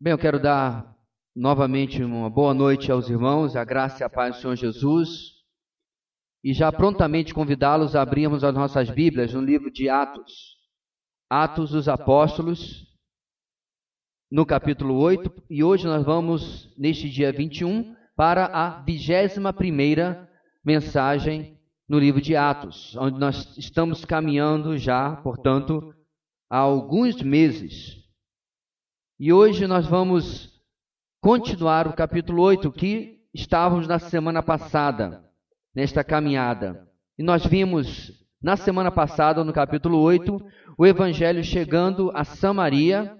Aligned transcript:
Bem, 0.00 0.10
eu 0.10 0.18
quero 0.18 0.40
dar 0.42 0.92
novamente 1.34 2.02
uma 2.02 2.28
boa 2.28 2.52
noite 2.52 2.90
aos 2.90 3.08
irmãos, 3.08 3.54
a 3.54 3.64
graça 3.64 4.02
e 4.02 4.04
a 4.04 4.10
paz 4.10 4.34
do 4.34 4.40
Senhor 4.42 4.56
Jesus, 4.56 5.34
e 6.42 6.52
já 6.52 6.72
prontamente 6.72 7.32
convidá-los 7.32 7.94
a 7.94 8.02
abrirmos 8.02 8.42
as 8.42 8.52
nossas 8.52 8.90
Bíblias 8.90 9.32
no 9.32 9.40
livro 9.40 9.70
de 9.70 9.88
Atos, 9.88 10.56
Atos 11.30 11.70
dos 11.70 11.88
Apóstolos, 11.88 12.84
no 14.30 14.44
capítulo 14.44 14.96
8, 14.96 15.32
e 15.48 15.62
hoje 15.62 15.86
nós 15.86 16.04
vamos, 16.04 16.74
neste 16.76 17.08
dia 17.08 17.32
21, 17.32 17.94
para 18.16 18.46
a 18.46 18.82
vigésima 18.82 19.52
primeira 19.52 20.28
mensagem 20.64 21.56
no 21.88 22.00
livro 22.00 22.20
de 22.20 22.34
Atos, 22.34 22.96
onde 22.96 23.18
nós 23.18 23.56
estamos 23.56 24.04
caminhando 24.04 24.76
já, 24.76 25.14
portanto, 25.16 25.94
há 26.50 26.58
alguns 26.58 27.22
meses. 27.22 28.03
E 29.18 29.32
hoje 29.32 29.68
nós 29.68 29.86
vamos 29.86 30.60
continuar 31.20 31.86
o 31.86 31.92
capítulo 31.92 32.42
8, 32.42 32.72
que 32.72 33.20
estávamos 33.32 33.86
na 33.86 34.00
semana 34.00 34.42
passada, 34.42 35.24
nesta 35.72 36.02
caminhada. 36.02 36.88
E 37.16 37.22
nós 37.22 37.46
vimos 37.46 38.10
na 38.42 38.56
semana 38.56 38.90
passada, 38.90 39.44
no 39.44 39.52
capítulo 39.52 40.00
8, 40.00 40.36
o 40.76 40.84
evangelho 40.84 41.44
chegando 41.44 42.10
a 42.12 42.24
Samaria. 42.24 43.16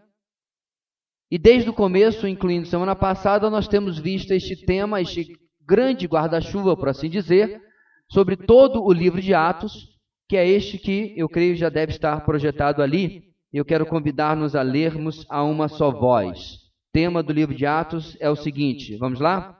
E 1.30 1.38
desde 1.38 1.70
o 1.70 1.72
começo, 1.72 2.26
incluindo 2.26 2.66
semana 2.66 2.96
passada, 2.96 3.48
nós 3.48 3.68
temos 3.68 3.96
visto 3.96 4.32
este 4.32 4.66
tema, 4.66 5.00
este 5.00 5.28
grande 5.64 6.08
guarda-chuva, 6.08 6.76
por 6.76 6.88
assim 6.88 7.08
dizer, 7.08 7.62
sobre 8.10 8.36
todo 8.36 8.82
o 8.82 8.92
livro 8.92 9.22
de 9.22 9.32
Atos, 9.32 9.90
que 10.28 10.36
é 10.36 10.44
este 10.44 10.76
que 10.76 11.14
eu 11.16 11.28
creio 11.28 11.54
já 11.54 11.68
deve 11.68 11.92
estar 11.92 12.24
projetado 12.24 12.82
ali, 12.82 13.33
eu 13.58 13.64
quero 13.64 13.86
convidar-nos 13.86 14.56
a 14.56 14.62
lermos 14.62 15.24
a 15.30 15.42
uma 15.44 15.68
só 15.68 15.90
voz. 15.90 16.58
Tema 16.92 17.22
do 17.22 17.32
livro 17.32 17.54
de 17.54 17.64
Atos 17.64 18.16
é 18.20 18.28
o 18.28 18.36
seguinte: 18.36 18.96
vamos 18.96 19.20
lá? 19.20 19.58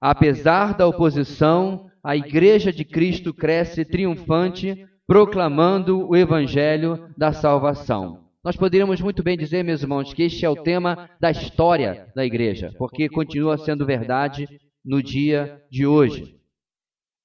Apesar 0.00 0.74
da 0.74 0.86
oposição, 0.86 1.90
a 2.02 2.16
Igreja 2.16 2.72
de 2.72 2.84
Cristo 2.84 3.34
cresce 3.34 3.84
triunfante, 3.84 4.86
proclamando 5.06 6.08
o 6.08 6.16
Evangelho 6.16 7.12
da 7.16 7.32
salvação. 7.32 8.26
Nós 8.44 8.56
poderíamos 8.56 9.00
muito 9.00 9.22
bem 9.22 9.36
dizer, 9.36 9.64
meus 9.64 9.82
irmãos, 9.82 10.14
que 10.14 10.22
este 10.22 10.44
é 10.44 10.48
o 10.48 10.62
tema 10.62 11.10
da 11.20 11.30
história 11.30 12.06
da 12.14 12.24
igreja, 12.24 12.72
porque 12.78 13.08
continua 13.08 13.58
sendo 13.58 13.84
verdade 13.84 14.46
no 14.84 15.02
dia 15.02 15.60
de 15.68 15.84
hoje. 15.84 16.36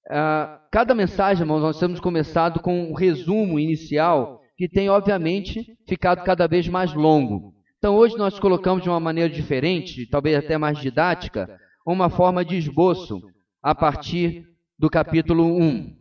Uh, 0.08 0.60
cada 0.72 0.96
mensagem, 0.96 1.44
irmãos, 1.44 1.62
nós 1.62 1.80
temos 1.80 2.00
começado 2.00 2.60
com 2.60 2.90
um 2.90 2.94
resumo 2.94 3.60
inicial 3.60 4.41
que 4.62 4.70
tem, 4.70 4.92
obviamente, 4.92 5.76
ficado 5.88 6.24
cada 6.24 6.48
vez 6.48 6.68
mais 6.68 6.94
longo. 6.94 7.52
Então, 7.80 7.96
hoje 7.96 8.16
nós 8.16 8.38
colocamos 8.38 8.84
de 8.84 8.90
uma 8.90 9.00
maneira 9.00 9.28
diferente, 9.28 10.06
talvez 10.06 10.38
até 10.38 10.56
mais 10.56 10.78
didática, 10.78 11.50
uma 11.84 12.12
forma 12.12 12.46
de 12.46 12.58
esboço 12.58 13.20
a 13.60 13.74
partir 13.74 14.46
do 14.78 14.88
capítulo 14.88 15.58
1. 15.60 15.96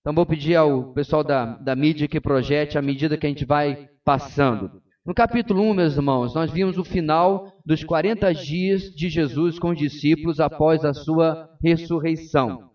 Então, 0.00 0.12
vou 0.12 0.26
pedir 0.26 0.56
ao 0.56 0.92
pessoal 0.92 1.22
da, 1.22 1.54
da 1.58 1.76
mídia 1.76 2.08
que 2.08 2.20
projete 2.20 2.76
à 2.76 2.82
medida 2.82 3.16
que 3.16 3.24
a 3.24 3.28
gente 3.28 3.44
vai 3.44 3.88
passando. 4.04 4.82
No 5.06 5.14
capítulo 5.14 5.62
1, 5.62 5.74
meus 5.74 5.94
irmãos, 5.94 6.34
nós 6.34 6.50
vimos 6.50 6.78
o 6.78 6.84
final 6.84 7.52
dos 7.64 7.84
40 7.84 8.34
dias 8.34 8.82
de 8.96 9.08
Jesus 9.08 9.60
com 9.60 9.68
os 9.68 9.78
discípulos 9.78 10.40
após 10.40 10.84
a 10.84 10.92
sua 10.92 11.48
ressurreição. 11.62 12.68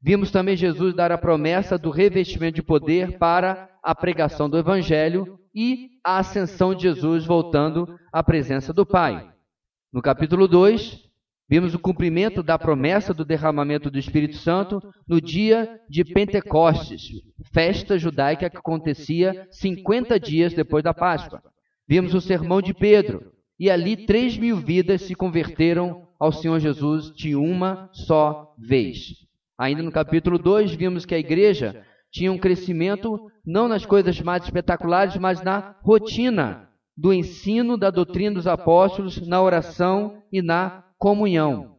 Vimos 0.00 0.30
também 0.30 0.56
Jesus 0.56 0.94
dar 0.94 1.12
a 1.12 1.18
promessa 1.18 1.76
do 1.76 1.90
revestimento 1.90 2.54
de 2.54 2.62
poder 2.62 3.18
para 3.18 3.68
a 3.82 3.94
pregação 3.94 4.48
do 4.48 4.56
Evangelho 4.56 5.38
e 5.54 5.90
a 6.04 6.18
ascensão 6.18 6.74
de 6.74 6.82
Jesus 6.82 7.26
voltando 7.26 7.98
à 8.12 8.22
presença 8.22 8.72
do 8.72 8.86
Pai. 8.86 9.30
No 9.92 10.00
capítulo 10.00 10.46
2, 10.46 11.00
vimos 11.48 11.74
o 11.74 11.78
cumprimento 11.78 12.42
da 12.42 12.58
promessa 12.58 13.12
do 13.12 13.24
derramamento 13.24 13.90
do 13.90 13.98
Espírito 13.98 14.36
Santo 14.36 14.80
no 15.06 15.20
dia 15.20 15.80
de 15.88 16.04
Pentecostes, 16.04 17.22
festa 17.52 17.98
judaica 17.98 18.48
que 18.48 18.56
acontecia 18.56 19.46
50 19.50 20.18
dias 20.18 20.54
depois 20.54 20.84
da 20.84 20.94
Páscoa. 20.94 21.42
Vimos 21.86 22.14
o 22.14 22.20
sermão 22.20 22.62
de 22.62 22.72
Pedro, 22.72 23.32
e 23.58 23.68
ali 23.70 24.06
três 24.06 24.38
mil 24.38 24.56
vidas 24.56 25.02
se 25.02 25.14
converteram 25.14 26.08
ao 26.18 26.32
Senhor 26.32 26.58
Jesus 26.60 27.12
de 27.12 27.34
uma 27.34 27.90
só 27.92 28.54
vez. 28.56 29.16
Ainda 29.58 29.82
no 29.82 29.92
capítulo 29.92 30.38
2, 30.38 30.72
vimos 30.74 31.04
que 31.04 31.14
a 31.14 31.18
igreja 31.18 31.84
tinha 32.12 32.30
um 32.30 32.38
crescimento 32.38 33.18
não 33.44 33.66
nas 33.66 33.86
coisas 33.86 34.20
mais 34.20 34.44
espetaculares, 34.44 35.16
mas 35.16 35.42
na 35.42 35.74
rotina 35.82 36.68
do 36.96 37.12
ensino 37.12 37.78
da 37.78 37.90
doutrina 37.90 38.34
dos 38.34 38.46
apóstolos, 38.46 39.26
na 39.26 39.40
oração 39.40 40.22
e 40.30 40.42
na 40.42 40.84
comunhão. 40.98 41.76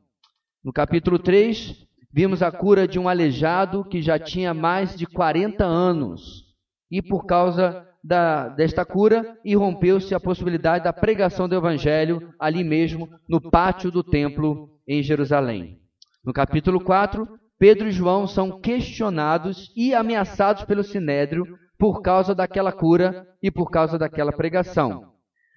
No 0.63 0.73
capítulo 0.73 1.19
3, 1.19 1.85
vimos 2.11 2.41
a 2.41 2.51
cura 2.51 2.88
de 2.88 2.97
um 2.97 3.07
aleijado 3.07 3.85
que 3.85 4.01
já 4.01 4.17
tinha 4.17 4.53
mais 4.53 4.95
de 4.95 5.05
40 5.05 5.63
anos. 5.63 6.45
E 6.89 7.01
por 7.01 7.25
causa 7.25 7.88
da, 8.03 8.50
desta 8.50 8.83
cura, 8.83 9.38
irrompeu-se 9.45 10.15
a 10.15 10.19
possibilidade 10.19 10.83
da 10.83 10.91
pregação 10.91 11.47
do 11.47 11.55
evangelho 11.55 12.33
ali 12.39 12.63
mesmo, 12.63 13.07
no 13.29 13.39
pátio 13.39 13.91
do 13.91 14.03
templo 14.03 14.69
em 14.88 15.03
Jerusalém. 15.03 15.79
No 16.25 16.33
capítulo 16.33 16.83
4, 16.83 17.27
Pedro 17.63 17.88
e 17.88 17.94
João 17.94 18.28
são 18.28 18.59
questionados 18.59 19.72
e 19.74 19.94
ameaçados 19.94 20.66
pelo 20.66 20.84
sinédrio 20.84 21.46
por 21.79 22.01
causa 22.01 22.35
daquela 22.35 22.74
cura 22.74 23.25
e 23.41 23.50
por 23.50 23.72
causa 23.72 23.97
daquela 23.97 24.34
pregação. 24.34 25.13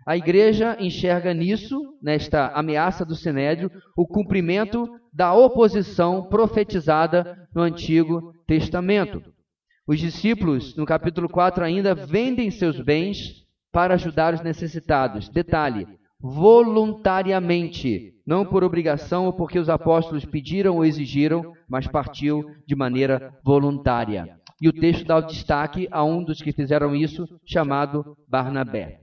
A 0.06 0.16
igreja 0.16 0.76
enxerga 0.78 1.34
nisso, 1.34 1.98
nesta 2.00 2.52
ameaça 2.54 3.04
do 3.04 3.16
sinédrio, 3.16 3.72
o 3.96 4.06
cumprimento 4.06 4.88
da 5.12 5.34
oposição 5.34 6.28
profetizada 6.28 7.48
no 7.52 7.60
Antigo 7.60 8.32
Testamento. 8.46 9.20
Os 9.84 9.98
discípulos, 9.98 10.76
no 10.76 10.86
capítulo 10.86 11.28
4, 11.28 11.64
ainda 11.64 11.92
vendem 11.92 12.52
seus 12.52 12.80
bens 12.80 13.44
para 13.72 13.94
ajudar 13.94 14.32
os 14.32 14.42
necessitados. 14.42 15.28
Detalhe: 15.28 15.88
voluntariamente, 16.20 18.15
não 18.26 18.44
por 18.44 18.64
obrigação 18.64 19.26
ou 19.26 19.32
porque 19.32 19.58
os 19.58 19.68
apóstolos 19.68 20.24
pediram 20.24 20.76
ou 20.76 20.84
exigiram, 20.84 21.52
mas 21.68 21.86
partiu 21.86 22.44
de 22.66 22.74
maneira 22.74 23.32
voluntária. 23.44 24.38
E 24.60 24.68
o 24.68 24.72
texto 24.72 25.04
dá 25.04 25.18
o 25.18 25.22
destaque 25.22 25.86
a 25.90 26.02
um 26.02 26.24
dos 26.24 26.42
que 26.42 26.52
fizeram 26.52 26.96
isso, 26.96 27.28
chamado 27.44 28.16
Barnabé. 28.26 29.02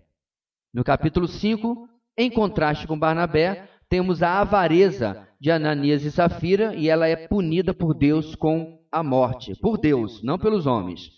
No 0.73 0.83
capítulo 0.83 1.27
5, 1.27 1.87
em 2.17 2.29
contraste 2.29 2.85
com 2.85 2.97
Barnabé, 2.97 3.69
temos 3.87 4.23
a 4.23 4.41
avareza 4.41 5.27
de 5.39 5.51
Ananias 5.51 6.03
e 6.03 6.11
Safira, 6.11 6.75
e 6.75 6.89
ela 6.89 7.07
é 7.07 7.27
punida 7.27 7.73
por 7.73 7.93
Deus 7.93 8.35
com 8.35 8.79
a 8.91 9.03
morte. 9.03 9.55
Por 9.61 9.77
Deus, 9.77 10.23
não 10.23 10.39
pelos 10.39 10.65
homens. 10.65 11.11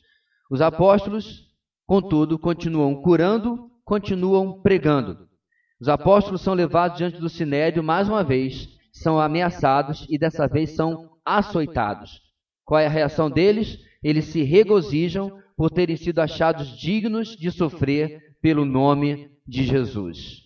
Os 0.51 0.61
apóstolos, 0.61 1.47
contudo, 1.87 2.37
continuam 2.37 2.95
curando, 3.01 3.69
continuam 3.83 4.61
pregando. 4.61 5.27
Os 5.79 5.89
apóstolos 5.89 6.41
são 6.41 6.53
levados 6.53 6.97
diante 6.97 7.19
do 7.19 7.29
sinédrio 7.29 7.83
mais 7.83 8.07
uma 8.07 8.23
vez, 8.23 8.69
são 8.91 9.19
ameaçados 9.19 10.05
e 10.09 10.17
dessa 10.17 10.47
vez 10.47 10.71
são 10.75 11.09
açoitados. 11.25 12.21
Qual 12.63 12.79
é 12.79 12.87
a 12.87 12.89
reação 12.89 13.29
deles? 13.29 13.77
Eles 14.01 14.25
se 14.25 14.41
regozijam 14.43 15.37
por 15.57 15.69
terem 15.69 15.97
sido 15.97 16.19
achados 16.19 16.77
dignos 16.77 17.35
de 17.35 17.51
sofrer 17.51 18.35
pelo 18.41 18.65
nome 18.65 19.29
de 19.45 19.63
Jesus. 19.63 20.43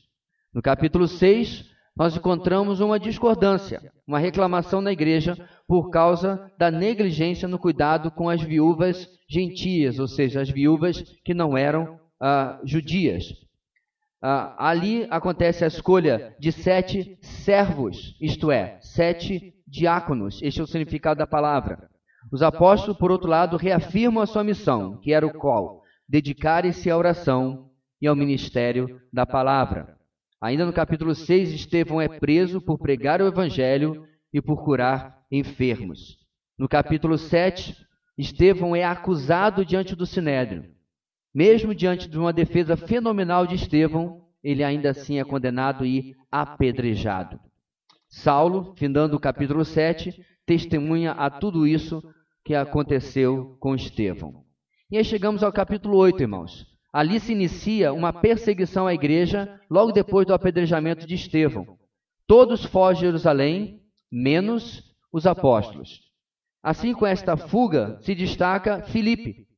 No 0.54 0.62
capítulo 0.62 1.08
6, 1.08 1.66
nós 1.96 2.16
encontramos 2.16 2.80
uma 2.80 3.00
discordância, 3.00 3.82
uma 4.08 4.18
reclamação 4.18 4.82
na 4.82 4.92
igreja 4.92 5.38
por 5.68 5.90
causa 5.90 6.52
da 6.58 6.72
negligência 6.72 7.48
no 7.48 7.60
cuidado 7.60 8.10
com 8.10 8.30
as 8.30 8.42
viúvas 8.42 9.08
gentias, 9.30 10.00
ou 10.00 10.08
seja, 10.08 10.42
as 10.42 10.50
viúvas 10.50 11.02
que 11.24 11.34
não 11.34 11.58
eram 11.58 12.00
ah, 12.20 12.60
judias. 12.64 13.26
Ah, 14.22 14.70
ali 14.70 15.08
acontece 15.10 15.64
a 15.64 15.68
escolha 15.68 16.36
de 16.40 16.52
sete 16.52 17.18
servos, 17.22 18.18
isto 18.20 18.52
é, 18.52 18.78
sete 18.82 19.54
diáconos. 19.66 20.42
Este 20.42 20.60
é 20.60 20.64
o 20.64 20.68
significado 20.68 21.20
da 21.20 21.28
palavra. 21.28 21.90
Os 22.32 22.42
apóstolos, 22.42 22.98
por 22.98 23.12
outro 23.12 23.30
lado, 23.30 23.56
reafirmam 23.56 24.22
a 24.22 24.28
sua 24.28 24.44
missão, 24.44 24.98
que 24.98 25.14
era 25.14 25.26
o 25.26 25.34
qual? 25.34 25.82
Dedicarem-se 26.08 26.90
à 26.90 26.98
oração 26.98 27.70
e 28.02 28.08
ao 28.08 28.16
ministério 28.16 29.00
da 29.12 29.26
palavra. 29.26 29.98
Ainda 30.42 30.66
no 30.66 30.74
capítulo 30.74 31.16
6, 31.16 31.52
Estevão 31.52 32.02
é 32.02 32.08
preso 32.08 32.62
por 32.62 32.78
pregar 32.78 33.22
o 33.22 33.28
evangelho 33.28 34.06
e 34.34 34.42
por 34.42 34.64
curar 34.64 35.20
enfermos. 35.32 36.18
No 36.58 36.68
capítulo 36.68 37.18
7, 37.18 37.76
Estevão 38.18 38.76
é 38.76 38.84
acusado 38.84 39.66
diante 39.66 39.96
do 39.96 40.06
sinédrio. 40.06 40.66
Mesmo 41.34 41.76
diante 41.76 42.10
de 42.10 42.18
uma 42.18 42.34
defesa 42.34 42.76
fenomenal 42.76 43.46
de 43.46 43.56
Estevão, 43.56 44.26
ele 44.44 44.64
ainda 44.64 44.90
assim 44.90 45.20
é 45.20 45.24
condenado 45.24 45.86
e 45.86 46.16
apedrejado. 46.32 47.40
Saulo, 48.10 48.74
findando 48.76 49.16
o 49.16 49.20
capítulo 49.20 49.64
7, 49.64 50.26
testemunha 50.46 51.12
a 51.12 51.30
tudo 51.30 51.68
isso 51.68 52.02
que 52.44 52.56
aconteceu 52.56 53.56
com 53.60 53.76
Estevão. 53.76 54.44
E 54.90 54.98
aí 54.98 55.04
chegamos 55.04 55.44
ao 55.44 55.54
capítulo 55.54 55.98
8, 55.98 56.22
irmãos. 56.22 56.66
ali 56.92 57.20
se 57.20 57.32
inicia 57.32 57.94
uma 57.94 58.12
perseguição 58.12 58.88
à 58.88 58.94
igreja 58.96 59.62
logo 59.70 59.92
depois 59.92 60.26
do 60.26 60.34
apedrejamento 60.34 61.06
de 61.06 61.14
Estevão. 61.14 61.78
Todos 62.26 62.66
fogem 62.66 63.02
de 63.02 63.06
Jerusalém, 63.06 63.82
menos 64.12 64.84
os 65.14 65.28
apóstolos. 65.28 66.02
Assim, 66.64 66.94
com 66.94 67.06
esta 67.06 67.38
fuga, 67.38 68.00
se 68.02 68.16
destaca 68.16 68.82
Filipe. 68.82 69.49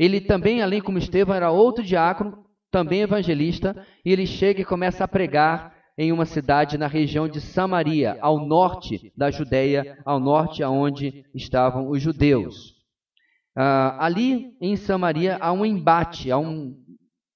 Ele 0.00 0.18
também, 0.18 0.62
além 0.62 0.80
como 0.80 0.96
Estevão, 0.96 1.36
era 1.36 1.50
outro 1.50 1.84
diácono, 1.84 2.42
também 2.70 3.02
evangelista, 3.02 3.86
e 4.02 4.10
ele 4.10 4.26
chega 4.26 4.62
e 4.62 4.64
começa 4.64 5.04
a 5.04 5.08
pregar 5.08 5.74
em 5.98 6.10
uma 6.10 6.24
cidade 6.24 6.78
na 6.78 6.86
região 6.86 7.28
de 7.28 7.38
Samaria, 7.38 8.16
ao 8.22 8.38
norte 8.38 9.12
da 9.14 9.30
Judéia, 9.30 9.98
ao 10.02 10.18
norte 10.18 10.62
aonde 10.62 11.26
estavam 11.34 11.90
os 11.90 12.00
judeus. 12.00 12.70
Uh, 13.54 13.92
ali 13.98 14.56
em 14.58 14.74
Samaria 14.74 15.36
há 15.38 15.52
um 15.52 15.66
embate, 15.66 16.30
há 16.30 16.38
um, 16.38 16.74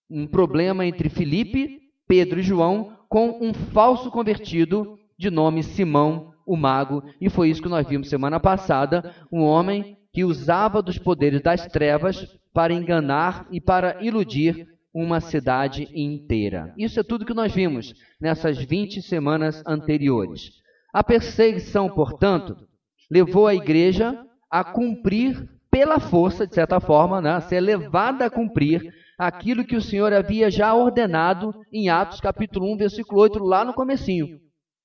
um 0.08 0.26
problema 0.26 0.86
entre 0.86 1.10
Filipe, 1.10 1.80
Pedro 2.08 2.40
e 2.40 2.42
João 2.42 2.96
com 3.10 3.40
um 3.42 3.52
falso 3.52 4.10
convertido 4.10 4.98
de 5.18 5.30
nome 5.30 5.62
Simão, 5.62 6.32
o 6.46 6.56
mago, 6.56 7.04
e 7.20 7.28
foi 7.28 7.50
isso 7.50 7.60
que 7.60 7.68
nós 7.68 7.86
vimos 7.86 8.08
semana 8.08 8.40
passada, 8.40 9.14
um 9.30 9.42
homem 9.42 9.98
que 10.14 10.24
usava 10.24 10.80
dos 10.80 10.96
poderes 10.96 11.42
das 11.42 11.66
trevas 11.66 12.24
para 12.52 12.72
enganar 12.72 13.48
e 13.50 13.60
para 13.60 14.00
iludir 14.00 14.68
uma 14.94 15.20
cidade 15.20 15.88
inteira. 15.92 16.72
Isso 16.78 17.00
é 17.00 17.02
tudo 17.02 17.26
que 17.26 17.34
nós 17.34 17.52
vimos 17.52 17.92
nessas 18.20 18.56
20 18.56 19.02
semanas 19.02 19.60
anteriores. 19.66 20.52
A 20.92 21.02
perseguição, 21.02 21.90
portanto, 21.90 22.56
levou 23.10 23.48
a 23.48 23.54
igreja 23.56 24.16
a 24.48 24.62
cumprir 24.62 25.48
pela 25.68 25.98
força, 25.98 26.46
de 26.46 26.54
certa 26.54 26.78
forma, 26.78 27.20
né, 27.20 27.30
a 27.30 27.40
ser 27.40 27.60
levada 27.60 28.26
a 28.26 28.30
cumprir 28.30 28.94
aquilo 29.18 29.64
que 29.64 29.74
o 29.74 29.82
Senhor 29.82 30.12
havia 30.12 30.48
já 30.48 30.72
ordenado 30.72 31.52
em 31.72 31.88
Atos 31.88 32.20
capítulo 32.20 32.72
1, 32.72 32.76
versículo 32.76 33.20
8, 33.20 33.42
lá 33.42 33.64
no 33.64 33.74
comecinho. 33.74 34.38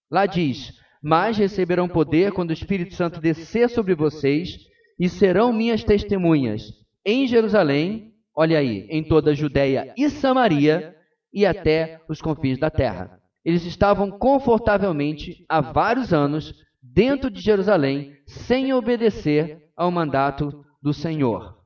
Lá 0.10 0.26
diz: 0.26 0.74
"Mas 1.04 1.38
receberão 1.38 1.88
poder 1.88 2.32
quando 2.32 2.50
o 2.50 2.54
Espírito 2.54 2.96
Santo 2.96 3.22
descer 3.22 3.70
sobre 3.70 3.94
vocês 3.94 4.69
e 5.00 5.08
serão 5.08 5.54
minhas 5.54 5.84
testemunhas 5.84 6.74
em 7.06 7.26
Jerusalém, 7.26 8.14
olha 8.36 8.60
aí, 8.60 8.86
em 8.90 9.04
toda 9.04 9.32
a 9.32 9.34
Judéia 9.34 9.94
e 9.98 10.10
Samaria 10.10 10.96
e 11.34 11.46
até 11.46 12.02
os 12.10 12.22
confins 12.22 12.60
da 12.60 12.70
terra. 12.70 13.20
Eles 13.44 13.66
estavam 13.66 14.12
confortavelmente 14.12 15.46
há 15.48 15.62
vários 15.62 16.14
anos 16.14 16.54
dentro 16.82 17.32
de 17.32 17.40
Jerusalém, 17.40 18.14
sem 18.26 18.74
obedecer 18.74 19.70
ao 19.76 19.90
mandato 19.90 20.64
do 20.82 20.94
Senhor. 20.94 21.58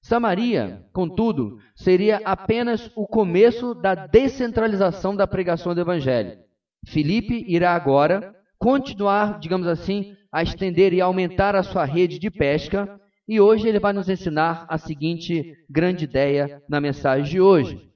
Samaria, 0.00 0.86
contudo, 0.92 1.58
seria 1.76 2.20
apenas 2.24 2.90
o 2.96 3.06
começo 3.06 3.74
da 3.74 3.94
descentralização 3.94 5.14
da 5.14 5.26
pregação 5.26 5.74
do 5.74 5.80
Evangelho. 5.80 6.38
Filipe 6.86 7.44
irá 7.46 7.74
agora 7.74 8.34
continuar, 8.58 9.38
digamos 9.38 9.66
assim, 9.66 10.16
a 10.32 10.42
estender 10.42 10.92
e 10.92 11.00
aumentar 11.00 11.54
a 11.56 11.62
sua 11.62 11.84
rede 11.84 12.18
de 12.18 12.30
pesca 12.30 13.00
e 13.28 13.40
hoje 13.40 13.68
ele 13.68 13.78
vai 13.78 13.92
nos 13.92 14.08
ensinar 14.08 14.66
a 14.68 14.78
seguinte 14.78 15.54
grande 15.68 16.04
ideia 16.04 16.62
na 16.68 16.80
mensagem 16.80 17.30
de 17.30 17.40
hoje. 17.40 17.90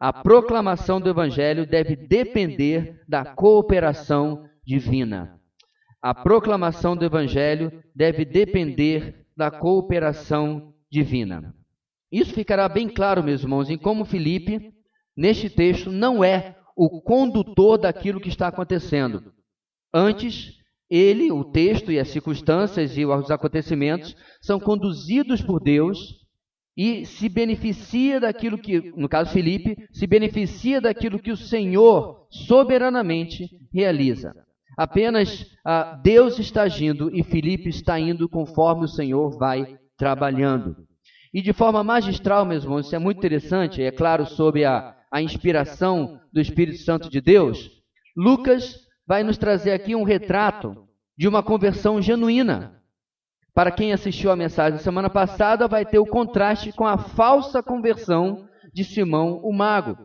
A 0.00 0.12
proclamação 0.12 1.00
do 1.00 1.10
Evangelho 1.10 1.66
deve 1.66 1.94
depender 1.94 3.02
da 3.06 3.24
cooperação 3.24 4.48
divina. 4.64 5.38
A 6.00 6.14
proclamação 6.14 6.96
do 6.96 7.04
Evangelho 7.04 7.82
deve 7.94 8.24
depender 8.24 9.26
da 9.36 9.50
cooperação 9.50 10.72
divina. 10.90 11.54
Isso 12.10 12.32
ficará 12.32 12.68
bem 12.68 12.88
claro, 12.88 13.22
meus 13.22 13.42
irmãos, 13.42 13.68
em 13.68 13.76
como 13.76 14.04
Felipe, 14.04 14.72
neste 15.16 15.50
texto, 15.50 15.90
não 15.90 16.24
é 16.24 16.56
o 16.76 17.02
condutor 17.02 17.76
daquilo 17.76 18.20
que 18.20 18.28
está 18.28 18.48
acontecendo. 18.48 19.34
Antes, 19.92 20.57
ele, 20.90 21.30
o 21.30 21.44
texto 21.44 21.92
e 21.92 21.98
as 21.98 22.08
circunstâncias 22.08 22.96
e 22.96 23.04
os 23.04 23.30
acontecimentos 23.30 24.16
são 24.40 24.58
conduzidos 24.58 25.42
por 25.42 25.60
Deus 25.60 25.98
e 26.76 27.04
se 27.04 27.28
beneficia 27.28 28.20
daquilo 28.20 28.56
que, 28.56 28.92
no 28.96 29.08
caso 29.08 29.32
Felipe, 29.32 29.76
se 29.92 30.06
beneficia 30.06 30.80
daquilo 30.80 31.18
que 31.18 31.32
o 31.32 31.36
Senhor 31.36 32.26
soberanamente 32.30 33.48
realiza. 33.72 34.32
Apenas 34.76 35.44
ah, 35.64 36.00
Deus 36.02 36.38
está 36.38 36.62
agindo 36.62 37.10
e 37.12 37.24
Felipe 37.24 37.68
está 37.68 37.98
indo 37.98 38.28
conforme 38.28 38.84
o 38.84 38.88
Senhor 38.88 39.36
vai 39.36 39.76
trabalhando. 39.96 40.76
E 41.34 41.42
de 41.42 41.52
forma 41.52 41.82
magistral, 41.82 42.46
meus 42.46 42.62
irmãos, 42.62 42.86
isso 42.86 42.94
é 42.94 42.98
muito 42.98 43.18
interessante, 43.18 43.82
é 43.82 43.90
claro, 43.90 44.24
sob 44.24 44.64
a, 44.64 44.94
a 45.10 45.20
inspiração 45.20 46.20
do 46.32 46.40
Espírito 46.40 46.78
Santo 46.78 47.10
de 47.10 47.20
Deus, 47.20 47.70
Lucas 48.16 48.87
vai 49.08 49.22
nos 49.22 49.38
trazer 49.38 49.72
aqui 49.72 49.96
um 49.96 50.02
retrato 50.02 50.86
de 51.16 51.26
uma 51.26 51.42
conversão 51.42 52.00
genuína. 52.00 52.82
Para 53.54 53.70
quem 53.70 53.90
assistiu 53.90 54.30
a 54.30 54.36
mensagem 54.36 54.78
semana 54.80 55.08
passada, 55.08 55.66
vai 55.66 55.86
ter 55.86 55.98
o 55.98 56.06
contraste 56.06 56.72
com 56.72 56.86
a 56.86 56.98
falsa 56.98 57.62
conversão 57.62 58.46
de 58.72 58.84
Simão 58.84 59.40
o 59.42 59.50
Mago. 59.50 59.96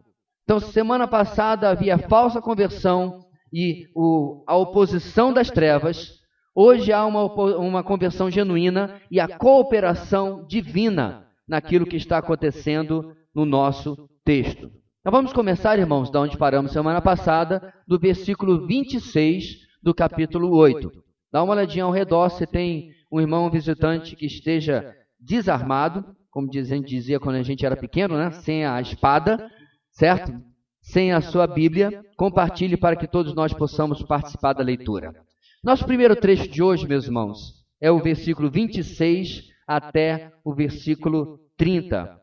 Então, 0.43 0.57
semana 0.57 1.05
passada 1.05 1.69
havia 1.69 1.97
falsa 1.97 2.41
conversão 2.41 3.19
e 3.51 3.87
o, 3.93 4.41
a 4.47 4.55
oposição 4.55 5.33
das 5.33 5.51
trevas. 5.51 6.13
Hoje 6.55 6.93
há 6.93 7.05
uma, 7.05 7.25
uma 7.57 7.83
conversão 7.83 8.31
genuína 8.31 9.01
e 9.11 9.19
a 9.19 9.37
cooperação 9.37 10.45
divina 10.47 11.27
naquilo 11.45 11.85
que 11.85 11.97
está 11.97 12.19
acontecendo 12.19 13.13
no 13.35 13.45
nosso 13.45 14.09
texto. 14.23 14.71
Então 15.03 15.11
vamos 15.11 15.33
começar, 15.33 15.77
irmãos, 15.77 16.09
da 16.09 16.21
onde 16.21 16.37
paramos 16.37 16.71
semana 16.71 17.01
passada, 17.01 17.73
do 17.85 17.99
versículo 17.99 18.65
26 18.65 19.57
do 19.81 19.93
capítulo 19.93 20.55
8. 20.55 20.89
Dá 21.29 21.43
uma 21.43 21.51
olhadinha 21.51 21.83
ao 21.83 21.91
redor, 21.91 22.29
se 22.29 22.47
tem 22.47 22.91
um 23.11 23.19
irmão 23.19 23.49
visitante 23.51 24.15
que 24.15 24.25
esteja 24.25 24.95
desarmado, 25.19 26.05
como 26.31 26.49
dizia 26.49 27.19
quando 27.19 27.35
a 27.35 27.43
gente 27.43 27.65
era 27.65 27.75
pequeno, 27.75 28.15
né? 28.15 28.31
sem 28.31 28.65
a 28.65 28.79
espada, 28.79 29.51
certo? 29.91 30.41
Sem 30.81 31.11
a 31.11 31.19
sua 31.19 31.47
Bíblia, 31.47 32.01
compartilhe 32.15 32.77
para 32.77 32.95
que 32.95 33.05
todos 33.05 33.35
nós 33.35 33.51
possamos 33.51 34.01
participar 34.03 34.53
da 34.53 34.63
leitura. 34.63 35.13
Nosso 35.61 35.85
primeiro 35.85 36.15
trecho 36.15 36.47
de 36.47 36.63
hoje, 36.63 36.87
meus 36.87 37.07
irmãos, 37.07 37.65
é 37.81 37.91
o 37.91 37.99
versículo 37.99 38.49
26 38.49 39.49
até 39.67 40.31
o 40.45 40.53
versículo 40.53 41.41
30. 41.57 42.22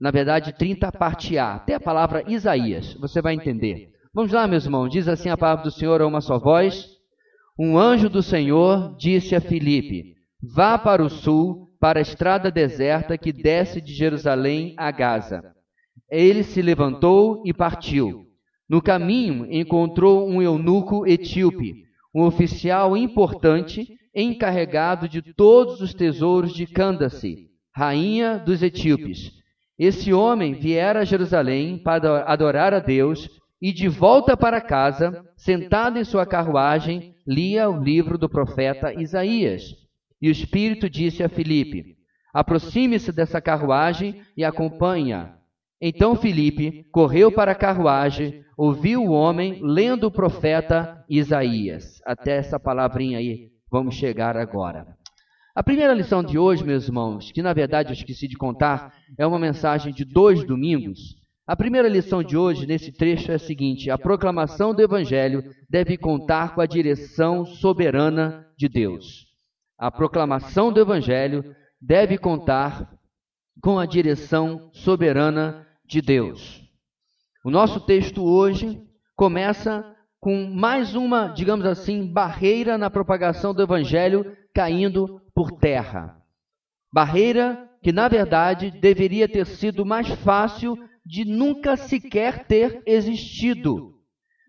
Na 0.00 0.10
verdade, 0.10 0.52
30 0.52 0.92
parte 0.92 1.38
A, 1.38 1.54
até 1.54 1.74
a 1.74 1.80
palavra 1.80 2.24
Isaías, 2.28 2.94
você 2.94 3.22
vai 3.22 3.34
entender. 3.34 3.90
Vamos 4.12 4.32
lá, 4.32 4.46
meus 4.46 4.64
irmãos, 4.64 4.90
diz 4.90 5.08
assim 5.08 5.28
a 5.30 5.36
palavra 5.36 5.64
do 5.64 5.70
Senhor 5.70 6.00
a 6.00 6.06
uma 6.06 6.20
só 6.20 6.38
voz. 6.38 6.86
Um 7.58 7.78
anjo 7.78 8.10
do 8.10 8.22
Senhor 8.22 8.94
disse 8.98 9.34
a 9.34 9.40
Filipe: 9.40 10.14
Vá 10.42 10.76
para 10.76 11.02
o 11.02 11.08
sul, 11.08 11.70
para 11.80 11.98
a 11.98 12.02
estrada 12.02 12.50
deserta 12.50 13.16
que 13.16 13.32
desce 13.32 13.80
de 13.80 13.94
Jerusalém 13.94 14.74
a 14.76 14.90
Gaza. 14.90 15.42
Ele 16.10 16.42
se 16.42 16.60
levantou 16.60 17.42
e 17.46 17.52
partiu. 17.52 18.26
No 18.68 18.82
caminho 18.82 19.46
encontrou 19.50 20.28
um 20.28 20.42
eunuco 20.42 21.06
etíope, 21.06 21.84
um 22.14 22.22
oficial 22.22 22.96
importante 22.96 23.86
encarregado 24.14 25.08
de 25.08 25.22
todos 25.34 25.80
os 25.80 25.94
tesouros 25.94 26.52
de 26.54 26.66
Candace, 26.66 27.48
rainha 27.74 28.38
dos 28.38 28.62
etíopes. 28.62 29.35
Esse 29.78 30.12
homem 30.12 30.54
viera 30.54 31.00
a 31.00 31.04
Jerusalém 31.04 31.78
para 31.78 32.24
adorar 32.24 32.72
a 32.72 32.78
Deus 32.78 33.28
e, 33.60 33.72
de 33.72 33.88
volta 33.88 34.36
para 34.36 34.60
casa, 34.60 35.24
sentado 35.36 35.98
em 35.98 36.04
sua 36.04 36.24
carruagem, 36.24 37.14
lia 37.26 37.68
o 37.68 37.82
livro 37.82 38.16
do 38.16 38.28
profeta 38.28 38.92
Isaías. 38.94 39.62
E 40.20 40.28
o 40.28 40.32
Espírito 40.32 40.88
disse 40.88 41.22
a 41.22 41.28
Filipe: 41.28 41.96
Aproxime-se 42.32 43.12
dessa 43.12 43.40
carruagem 43.40 44.22
e 44.36 44.44
acompanha. 44.44 45.34
Então 45.80 46.16
Filipe 46.16 46.84
correu 46.90 47.30
para 47.30 47.52
a 47.52 47.54
carruagem, 47.54 48.42
ouviu 48.56 49.04
o 49.04 49.10
homem 49.10 49.60
lendo 49.62 50.04
o 50.04 50.10
profeta 50.10 51.04
Isaías. 51.08 52.00
Até 52.06 52.38
essa 52.38 52.58
palavrinha 52.58 53.18
aí, 53.18 53.50
vamos 53.70 53.94
chegar 53.94 54.38
agora. 54.38 54.95
A 55.56 55.62
primeira 55.62 55.94
lição 55.94 56.22
de 56.22 56.38
hoje, 56.38 56.62
meus 56.62 56.86
irmãos, 56.86 57.32
que 57.32 57.40
na 57.40 57.54
verdade 57.54 57.88
eu 57.88 57.94
esqueci 57.94 58.28
de 58.28 58.36
contar, 58.36 58.92
é 59.16 59.26
uma 59.26 59.38
mensagem 59.38 59.90
de 59.90 60.04
dois 60.04 60.44
domingos. 60.44 61.16
A 61.46 61.56
primeira 61.56 61.88
lição 61.88 62.22
de 62.22 62.36
hoje, 62.36 62.66
nesse 62.66 62.92
trecho, 62.92 63.32
é 63.32 63.36
a 63.36 63.38
seguinte: 63.38 63.90
a 63.90 63.96
proclamação 63.96 64.74
do 64.74 64.82
Evangelho 64.82 65.42
deve 65.70 65.96
contar 65.96 66.54
com 66.54 66.60
a 66.60 66.66
direção 66.66 67.46
soberana 67.46 68.46
de 68.54 68.68
Deus. 68.68 69.28
A 69.78 69.90
proclamação 69.90 70.70
do 70.70 70.78
Evangelho 70.78 71.42
deve 71.80 72.18
contar 72.18 72.92
com 73.62 73.78
a 73.78 73.86
direção 73.86 74.68
soberana 74.74 75.66
de 75.86 76.02
Deus. 76.02 76.62
O 77.42 77.50
nosso 77.50 77.80
texto 77.80 78.22
hoje 78.22 78.78
começa 79.16 79.90
com 80.20 80.50
mais 80.50 80.94
uma, 80.94 81.28
digamos 81.28 81.64
assim, 81.64 82.12
barreira 82.12 82.76
na 82.76 82.90
propagação 82.90 83.54
do 83.54 83.62
Evangelho 83.62 84.36
caindo 84.52 85.22
por 85.36 85.52
terra. 85.52 86.16
Barreira 86.90 87.70
que, 87.82 87.92
na 87.92 88.08
verdade, 88.08 88.70
deveria 88.70 89.28
ter 89.28 89.44
sido 89.46 89.84
mais 89.84 90.08
fácil 90.08 90.78
de 91.04 91.26
nunca 91.26 91.76
sequer 91.76 92.46
ter 92.46 92.82
existido. 92.86 93.94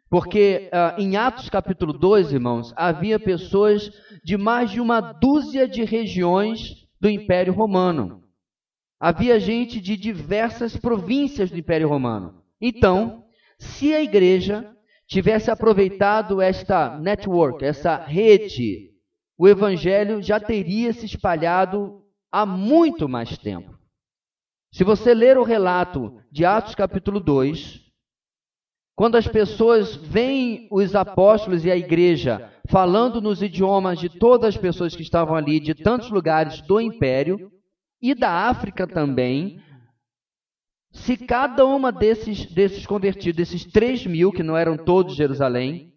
Porque 0.09 0.71
uh, 0.71 0.99
em 0.99 1.17
Atos 1.17 1.49
capítulo 1.49 1.91
2, 1.91 2.31
irmãos, 2.31 2.73
havia 2.77 3.19
pessoas 3.19 3.91
de 4.23 4.37
mais 4.37 4.71
de 4.71 4.79
uma 4.79 5.01
dúzia 5.01 5.67
de 5.67 5.83
regiões 5.83 6.87
do 7.01 7.09
Império 7.09 7.53
Romano. 7.53 8.23
Havia 8.97 9.39
gente 9.39 9.81
de 9.81 9.97
diversas 9.97 10.77
províncias 10.77 11.51
do 11.51 11.59
Império 11.59 11.89
Romano. 11.89 12.41
Então, 12.61 13.25
se 13.59 13.93
a 13.93 14.01
igreja 14.01 14.73
tivesse 15.05 15.51
aproveitado 15.51 16.41
esta 16.41 16.97
network, 16.97 17.63
essa 17.63 17.97
rede, 17.97 18.96
o 19.37 19.47
evangelho 19.47 20.21
já 20.21 20.39
teria 20.39 20.91
se 20.91 21.05
espalhado 21.05 22.03
há 22.31 22.45
muito 22.45 23.07
mais 23.07 23.37
tempo. 23.37 23.77
Se 24.73 24.83
você 24.83 25.13
ler 25.13 25.37
o 25.37 25.43
relato 25.43 26.19
de 26.31 26.43
Atos 26.43 26.75
capítulo 26.75 27.19
2, 27.19 27.85
quando 28.95 29.15
as 29.15 29.27
pessoas 29.27 29.95
veem 29.95 30.67
os 30.71 30.95
apóstolos 30.95 31.63
e 31.63 31.71
a 31.71 31.77
igreja 31.77 32.51
falando 32.67 33.21
nos 33.21 33.41
idiomas 33.41 33.99
de 33.99 34.09
todas 34.09 34.55
as 34.55 34.57
pessoas 34.57 34.95
que 34.95 35.03
estavam 35.03 35.35
ali, 35.35 35.59
de 35.59 35.75
tantos 35.75 36.09
lugares 36.09 36.61
do 36.61 36.81
império 36.81 37.51
e 38.01 38.13
da 38.15 38.49
África 38.49 38.87
também, 38.87 39.61
se 40.91 41.15
cada 41.15 41.65
uma 41.65 41.91
desses, 41.91 42.45
desses 42.47 42.85
convertidos, 42.85 43.37
desses 43.37 43.65
3 43.65 44.07
mil, 44.07 44.31
que 44.31 44.43
não 44.43 44.57
eram 44.57 44.75
todos 44.75 45.13
de 45.13 45.17
Jerusalém, 45.19 45.93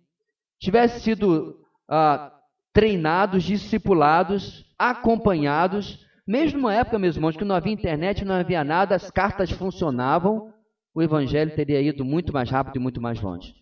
tivesse 0.61 1.01
sido 1.01 1.59
ah, 1.89 2.40
treinados, 2.73 3.43
discipulados, 3.43 4.65
acompanhados, 4.79 6.07
mesmo 6.27 6.59
numa 6.59 6.75
época, 6.75 6.99
meus 6.99 7.17
irmãos, 7.17 7.37
que 7.37 7.45
não 7.45 7.55
havia 7.55 7.73
internet, 7.73 8.25
não 8.25 8.35
havia 8.35 8.62
nada, 8.62 8.95
as 8.95 9.11
cartas 9.11 9.50
funcionavam, 9.50 10.53
o 10.95 11.03
evangelho 11.03 11.55
teria 11.55 11.81
ido 11.81 12.05
muito 12.05 12.33
mais 12.33 12.50
rápido 12.50 12.77
e 12.77 12.79
muito 12.79 13.00
mais 13.00 13.21
longe. 13.21 13.55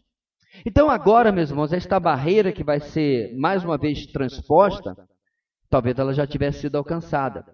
Então, 0.67 0.91
agora, 0.91 1.31
meus 1.31 1.51
irmãos, 1.51 1.73
esta 1.73 2.01
barreira 2.01 2.53
que 2.53 2.65
vai 2.65 2.81
ser 2.81 3.35
mais 3.37 3.65
uma 3.65 3.79
vez 3.79 4.07
transposta, 4.07 4.97
talvez 5.71 5.99
ela 5.99 6.13
já 6.13 6.27
tivesse 6.27 6.61
sido 6.61 6.77
alcançada, 6.77 7.45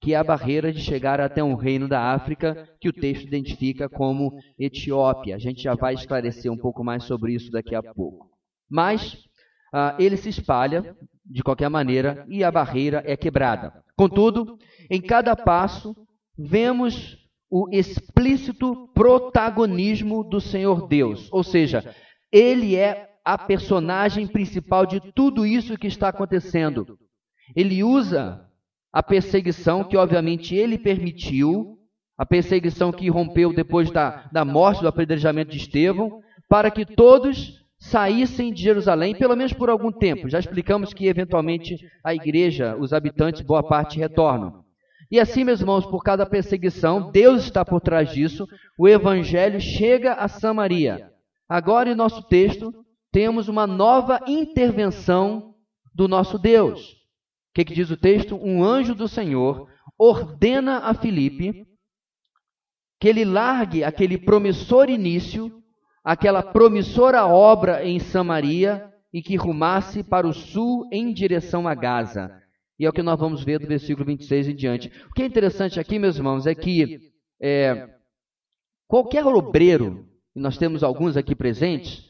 que 0.00 0.14
é 0.14 0.16
a 0.16 0.24
barreira 0.24 0.72
de 0.72 0.80
chegar 0.80 1.20
até 1.20 1.42
um 1.42 1.54
reino 1.54 1.88
da 1.88 2.12
África 2.12 2.68
que 2.80 2.88
o 2.88 2.92
texto 2.92 3.26
identifica 3.26 3.88
como 3.88 4.32
Etiópia. 4.58 5.36
A 5.36 5.38
gente 5.38 5.62
já 5.62 5.74
vai 5.74 5.94
esclarecer 5.94 6.50
um 6.50 6.58
pouco 6.58 6.82
mais 6.84 7.04
sobre 7.04 7.34
isso 7.34 7.50
daqui 7.50 7.74
a 7.74 7.82
pouco. 7.82 8.28
Mas 8.68 9.16
ele 9.98 10.16
se 10.16 10.28
espalha 10.28 10.96
de 11.24 11.42
qualquer 11.42 11.68
maneira 11.68 12.24
e 12.28 12.44
a 12.44 12.50
barreira 12.50 13.02
é 13.04 13.16
quebrada. 13.16 13.72
Contudo, 13.96 14.58
em 14.90 15.00
cada 15.00 15.34
passo, 15.34 15.94
vemos 16.38 17.18
o 17.50 17.68
explícito 17.72 18.88
protagonismo 18.94 20.24
do 20.24 20.40
Senhor 20.40 20.86
Deus. 20.86 21.28
Ou 21.32 21.42
seja, 21.42 21.94
ele 22.30 22.76
é 22.76 23.10
a 23.24 23.36
personagem 23.36 24.26
principal 24.26 24.86
de 24.86 25.00
tudo 25.12 25.46
isso 25.46 25.76
que 25.76 25.86
está 25.86 26.08
acontecendo. 26.08 26.98
Ele 27.54 27.82
usa 27.82 28.46
a 28.92 29.02
perseguição 29.02 29.84
que, 29.84 29.96
obviamente, 29.96 30.54
ele 30.54 30.78
permitiu, 30.78 31.78
a 32.16 32.24
perseguição 32.24 32.92
que 32.92 33.10
rompeu 33.10 33.52
depois 33.52 33.90
da, 33.90 34.28
da 34.32 34.44
morte, 34.44 34.80
do 34.80 34.88
apedrejamento 34.88 35.50
de 35.50 35.58
Estevão, 35.58 36.20
para 36.48 36.70
que 36.70 36.86
todos 36.86 37.65
saíssem 37.90 38.52
de 38.52 38.62
Jerusalém, 38.62 39.14
pelo 39.14 39.36
menos 39.36 39.52
por 39.52 39.70
algum 39.70 39.90
tempo. 39.90 40.28
Já 40.28 40.38
explicamos 40.38 40.92
que, 40.92 41.06
eventualmente, 41.06 41.76
a 42.04 42.14
igreja, 42.14 42.76
os 42.76 42.92
habitantes, 42.92 43.42
boa 43.42 43.62
parte 43.62 43.98
retornam. 43.98 44.64
E 45.10 45.20
assim, 45.20 45.44
meus 45.44 45.60
irmãos, 45.60 45.86
por 45.86 46.02
causa 46.02 46.18
da 46.18 46.26
perseguição, 46.26 47.10
Deus 47.10 47.44
está 47.44 47.64
por 47.64 47.80
trás 47.80 48.10
disso, 48.10 48.46
o 48.78 48.88
evangelho 48.88 49.60
chega 49.60 50.14
a 50.14 50.26
Samaria. 50.26 51.10
Agora, 51.48 51.90
em 51.90 51.94
nosso 51.94 52.22
texto, 52.24 52.72
temos 53.12 53.48
uma 53.48 53.66
nova 53.66 54.20
intervenção 54.26 55.54
do 55.94 56.08
nosso 56.08 56.38
Deus. 56.38 56.92
O 56.92 56.96
que, 57.54 57.64
que 57.64 57.74
diz 57.74 57.90
o 57.90 57.96
texto? 57.96 58.36
Um 58.36 58.64
anjo 58.64 58.94
do 58.94 59.06
Senhor 59.06 59.68
ordena 59.98 60.78
a 60.78 60.92
Filipe 60.92 61.64
que 63.00 63.08
ele 63.08 63.24
largue 63.24 63.84
aquele 63.84 64.18
promissor 64.18 64.88
início, 64.90 65.62
aquela 66.06 66.40
promissora 66.40 67.26
obra 67.26 67.84
em 67.84 67.98
Samaria 67.98 68.88
e 69.12 69.20
que 69.20 69.34
rumasse 69.34 70.04
para 70.04 70.24
o 70.24 70.32
sul 70.32 70.88
em 70.92 71.12
direção 71.12 71.66
a 71.66 71.74
Gaza. 71.74 72.30
E 72.78 72.86
é 72.86 72.88
o 72.88 72.92
que 72.92 73.02
nós 73.02 73.18
vamos 73.18 73.42
ver 73.42 73.58
do 73.58 73.66
versículo 73.66 74.06
26 74.06 74.48
em 74.48 74.54
diante. 74.54 74.92
O 75.10 75.12
que 75.12 75.22
é 75.22 75.26
interessante 75.26 75.80
aqui, 75.80 75.98
meus 75.98 76.16
irmãos, 76.16 76.46
é 76.46 76.54
que 76.54 77.12
é, 77.42 77.88
qualquer 78.86 79.26
obreiro, 79.26 80.06
e 80.32 80.38
nós 80.38 80.56
temos 80.56 80.84
alguns 80.84 81.16
aqui 81.16 81.34
presentes, 81.34 82.08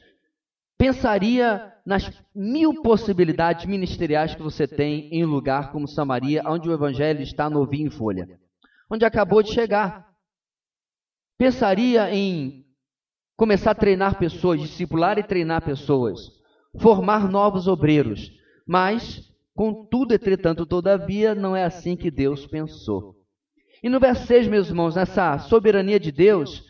pensaria 0.77 1.73
nas 1.87 2.13
mil 2.35 2.83
possibilidades 2.83 3.65
ministeriais 3.65 4.35
que 4.35 4.43
você 4.43 4.69
tem 4.69 5.09
em 5.11 5.25
um 5.25 5.31
lugar 5.31 5.73
como 5.73 5.89
Samaria, 5.89 6.43
onde 6.45 6.69
o 6.69 6.73
evangelho 6.75 7.23
está 7.23 7.49
novinho 7.49 7.87
em 7.87 7.91
folha, 7.91 8.29
onde 8.91 9.07
acabou 9.07 9.43
de 9.43 9.55
chegar. 9.55 10.07
Pensaria 11.39 12.15
em 12.15 12.66
começar 13.37 13.73
a 13.73 13.75
treinar 13.75 14.19
pessoas, 14.19 14.61
discipular 14.61 15.19
e 15.19 15.23
treinar 15.23 15.63
pessoas, 15.63 16.21
formar 16.79 17.31
novos 17.31 17.69
obreiros, 17.69 18.31
mas 18.67 19.27
Contudo, 19.57 20.13
entretanto, 20.13 20.67
todavia, 20.67 21.35
não 21.35 21.57
é 21.57 21.65
assim 21.65 21.97
que 21.97 22.11
Deus 22.11 22.47
pensou. 22.47 23.17
E 23.83 23.89
no 23.89 23.99
verso 23.99 24.27
6, 24.27 24.49
meus 24.49 24.69
irmãos, 24.69 24.95
nessa 24.95 25.39
soberania 25.39 25.99
de 25.99 26.13
Deus, 26.13 26.63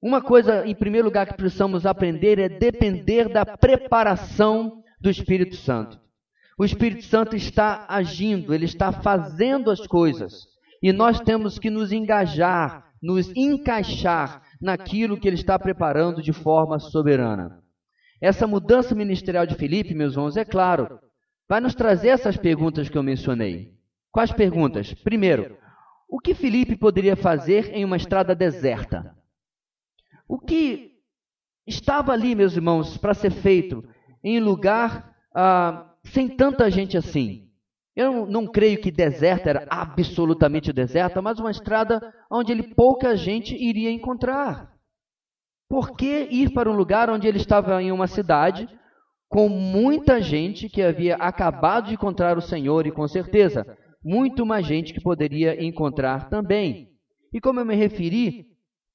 uma 0.00 0.20
coisa, 0.20 0.66
em 0.66 0.74
primeiro 0.74 1.06
lugar, 1.06 1.26
que 1.26 1.32
precisamos 1.32 1.86
aprender 1.86 2.38
é 2.38 2.48
depender 2.50 3.30
da 3.30 3.46
preparação 3.46 4.82
do 5.00 5.08
Espírito 5.08 5.56
Santo. 5.56 5.98
O 6.58 6.66
Espírito 6.66 7.04
Santo 7.04 7.34
está 7.34 7.86
agindo, 7.88 8.52
ele 8.52 8.66
está 8.66 8.92
fazendo 8.92 9.70
as 9.70 9.86
coisas. 9.86 10.46
E 10.82 10.92
nós 10.92 11.20
temos 11.20 11.58
que 11.58 11.70
nos 11.70 11.92
engajar, 11.92 12.92
nos 13.02 13.34
encaixar 13.34 14.42
naquilo 14.60 15.18
que 15.18 15.28
ele 15.28 15.36
está 15.36 15.58
preparando 15.58 16.22
de 16.22 16.32
forma 16.32 16.78
soberana. 16.78 17.62
Essa 18.20 18.46
mudança 18.46 18.94
ministerial 18.94 19.46
de 19.46 19.54
Filipe, 19.54 19.94
meus 19.94 20.14
irmãos, 20.14 20.36
é 20.36 20.44
claro, 20.44 20.98
vai 21.48 21.60
nos 21.60 21.74
trazer 21.74 22.08
essas 22.08 22.36
perguntas 22.36 22.88
que 22.88 22.98
eu 22.98 23.02
mencionei. 23.02 23.72
Quais 24.10 24.32
perguntas? 24.32 24.92
Primeiro, 24.94 25.56
o 26.08 26.18
que 26.18 26.34
Felipe 26.34 26.76
poderia 26.76 27.14
fazer 27.14 27.72
em 27.72 27.84
uma 27.84 27.96
estrada 27.96 28.34
deserta? 28.34 29.14
O 30.26 30.38
que 30.38 30.92
estava 31.66 32.12
ali, 32.12 32.34
meus 32.34 32.56
irmãos, 32.56 32.96
para 32.96 33.14
ser 33.14 33.30
feito 33.30 33.84
em 34.24 34.40
lugar 34.40 35.14
ah, 35.34 35.94
sem 36.04 36.28
tanta 36.28 36.70
gente 36.70 36.96
assim? 36.96 37.47
Eu 37.98 38.26
não 38.26 38.46
creio 38.46 38.80
que 38.80 38.92
deserta 38.92 39.50
era 39.50 39.66
absolutamente 39.68 40.72
deserta, 40.72 41.20
mas 41.20 41.40
uma 41.40 41.50
estrada 41.50 42.14
onde 42.30 42.52
ele 42.52 42.62
pouca 42.62 43.16
gente 43.16 43.56
iria 43.56 43.90
encontrar. 43.90 44.72
Por 45.68 45.96
que 45.96 46.28
ir 46.30 46.52
para 46.52 46.70
um 46.70 46.76
lugar 46.76 47.10
onde 47.10 47.26
ele 47.26 47.38
estava 47.38 47.82
em 47.82 47.90
uma 47.90 48.06
cidade 48.06 48.68
com 49.28 49.48
muita 49.48 50.22
gente 50.22 50.68
que 50.68 50.80
havia 50.80 51.16
acabado 51.16 51.88
de 51.88 51.94
encontrar 51.94 52.38
o 52.38 52.40
Senhor 52.40 52.86
e 52.86 52.92
com 52.92 53.08
certeza 53.08 53.66
muito 54.04 54.46
mais 54.46 54.64
gente 54.64 54.94
que 54.94 55.02
poderia 55.02 55.60
encontrar 55.60 56.30
também. 56.30 56.90
E 57.32 57.40
como 57.40 57.58
eu 57.58 57.66
me 57.66 57.74
referi, 57.74 58.46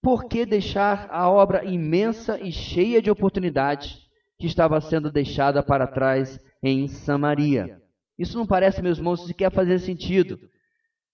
por 0.02 0.30
que 0.30 0.46
deixar 0.46 1.10
a 1.12 1.30
obra 1.30 1.66
imensa 1.66 2.40
e 2.40 2.54
cheia 2.54 3.02
de 3.02 3.12
oportunidades 3.12 4.00
que 4.40 4.48
estava 4.48 4.80
sendo 4.80 5.12
deixada 5.12 5.62
para 5.62 5.86
trás 5.88 6.40
em 6.64 6.88
Samaria? 6.88 7.83
Isso 8.18 8.38
não 8.38 8.46
parece, 8.46 8.82
meus 8.82 8.98
irmãos, 8.98 9.26
sequer 9.26 9.52
fazer 9.52 9.80
sentido. 9.80 10.40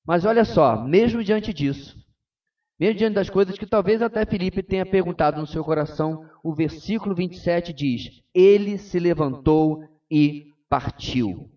Mas 0.06 0.25
olha 0.25 0.44
só, 0.44 0.84
mesmo 0.84 1.24
diante 1.24 1.53
disso, 1.53 1.98
mesmo 2.79 2.98
diante 2.98 3.15
das 3.15 3.29
coisas 3.29 3.58
que 3.58 3.65
talvez 3.65 4.01
até 4.01 4.25
Felipe 4.25 4.63
tenha 4.63 4.86
perguntado 4.86 5.39
no 5.39 5.48
seu 5.48 5.63
coração, 5.63 6.25
o 6.44 6.53
versículo 6.53 7.13
27 7.13 7.74
diz: 7.74 8.22
Ele 8.34 8.77
se 8.77 9.00
levantou 9.00 9.84
e 10.10 10.48
partiu. 10.70 11.50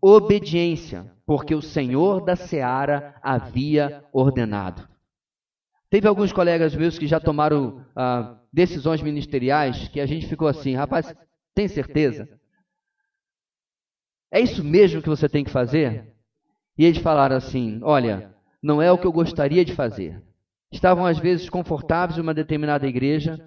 Obediência, 0.00 1.12
porque 1.24 1.54
o 1.54 1.62
Senhor 1.62 2.24
da 2.24 2.34
seara 2.34 3.14
havia 3.22 4.04
ordenado. 4.12 4.88
Teve 5.88 6.08
alguns 6.08 6.32
colegas 6.32 6.74
meus 6.74 6.98
que 6.98 7.06
já 7.06 7.20
tomaram 7.20 7.84
ah, 7.94 8.38
decisões 8.52 9.00
ministeriais 9.00 9.88
que 9.88 10.00
a 10.00 10.06
gente 10.06 10.26
ficou 10.26 10.48
assim, 10.48 10.74
rapaz, 10.74 11.14
tem 11.54 11.68
certeza? 11.68 12.28
É 14.32 14.40
isso 14.40 14.62
mesmo 14.64 15.02
que 15.02 15.08
você 15.08 15.28
tem 15.28 15.44
que 15.44 15.50
fazer? 15.50 16.12
E 16.76 16.84
eles 16.84 16.98
falaram 16.98 17.36
assim: 17.36 17.80
olha, 17.82 18.34
não 18.62 18.82
é 18.82 18.90
o 18.90 18.98
que 18.98 19.06
eu 19.06 19.12
gostaria 19.12 19.64
de 19.64 19.74
fazer. 19.74 20.22
Estavam 20.72 21.06
às 21.06 21.18
vezes 21.18 21.48
confortáveis 21.48 22.18
em 22.18 22.22
uma 22.22 22.34
determinada 22.34 22.86
igreja 22.86 23.38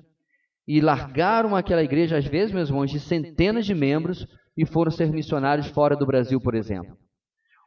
e 0.68 0.80
largaram 0.80 1.56
aquela 1.56 1.84
igreja, 1.84 2.18
às 2.18 2.26
vezes, 2.26 2.54
meus 2.54 2.70
irmãos, 2.70 2.92
de 2.92 3.00
centenas 3.00 3.66
de 3.66 3.76
membros 3.76 4.26
e 4.56 4.66
foram 4.66 4.92
ser 4.92 5.12
missionários 5.12 5.68
fora 5.68 5.96
do 5.96 6.06
Brasil, 6.06 6.40
por 6.40 6.56
exemplo. 6.56 6.98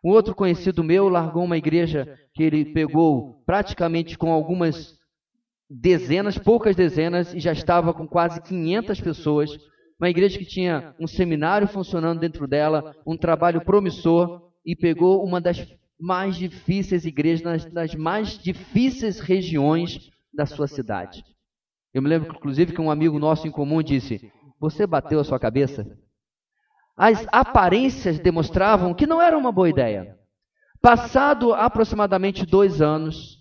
Um 0.04 0.11
outro 0.11 0.35
conhecido 0.35 0.83
meu 0.83 1.09
largou 1.09 1.45
uma 1.45 1.57
igreja 1.57 2.19
que 2.35 2.42
ele 2.42 2.73
pegou 2.73 3.42
praticamente 3.47 4.19
com 4.19 4.33
algumas 4.33 4.99
dezenas, 5.71 6.37
poucas 6.37 6.75
dezenas, 6.75 7.33
e 7.33 7.40
já 7.40 7.52
estava 7.52 7.95
com 7.95 8.07
quase 8.07 8.40
500 8.42 9.00
pessoas. 9.00 9.50
Uma 10.02 10.11
igreja 10.11 10.37
que 10.37 10.44
tinha 10.44 10.97
um 10.99 11.06
seminário 11.06 11.68
funcionando 11.68 12.18
dentro 12.18 12.49
dela, 12.49 12.92
um 13.06 13.16
trabalho 13.16 13.64
promissor, 13.64 14.50
e 14.66 14.75
pegou 14.75 15.25
uma 15.25 15.40
das 15.40 15.64
mais 15.97 16.35
difíceis 16.35 17.04
igrejas, 17.04 17.64
nas, 17.73 17.94
mais 17.94 18.37
difíceis 18.37 19.21
regiões 19.21 20.11
da 20.35 20.44
sua 20.44 20.66
cidade. 20.66 21.25
Eu 21.94 22.02
me 22.02 22.09
lembro, 22.09 22.35
inclusive, 22.35 22.73
que 22.73 22.80
um 22.80 22.90
amigo 22.90 23.16
nosso 23.16 23.47
em 23.47 23.50
comum 23.52 23.80
disse: 23.80 24.28
Você 24.59 24.88
bateu 24.88 25.21
a 25.21 25.25
sua 25.25 25.38
cabeça? 25.38 25.97
As 26.97 27.25
aparências 27.30 28.18
demonstravam 28.18 28.94
que 28.94 29.06
não 29.06 29.23
era 29.23 29.38
uma 29.38 29.52
boa 29.52 29.71
ideia. 29.71 30.18
Passado 30.80 31.54
aproximadamente 31.54 32.44
dois 32.44 32.82
anos, 32.82 33.38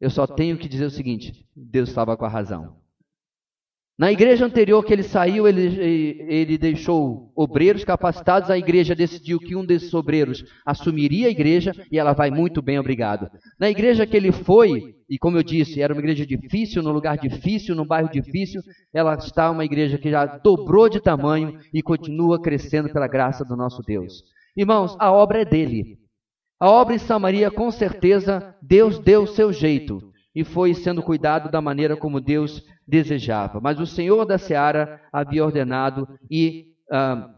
eu 0.00 0.08
só 0.08 0.26
tenho 0.26 0.56
que 0.56 0.66
dizer 0.66 0.86
o 0.86 0.90
seguinte: 0.90 1.46
Deus 1.54 1.90
estava 1.90 2.16
com 2.16 2.24
a 2.24 2.28
razão. 2.30 2.83
Na 3.96 4.10
igreja 4.10 4.44
anterior 4.44 4.84
que 4.84 4.92
ele 4.92 5.04
saiu, 5.04 5.46
ele, 5.46 6.20
ele 6.28 6.58
deixou 6.58 7.30
obreiros 7.36 7.84
capacitados. 7.84 8.50
A 8.50 8.58
igreja 8.58 8.92
decidiu 8.92 9.38
que 9.38 9.54
um 9.54 9.64
desses 9.64 9.94
obreiros 9.94 10.44
assumiria 10.66 11.28
a 11.28 11.30
igreja 11.30 11.72
e 11.92 11.96
ela 11.96 12.12
vai 12.12 12.28
muito 12.28 12.60
bem, 12.60 12.76
obrigado. 12.76 13.30
Na 13.58 13.70
igreja 13.70 14.04
que 14.04 14.16
ele 14.16 14.32
foi, 14.32 14.96
e 15.08 15.16
como 15.16 15.38
eu 15.38 15.44
disse, 15.44 15.80
era 15.80 15.94
uma 15.94 16.00
igreja 16.00 16.26
difícil, 16.26 16.82
num 16.82 16.90
lugar 16.90 17.16
difícil, 17.16 17.76
num 17.76 17.86
bairro 17.86 18.10
difícil, 18.10 18.62
ela 18.92 19.14
está 19.14 19.48
uma 19.48 19.64
igreja 19.64 19.96
que 19.96 20.10
já 20.10 20.26
dobrou 20.26 20.88
de 20.88 21.00
tamanho 21.00 21.60
e 21.72 21.80
continua 21.80 22.42
crescendo 22.42 22.92
pela 22.92 23.06
graça 23.06 23.44
do 23.44 23.56
nosso 23.56 23.80
Deus. 23.80 24.24
Irmãos, 24.56 24.96
a 24.98 25.12
obra 25.12 25.42
é 25.42 25.44
dele. 25.44 25.98
A 26.58 26.68
obra 26.68 26.96
em 26.96 26.98
Samaria, 26.98 27.48
com 27.48 27.70
certeza, 27.70 28.56
Deus 28.60 28.98
deu 28.98 29.22
o 29.22 29.28
seu 29.28 29.52
jeito 29.52 30.13
e 30.34 30.42
foi 30.44 30.74
sendo 30.74 31.02
cuidado 31.02 31.50
da 31.50 31.60
maneira 31.60 31.96
como 31.96 32.20
Deus 32.20 32.62
desejava. 32.86 33.60
Mas 33.60 33.78
o 33.78 33.86
Senhor 33.86 34.24
da 34.24 34.36
Seara 34.36 35.00
havia 35.12 35.44
ordenado 35.44 36.08
e 36.30 36.74
ah, 36.90 37.34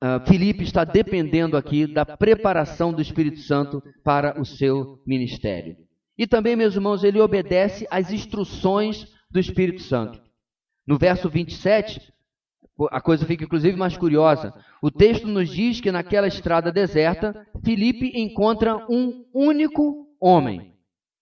ah, 0.00 0.20
Filipe 0.26 0.64
está 0.64 0.84
dependendo 0.84 1.56
aqui 1.56 1.86
da 1.86 2.04
preparação 2.04 2.92
do 2.92 3.00
Espírito 3.00 3.38
Santo 3.40 3.82
para 4.02 4.40
o 4.40 4.44
seu 4.44 4.98
ministério. 5.06 5.76
E 6.18 6.26
também, 6.26 6.56
meus 6.56 6.74
irmãos, 6.74 7.04
ele 7.04 7.20
obedece 7.20 7.86
às 7.90 8.12
instruções 8.12 9.06
do 9.30 9.38
Espírito 9.38 9.82
Santo. 9.82 10.20
No 10.86 10.98
verso 10.98 11.28
27, 11.28 12.12
a 12.90 13.00
coisa 13.00 13.24
fica 13.24 13.44
inclusive 13.44 13.76
mais 13.76 13.96
curiosa. 13.96 14.52
O 14.82 14.90
texto 14.90 15.28
nos 15.28 15.48
diz 15.48 15.80
que 15.80 15.92
naquela 15.92 16.26
estrada 16.26 16.72
deserta, 16.72 17.46
Filipe 17.64 18.10
encontra 18.14 18.76
um 18.90 19.24
único 19.32 20.08
homem. 20.20 20.71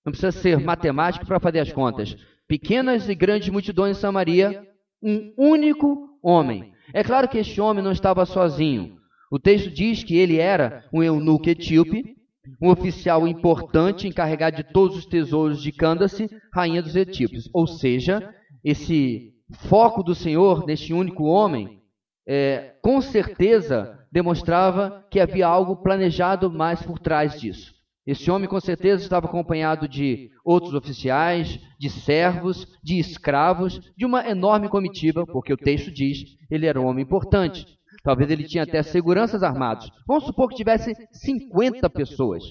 Não 0.04 0.12
precisa 0.12 0.32
ser 0.32 0.58
matemático 0.58 1.26
para 1.26 1.40
fazer 1.40 1.60
as 1.60 1.72
contas. 1.72 2.16
Pequenas 2.48 3.08
e 3.08 3.14
grandes 3.14 3.48
multidões 3.48 3.96
em 3.96 4.00
Samaria, 4.00 4.66
um 5.02 5.32
único 5.36 6.18
homem. 6.22 6.72
É 6.92 7.04
claro 7.04 7.28
que 7.28 7.38
este 7.38 7.60
homem 7.60 7.82
não 7.82 7.92
estava 7.92 8.24
sozinho. 8.26 8.98
O 9.30 9.38
texto 9.38 9.70
diz 9.70 10.02
que 10.02 10.16
ele 10.16 10.38
era 10.38 10.84
um 10.92 11.02
eunuco 11.02 11.48
etíope, 11.48 12.16
um 12.60 12.68
oficial 12.68 13.28
importante 13.28 14.08
encarregado 14.08 14.56
de 14.56 14.64
todos 14.64 14.96
os 14.96 15.06
tesouros 15.06 15.62
de 15.62 15.70
Candace, 15.70 16.28
rainha 16.52 16.82
dos 16.82 16.96
etíopes. 16.96 17.48
Ou 17.52 17.66
seja, 17.66 18.34
esse 18.64 19.32
foco 19.68 20.02
do 20.02 20.14
Senhor 20.14 20.66
neste 20.66 20.92
único 20.92 21.24
homem, 21.24 21.80
é, 22.26 22.74
com 22.82 23.00
certeza 23.00 23.98
demonstrava 24.10 25.06
que 25.10 25.20
havia 25.20 25.46
algo 25.46 25.76
planejado 25.76 26.50
mais 26.50 26.82
por 26.82 26.98
trás 26.98 27.40
disso. 27.40 27.79
Esse 28.06 28.30
homem 28.30 28.48
com 28.48 28.58
certeza 28.58 29.02
estava 29.02 29.26
acompanhado 29.26 29.86
de 29.86 30.30
outros 30.44 30.74
oficiais, 30.74 31.60
de 31.78 31.90
servos, 31.90 32.66
de 32.82 32.98
escravos, 32.98 33.78
de 33.96 34.06
uma 34.06 34.28
enorme 34.28 34.68
comitiva, 34.68 35.26
porque 35.26 35.52
o 35.52 35.56
texto 35.56 35.90
diz 35.90 36.36
ele 36.50 36.66
era 36.66 36.80
um 36.80 36.86
homem 36.86 37.04
importante. 37.04 37.64
Talvez 38.02 38.30
ele 38.30 38.44
tinha 38.44 38.64
até 38.64 38.82
seguranças 38.82 39.42
armados. 39.42 39.90
Vamos 40.06 40.24
supor 40.24 40.48
que 40.48 40.56
tivesse 40.56 40.94
50 41.12 41.88
pessoas. 41.90 42.42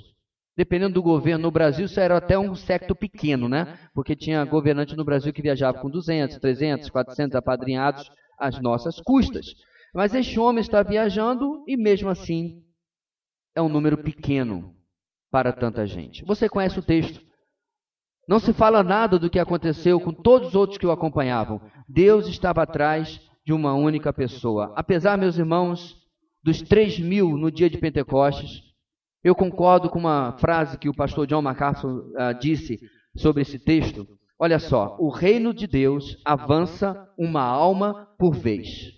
Dependendo 0.55 0.95
do 0.95 1.03
governo 1.03 1.43
no 1.43 1.51
Brasil, 1.51 1.85
isso 1.85 1.99
era 1.99 2.17
até 2.17 2.37
um 2.37 2.53
secto 2.53 2.93
pequeno, 2.93 3.49
né? 3.49 3.79
Porque 3.93 4.15
tinha 4.15 4.45
governante 4.45 4.95
no 4.95 5.05
Brasil 5.05 5.33
que 5.33 5.41
viajava 5.41 5.79
com 5.79 5.89
200, 5.89 6.37
300, 6.37 6.89
400 6.89 7.35
apadrinhados 7.35 8.11
às 8.37 8.61
nossas 8.61 8.99
custas. 8.99 9.47
Mas 9.93 10.13
este 10.13 10.39
homem 10.39 10.61
está 10.61 10.83
viajando 10.83 11.63
e 11.67 11.75
mesmo 11.75 12.09
assim 12.09 12.61
é 13.55 13.61
um 13.61 13.69
número 13.69 13.97
pequeno 13.97 14.78
para 15.31 15.51
tanta 15.51 15.85
gente. 15.85 16.23
Você 16.25 16.49
conhece 16.49 16.79
o 16.79 16.83
texto. 16.83 17.21
Não 18.27 18.39
se 18.39 18.53
fala 18.53 18.83
nada 18.83 19.17
do 19.17 19.29
que 19.29 19.39
aconteceu 19.39 19.99
com 19.99 20.13
todos 20.13 20.49
os 20.49 20.55
outros 20.55 20.77
que 20.77 20.85
o 20.85 20.91
acompanhavam. 20.91 21.61
Deus 21.87 22.27
estava 22.27 22.61
atrás 22.61 23.19
de 23.43 23.53
uma 23.53 23.73
única 23.73 24.13
pessoa. 24.13 24.71
Apesar, 24.75 25.17
meus 25.17 25.37
irmãos, 25.37 25.97
dos 26.43 26.61
três 26.61 26.99
mil 26.99 27.37
no 27.37 27.51
dia 27.51 27.69
de 27.69 27.79
Pentecostes, 27.79 28.61
eu 29.23 29.35
concordo 29.35 29.89
com 29.89 29.99
uma 29.99 30.33
frase 30.37 30.77
que 30.77 30.87
o 30.87 30.93
pastor 30.93 31.25
John 31.25 31.41
MacArthur 31.41 32.11
uh, 32.11 32.39
disse 32.39 32.79
sobre 33.17 33.41
esse 33.41 33.57
texto. 33.57 34.07
Olha 34.37 34.59
só, 34.59 34.95
o 34.99 35.09
reino 35.09 35.53
de 35.53 35.67
Deus 35.67 36.17
avança 36.23 37.09
uma 37.17 37.41
alma 37.41 38.07
por 38.17 38.35
vez. 38.35 38.93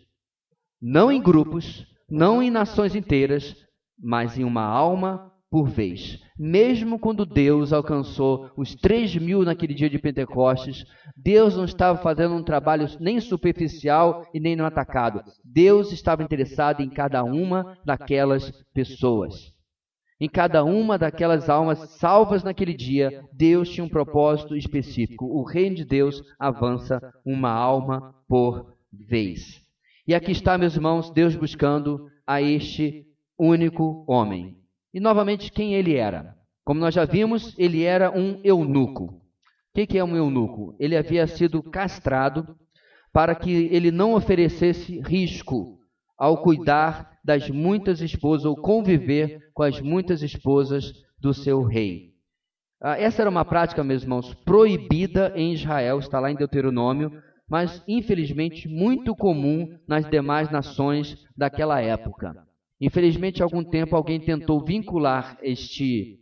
Não 0.79 1.11
em 1.11 1.21
grupos, 1.21 1.87
não 2.09 2.43
em 2.43 2.51
nações 2.51 2.95
inteiras, 2.95 3.55
mas 3.97 4.37
em 4.37 4.43
uma 4.43 4.63
alma 4.63 5.30
por 5.51 5.69
vez. 5.69 6.17
Mesmo 6.39 6.97
quando 6.97 7.25
Deus 7.25 7.73
alcançou 7.73 8.49
os 8.55 8.73
três 8.73 9.13
mil 9.17 9.43
naquele 9.43 9.73
dia 9.73 9.89
de 9.89 9.99
Pentecostes, 9.99 10.85
Deus 11.15 11.57
não 11.57 11.65
estava 11.65 12.01
fazendo 12.01 12.33
um 12.33 12.43
trabalho 12.43 12.87
nem 13.01 13.19
superficial 13.19 14.25
e 14.33 14.39
nem 14.39 14.55
no 14.55 14.63
atacado. 14.65 15.21
Deus 15.43 15.91
estava 15.91 16.23
interessado 16.23 16.81
em 16.81 16.89
cada 16.89 17.21
uma 17.25 17.77
daquelas 17.83 18.49
pessoas. 18.73 19.53
Em 20.21 20.29
cada 20.29 20.63
uma 20.63 20.97
daquelas 20.97 21.49
almas 21.49 21.79
salvas 21.97 22.43
naquele 22.43 22.73
dia, 22.73 23.25
Deus 23.33 23.69
tinha 23.69 23.83
um 23.83 23.89
propósito 23.89 24.55
específico. 24.55 25.25
O 25.25 25.43
reino 25.43 25.75
de 25.75 25.83
Deus 25.83 26.21
avança 26.39 27.01
uma 27.25 27.49
alma 27.49 28.15
por 28.27 28.73
vez. 28.93 29.61
E 30.07 30.15
aqui 30.15 30.31
está, 30.31 30.57
meus 30.57 30.75
irmãos, 30.75 31.11
Deus 31.11 31.35
buscando 31.35 32.07
a 32.25 32.41
este 32.41 33.05
único 33.37 34.05
homem. 34.07 34.60
E 34.93 34.99
novamente, 34.99 35.51
quem 35.51 35.73
ele 35.73 35.95
era? 35.95 36.35
Como 36.65 36.79
nós 36.79 36.93
já 36.93 37.05
vimos, 37.05 37.55
ele 37.57 37.83
era 37.83 38.11
um 38.11 38.39
eunuco. 38.43 39.05
O 39.05 39.87
que 39.87 39.97
é 39.97 40.03
um 40.03 40.15
eunuco? 40.15 40.75
Ele 40.79 40.97
havia 40.97 41.25
sido 41.27 41.63
castrado 41.63 42.55
para 43.13 43.33
que 43.35 43.51
ele 43.71 43.91
não 43.91 44.13
oferecesse 44.13 44.99
risco 44.99 45.79
ao 46.17 46.41
cuidar 46.41 47.17
das 47.23 47.49
muitas 47.49 48.01
esposas 48.01 48.45
ou 48.45 48.55
conviver 48.55 49.39
com 49.53 49.63
as 49.63 49.79
muitas 49.81 50.21
esposas 50.21 50.91
do 51.19 51.33
seu 51.33 51.63
rei. 51.63 52.11
Ah, 52.81 52.99
essa 52.99 53.21
era 53.21 53.29
uma 53.29 53.45
prática, 53.45 53.83
meus 53.83 54.03
irmãos, 54.03 54.33
proibida 54.45 55.31
em 55.35 55.53
Israel, 55.53 55.99
está 55.99 56.19
lá 56.19 56.31
em 56.31 56.35
Deuteronômio, 56.35 57.11
mas 57.49 57.83
infelizmente 57.87 58.67
muito 58.67 59.15
comum 59.15 59.77
nas 59.87 60.09
demais 60.09 60.49
nações 60.49 61.15
daquela 61.37 61.79
época. 61.79 62.50
Infelizmente, 62.81 63.41
há 63.41 63.45
algum 63.45 63.63
tempo 63.63 63.95
alguém 63.95 64.19
tentou 64.19 64.65
vincular 64.65 65.37
este 65.43 66.19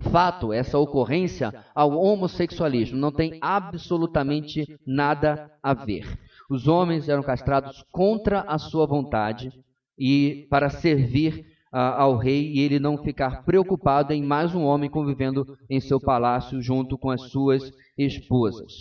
fato, 0.00 0.52
essa 0.52 0.76
ocorrência, 0.76 1.54
ao 1.72 1.92
homossexualismo. 1.92 2.98
Não 2.98 3.12
tem 3.12 3.38
absolutamente 3.40 4.66
nada 4.84 5.50
a 5.62 5.72
ver. 5.72 6.18
Os 6.50 6.66
homens 6.66 7.08
eram 7.08 7.22
castrados 7.22 7.84
contra 7.92 8.40
a 8.40 8.58
sua 8.58 8.86
vontade 8.86 9.52
e 9.96 10.46
para 10.50 10.68
servir 10.68 11.46
uh, 11.72 11.76
ao 11.76 12.16
rei 12.16 12.52
e 12.52 12.60
ele 12.60 12.78
não 12.78 12.98
ficar 12.98 13.44
preocupado 13.44 14.12
em 14.12 14.22
mais 14.22 14.54
um 14.54 14.62
homem 14.62 14.90
convivendo 14.90 15.56
em 15.70 15.80
seu 15.80 16.00
palácio 16.00 16.60
junto 16.60 16.98
com 16.98 17.10
as 17.10 17.22
suas 17.30 17.72
esposas. 17.96 18.72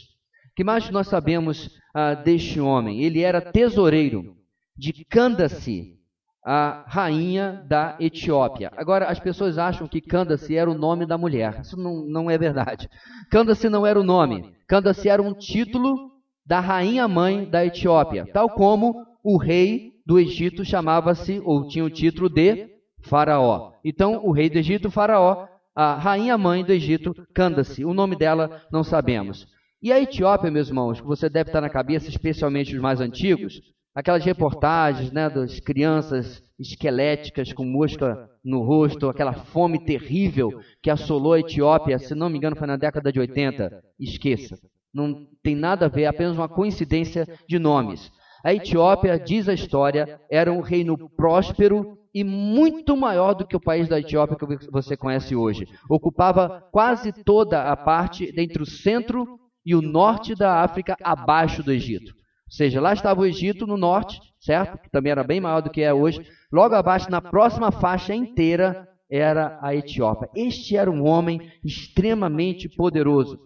que 0.56 0.63
mais 0.63 0.89
nós 0.89 1.08
sabemos 1.08 1.67
uh, 1.67 2.23
deste 2.23 2.60
homem? 2.60 3.04
Ele 3.04 3.21
era 3.21 3.39
tesoureiro 3.39 4.36
de 4.76 5.06
Candace, 5.06 5.99
a 6.45 6.84
rainha 6.88 7.63
da 7.67 7.95
Etiópia. 7.99 8.71
Agora, 8.75 9.06
as 9.06 9.19
pessoas 9.19 9.58
acham 9.58 9.88
que 9.88 10.01
Candace 10.01 10.56
era 10.56 10.69
o 10.69 10.77
nome 10.77 11.06
da 11.06 11.17
mulher. 11.17 11.62
Isso 11.62 11.77
não, 11.77 12.06
não 12.06 12.29
é 12.29 12.38
verdade. 12.38 12.89
Candace 13.32 13.69
não 13.69 13.88
era 13.88 13.99
o 13.99 14.03
nome. 14.03 14.53
Candace 14.67 15.08
era 15.08 15.21
um 15.21 15.34
título 15.34 16.12
da 16.45 16.60
rainha 16.60 17.08
mãe 17.08 17.49
da 17.49 17.65
Etiópia, 17.65 18.27
tal 18.34 18.49
como 18.49 19.06
o 19.23 19.38
rei 19.38 19.93
do 20.06 20.19
Egito 20.19 20.65
chamava-se, 20.65 21.41
ou 21.45 21.65
tinha 21.67 21.86
o 21.86 21.89
título 21.89 22.27
de 22.27 22.67
Faraó. 23.03 23.71
Então, 23.86 24.21
o 24.25 24.32
rei 24.32 24.49
do 24.49 24.58
Egito, 24.58 24.91
Faraó, 24.91 25.47
a 25.73 25.95
rainha 25.95 26.38
mãe 26.38 26.63
do 26.63 26.73
Egito, 26.73 27.13
Candace. 27.34 27.86
O 27.86 27.93
nome 27.93 28.17
dela 28.17 28.62
não 28.69 28.84
sabemos. 28.84 29.47
E 29.82 29.91
a 29.91 29.99
Etiópia, 29.99 30.51
meus 30.51 30.67
irmãos, 30.67 30.99
que 30.99 31.08
você 31.08 31.29
deve 31.29 31.49
estar 31.49 31.62
na 31.62 31.69
cabeça, 31.69 32.10
especialmente 32.10 32.75
os 32.75 32.82
mais 32.82 32.99
antigos, 32.99 33.62
aquelas 33.93 34.23
reportagens 34.23 35.12
né, 35.12 35.29
das 35.29 35.60
crianças 35.60 36.43
esqueléticas 36.60 37.53
com 37.53 37.65
mosca 37.65 38.29
no 38.43 38.62
rosto, 38.63 39.10
aquela 39.10 39.34
fome 39.34 39.84
terrível 39.84 40.60
que 40.82 40.89
assolou 40.89 41.34
a 41.34 41.39
Etiópia, 41.39 41.99
se 41.99 42.15
não 42.15 42.29
me 42.29 42.38
engano 42.38 42.56
foi 42.56 42.67
na 42.67 42.77
década 42.77 43.12
de 43.12 43.19
80, 43.19 43.84
esqueça. 43.99 44.58
Não 44.93 45.27
tem 45.41 45.56
nada 45.56 45.86
a 45.86 45.89
ver, 45.89 46.03
é 46.03 46.08
apenas 46.08 46.38
uma 46.38 46.49
coincidência 46.49 47.27
de 47.47 47.58
nomes. 47.58 48.12
A 48.43 48.53
Etiópia, 48.53 49.17
diz 49.17 49.47
a 49.47 49.53
história, 49.53 50.19
era 50.29 50.51
um 50.51 50.60
reino 50.60 51.10
próspero 51.15 51.97
e 52.13 52.23
muito 52.23 52.95
maior 52.95 53.34
do 53.34 53.47
que 53.47 53.56
o 53.56 53.62
país 53.62 53.88
da 53.88 53.99
Etiópia 53.99 54.38
que 54.38 54.69
você 54.71 54.95
conhece 54.95 55.36
hoje. 55.36 55.67
Ocupava 55.89 56.62
quase 56.71 57.12
toda 57.12 57.71
a 57.71 57.75
parte 57.75 58.32
entre 58.38 58.62
o 58.62 58.65
centro 58.65 59.39
e 59.65 59.73
o 59.73 59.82
norte 59.82 60.36
da 60.36 60.62
África, 60.62 60.95
abaixo 61.01 61.63
do 61.63 61.71
Egito. 61.71 62.13
Ou 62.53 62.57
seja, 62.57 62.79
lá 62.79 62.93
estava 62.93 63.19
o 63.19 63.25
Egito 63.25 63.65
no 63.65 63.75
norte, 63.75 64.19
certo? 64.39 64.77
Que 64.77 64.91
também 64.91 65.11
era 65.11 65.23
bem 65.23 65.41
maior 65.41 65.61
do 65.61 65.71
que 65.71 65.81
é 65.81 65.91
hoje. 65.91 66.21
Logo 66.51 66.75
abaixo, 66.75 67.09
na 67.09 67.19
próxima 67.19 67.71
faixa 67.71 68.13
inteira, 68.13 68.87
era 69.09 69.57
a 69.59 69.73
Etiópia. 69.73 70.29
Este 70.35 70.77
era 70.77 70.89
um 70.89 71.03
homem 71.03 71.51
extremamente 71.65 72.69
poderoso. 72.69 73.39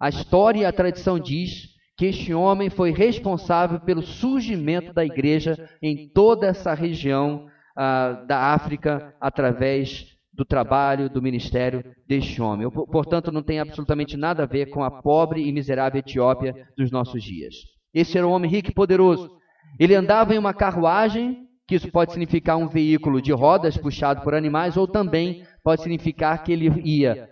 A 0.00 0.08
história 0.08 0.62
e 0.62 0.64
a 0.64 0.72
tradição 0.72 1.20
diz 1.20 1.68
que 1.96 2.06
este 2.06 2.34
homem 2.34 2.68
foi 2.68 2.90
responsável 2.90 3.78
pelo 3.78 4.02
surgimento 4.02 4.92
da 4.92 5.04
igreja 5.04 5.70
em 5.80 6.08
toda 6.08 6.48
essa 6.48 6.74
região 6.74 7.46
ah, 7.76 8.24
da 8.26 8.54
África 8.54 9.14
através 9.20 10.04
do 10.32 10.44
trabalho, 10.44 11.08
do 11.08 11.22
ministério 11.22 11.84
deste 12.08 12.42
homem. 12.42 12.68
Portanto, 12.68 13.30
não 13.30 13.42
tem 13.42 13.60
absolutamente 13.60 14.16
nada 14.16 14.42
a 14.42 14.46
ver 14.46 14.66
com 14.66 14.82
a 14.82 14.90
pobre 14.90 15.46
e 15.46 15.52
miserável 15.52 16.00
Etiópia 16.00 16.66
dos 16.76 16.90
nossos 16.90 17.22
dias. 17.22 17.77
Esse 17.94 18.18
era 18.18 18.26
um 18.26 18.30
homem 18.30 18.50
rico 18.50 18.70
e 18.70 18.74
poderoso. 18.74 19.30
Ele 19.78 19.94
andava 19.94 20.34
em 20.34 20.38
uma 20.38 20.54
carruagem, 20.54 21.46
que 21.66 21.74
isso 21.74 21.90
pode 21.90 22.12
significar 22.12 22.56
um 22.56 22.68
veículo 22.68 23.20
de 23.20 23.32
rodas 23.32 23.76
puxado 23.76 24.22
por 24.22 24.34
animais, 24.34 24.76
ou 24.76 24.86
também 24.86 25.44
pode 25.62 25.82
significar 25.82 26.42
que 26.42 26.52
ele 26.52 26.68
ia 26.84 27.28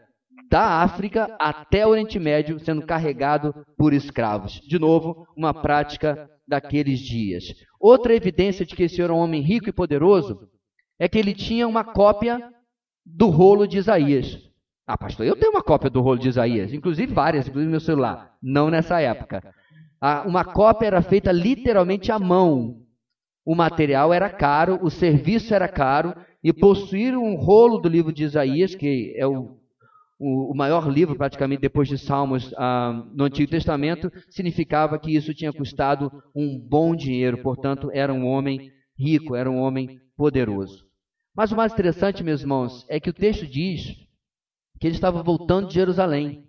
da 0.48 0.82
África 0.82 1.34
até 1.38 1.86
o 1.86 1.90
Oriente 1.90 2.18
Médio, 2.18 2.58
sendo 2.60 2.82
carregado 2.86 3.54
por 3.76 3.92
escravos. 3.92 4.60
De 4.60 4.78
novo, 4.78 5.26
uma 5.36 5.52
prática 5.52 6.28
daqueles 6.46 7.00
dias. 7.00 7.44
Outra 7.80 8.14
evidência 8.14 8.64
de 8.64 8.74
que 8.74 8.84
esse 8.84 9.00
era 9.02 9.12
um 9.12 9.18
homem 9.18 9.42
rico 9.42 9.68
e 9.68 9.72
poderoso 9.72 10.48
é 10.98 11.08
que 11.08 11.18
ele 11.18 11.34
tinha 11.34 11.66
uma 11.66 11.84
cópia 11.84 12.40
do 13.04 13.28
rolo 13.28 13.66
de 13.66 13.78
Isaías. 13.78 14.38
Ah, 14.86 14.96
pastor, 14.96 15.26
eu 15.26 15.36
tenho 15.36 15.50
uma 15.50 15.62
cópia 15.62 15.90
do 15.90 16.00
rolo 16.00 16.18
de 16.18 16.28
Isaías, 16.28 16.72
inclusive 16.72 17.12
várias, 17.12 17.48
inclusive 17.48 17.70
meu 17.70 17.80
celular. 17.80 18.36
Não 18.40 18.70
nessa 18.70 19.00
época. 19.00 19.42
Uma 20.26 20.44
cópia 20.44 20.86
era 20.86 21.02
feita 21.02 21.32
literalmente 21.32 22.12
à 22.12 22.18
mão. 22.18 22.82
O 23.44 23.54
material 23.54 24.12
era 24.12 24.28
caro, 24.28 24.78
o 24.82 24.90
serviço 24.90 25.54
era 25.54 25.68
caro, 25.68 26.14
e 26.42 26.52
possuir 26.52 27.16
um 27.16 27.36
rolo 27.36 27.78
do 27.78 27.88
livro 27.88 28.12
de 28.12 28.24
Isaías, 28.24 28.74
que 28.74 29.14
é 29.16 29.26
o 29.26 29.56
o, 30.18 30.52
o 30.52 30.56
maior 30.56 30.88
livro, 30.88 31.16
praticamente 31.16 31.60
depois 31.60 31.88
de 31.88 31.98
Salmos, 31.98 32.52
ah, 32.56 33.04
no 33.14 33.24
Antigo 33.24 33.50
Testamento, 33.50 34.10
significava 34.30 34.98
que 34.98 35.14
isso 35.14 35.34
tinha 35.34 35.52
custado 35.52 36.10
um 36.34 36.58
bom 36.58 36.94
dinheiro, 36.96 37.42
portanto, 37.42 37.90
era 37.92 38.12
um 38.12 38.26
homem 38.26 38.72
rico, 38.98 39.34
era 39.34 39.50
um 39.50 39.58
homem 39.58 40.00
poderoso. 40.16 40.86
Mas 41.34 41.52
o 41.52 41.56
mais 41.56 41.72
interessante, 41.72 42.24
meus 42.24 42.40
irmãos, 42.40 42.86
é 42.88 42.98
que 42.98 43.10
o 43.10 43.14
texto 43.14 43.46
diz 43.46 43.94
que 44.80 44.86
ele 44.86 44.94
estava 44.94 45.22
voltando 45.22 45.68
de 45.68 45.74
Jerusalém. 45.74 46.45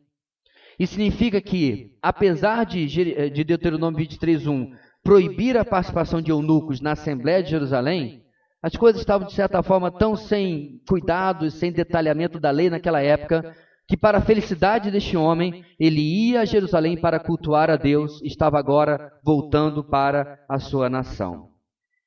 E 0.80 0.86
significa 0.86 1.42
que, 1.42 1.98
apesar 2.02 2.66
de, 2.66 2.86
de 3.30 3.44
Deuteronômio 3.44 4.00
23.1 4.00 4.72
proibir 5.04 5.58
a 5.58 5.66
participação 5.66 6.22
de 6.22 6.32
eunucos 6.32 6.82
na 6.82 6.92
Assembleia 6.92 7.42
de 7.42 7.50
Jerusalém, 7.50 8.24
as 8.62 8.76
coisas 8.76 9.02
estavam, 9.02 9.28
de 9.28 9.34
certa 9.34 9.64
forma, 9.64 9.90
tão 9.90 10.16
sem 10.16 10.82
cuidado 10.88 11.46
e 11.46 11.52
sem 11.52 11.72
detalhamento 11.72 12.40
da 12.40 12.52
lei 12.52 12.70
naquela 12.70 13.02
época, 13.02 13.56
que, 13.88 13.96
para 13.96 14.18
a 14.18 14.22
felicidade 14.22 14.92
deste 14.92 15.16
homem, 15.16 15.64
ele 15.80 16.02
ia 16.02 16.42
a 16.42 16.46
Jerusalém 16.46 17.00
para 17.00 17.20
cultuar 17.20 17.70
a 17.70 17.78
Deus, 17.78 18.22
estava 18.22 18.60
agora 18.60 19.12
voltando 19.24 19.84
para 19.84 20.44
a 20.50 20.60
sua 20.60 20.90
nação. 20.90 21.50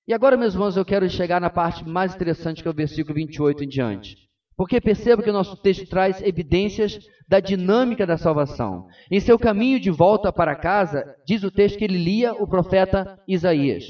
E 0.06 0.12
agora, 0.12 0.37
meus 0.37 0.54
irmãos, 0.54 0.76
eu 0.76 0.85
quero 0.85 1.09
chegar 1.09 1.40
na 1.40 1.48
parte 1.48 1.88
mais 1.88 2.14
interessante, 2.14 2.62
que 2.62 2.68
é 2.68 2.70
o 2.70 2.74
versículo 2.74 3.14
28 3.14 3.64
em 3.64 3.68
diante. 3.68 4.30
Porque 4.61 4.79
perceba 4.79 5.23
que 5.23 5.31
o 5.31 5.33
nosso 5.33 5.57
texto 5.57 5.88
traz 5.88 6.20
evidências 6.20 6.99
da 7.27 7.40
dinâmica 7.40 8.07
da 8.07 8.18
salvação. 8.18 8.88
Em 9.11 9.18
seu 9.18 9.38
caminho 9.38 9.81
de 9.81 9.90
volta 9.90 10.31
para 10.31 10.55
casa, 10.55 11.16
diz 11.27 11.42
o 11.42 11.51
texto 11.51 11.79
que 11.79 11.85
ele 11.85 11.96
lia 11.96 12.35
o 12.35 12.46
profeta 12.46 13.18
Isaías. 13.27 13.87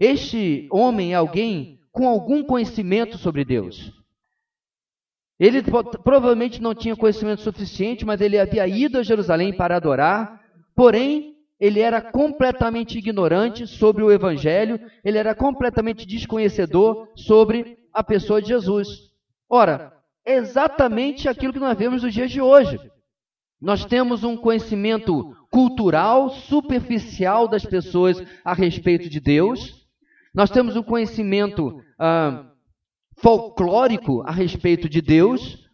Este 0.00 0.66
homem 0.72 1.12
é 1.12 1.14
alguém 1.14 1.78
com 1.92 2.08
algum 2.08 2.42
conhecimento 2.42 3.16
sobre 3.18 3.44
Deus. 3.44 3.92
Ele 5.38 5.62
provavelmente 6.02 6.60
não 6.60 6.74
tinha 6.74 6.96
conhecimento 6.96 7.42
suficiente, 7.42 8.04
mas 8.04 8.20
ele 8.20 8.36
havia 8.36 8.66
ido 8.66 8.98
a 8.98 9.02
Jerusalém 9.04 9.56
para 9.56 9.76
adorar, 9.76 10.40
porém, 10.74 11.36
ele 11.60 11.78
era 11.78 12.02
completamente 12.02 12.98
ignorante 12.98 13.64
sobre 13.64 14.02
o 14.02 14.10
Evangelho, 14.10 14.80
ele 15.04 15.18
era 15.18 15.36
completamente 15.36 16.04
desconhecedor 16.04 17.10
sobre 17.14 17.78
a 17.92 18.02
pessoa 18.02 18.42
de 18.42 18.48
Jesus. 18.48 19.13
Ora, 19.48 19.92
é 20.26 20.34
exatamente 20.34 21.28
aquilo 21.28 21.52
que 21.52 21.58
nós 21.58 21.76
vemos 21.76 22.02
nos 22.02 22.12
dias 22.12 22.30
de 22.30 22.40
hoje. 22.40 22.78
Nós 23.60 23.84
temos 23.84 24.24
um 24.24 24.36
conhecimento 24.36 25.34
cultural, 25.50 26.30
superficial 26.30 27.46
das 27.48 27.64
pessoas 27.64 28.22
a 28.44 28.52
respeito 28.52 29.08
de 29.08 29.20
Deus, 29.20 29.84
nós 30.34 30.50
temos 30.50 30.74
um 30.74 30.82
conhecimento 30.82 31.80
ah, 31.96 32.50
folclórico 33.18 34.22
a 34.22 34.32
respeito 34.32 34.88
de 34.88 35.00
Deus, 35.00 35.64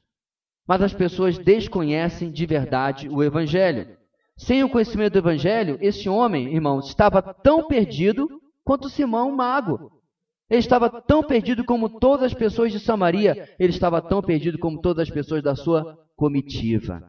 mas 0.68 0.83
as 0.83 0.92
pessoas 0.92 1.38
desconhecem 1.38 2.30
de 2.30 2.44
verdade 2.44 3.09
o 3.09 3.24
Evangelho. 3.24 3.96
Sem 4.37 4.62
o 4.62 4.68
conhecimento 4.68 5.14
do 5.14 5.18
Evangelho, 5.20 5.78
esse 5.80 6.11
homem, 6.11 6.52
irmãos, 6.52 6.88
estava 6.88 7.22
tão 7.22 7.66
perdido 7.66 8.28
quanto 8.62 8.90
Simão, 8.90 9.35
mago. 9.35 9.90
Ele 10.50 10.58
estava 10.58 10.90
tão 10.90 11.22
perdido 11.22 11.64
como 11.64 12.00
todas 12.00 12.26
as 12.26 12.34
pessoas 12.34 12.72
de 12.72 12.80
Samaria, 12.80 13.48
ele 13.58 13.70
estava 13.70 14.02
tão 14.02 14.20
perdido 14.20 14.58
como 14.58 14.80
todas 14.80 15.08
as 15.08 15.14
pessoas 15.14 15.42
da 15.42 15.54
sua 15.54 15.96
comitiva. 16.16 17.00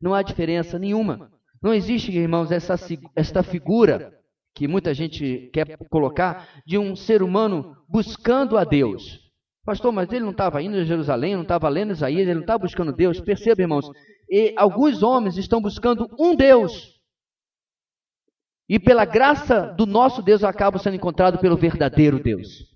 Não 0.00 0.12
há 0.12 0.22
diferença 0.22 0.78
nenhuma. 0.78 1.30
Não 1.62 1.72
existe, 1.72 2.10
irmãos, 2.10 2.50
essa, 2.50 2.74
esta 3.14 3.42
figura 3.42 4.12
que 4.54 4.66
muita 4.66 4.92
gente 4.92 5.50
quer 5.52 5.78
colocar, 5.88 6.48
de 6.66 6.76
um 6.76 6.96
ser 6.96 7.22
humano 7.22 7.76
buscando 7.88 8.58
a 8.58 8.64
Deus. 8.64 9.20
Pastor, 9.64 9.92
mas 9.92 10.10
ele 10.10 10.24
não 10.24 10.32
estava 10.32 10.60
indo 10.60 10.76
a 10.76 10.84
Jerusalém, 10.84 11.36
não 11.36 11.42
estava 11.42 11.68
lendo 11.68 11.92
Isaías, 11.92 12.22
ele 12.22 12.34
não 12.34 12.40
estava 12.40 12.58
buscando 12.58 12.92
Deus. 12.92 13.20
Perceba, 13.20 13.62
irmãos, 13.62 13.88
e 14.28 14.52
alguns 14.56 15.02
homens 15.02 15.36
estão 15.36 15.60
buscando 15.60 16.08
um 16.18 16.34
Deus. 16.34 16.98
E 18.68 18.80
pela 18.80 19.04
graça 19.04 19.72
do 19.76 19.86
nosso 19.86 20.22
Deus 20.22 20.42
acabam 20.42 20.80
sendo 20.80 20.96
encontrados 20.96 21.40
pelo 21.40 21.56
verdadeiro 21.56 22.18
Deus. 22.18 22.67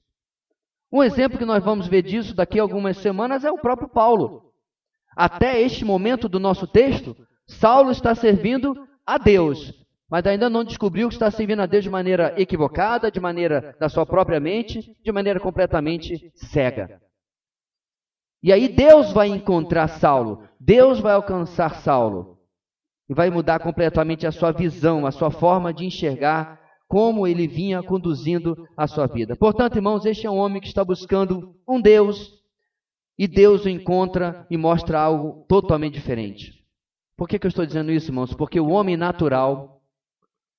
Um 0.92 1.02
exemplo 1.02 1.38
que 1.38 1.44
nós 1.46 1.64
vamos 1.64 1.88
ver 1.88 2.02
disso 2.02 2.34
daqui 2.34 2.58
a 2.58 2.62
algumas 2.62 2.98
semanas 2.98 3.44
é 3.44 3.50
o 3.50 3.56
próprio 3.56 3.88
Paulo. 3.88 4.52
Até 5.16 5.60
este 5.60 5.84
momento 5.84 6.28
do 6.28 6.38
nosso 6.38 6.66
texto, 6.66 7.16
Saulo 7.46 7.90
está 7.90 8.14
servindo 8.14 8.74
a 9.06 9.16
Deus, 9.16 9.72
mas 10.10 10.26
ainda 10.26 10.50
não 10.50 10.62
descobriu 10.62 11.08
que 11.08 11.14
está 11.14 11.30
servindo 11.30 11.60
a 11.60 11.66
Deus 11.66 11.84
de 11.84 11.90
maneira 11.90 12.34
equivocada, 12.36 13.10
de 13.10 13.18
maneira 13.18 13.74
da 13.80 13.88
sua 13.88 14.04
própria 14.04 14.38
mente, 14.38 14.94
de 15.02 15.10
maneira 15.10 15.40
completamente 15.40 16.30
cega. 16.34 17.00
E 18.42 18.52
aí 18.52 18.68
Deus 18.68 19.12
vai 19.12 19.28
encontrar 19.28 19.88
Saulo, 19.88 20.46
Deus 20.60 21.00
vai 21.00 21.14
alcançar 21.14 21.76
Saulo 21.76 22.38
e 23.08 23.14
vai 23.14 23.30
mudar 23.30 23.60
completamente 23.60 24.26
a 24.26 24.32
sua 24.32 24.52
visão, 24.52 25.06
a 25.06 25.10
sua 25.10 25.30
forma 25.30 25.72
de 25.72 25.86
enxergar 25.86 26.60
como 26.92 27.26
ele 27.26 27.48
vinha 27.48 27.82
conduzindo 27.82 28.68
a 28.76 28.86
sua 28.86 29.06
vida. 29.06 29.34
Portanto, 29.34 29.76
irmãos, 29.76 30.04
este 30.04 30.26
é 30.26 30.30
um 30.30 30.36
homem 30.36 30.60
que 30.60 30.66
está 30.66 30.84
buscando 30.84 31.56
um 31.66 31.80
Deus 31.80 32.34
e 33.18 33.26
Deus 33.26 33.64
o 33.64 33.68
encontra 33.70 34.46
e 34.50 34.58
mostra 34.58 35.00
algo 35.00 35.46
totalmente 35.48 35.94
diferente. 35.94 36.62
Por 37.16 37.26
que, 37.26 37.38
que 37.38 37.46
eu 37.46 37.48
estou 37.48 37.64
dizendo 37.64 37.90
isso, 37.90 38.10
irmãos? 38.10 38.34
Porque 38.34 38.60
o 38.60 38.68
homem 38.68 38.94
natural 38.94 39.80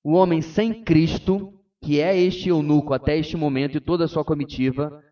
o 0.03 0.13
homem 0.13 0.41
sem 0.41 0.83
Cristo, 0.83 1.53
que 1.79 2.01
é 2.01 2.17
este 2.17 2.49
eunuco 2.49 2.95
até 2.95 3.15
este 3.15 3.37
momento 3.37 3.77
e 3.77 3.79
toda 3.79 4.05
a 4.05 4.07
sua 4.07 4.25
comitiva, 4.25 5.03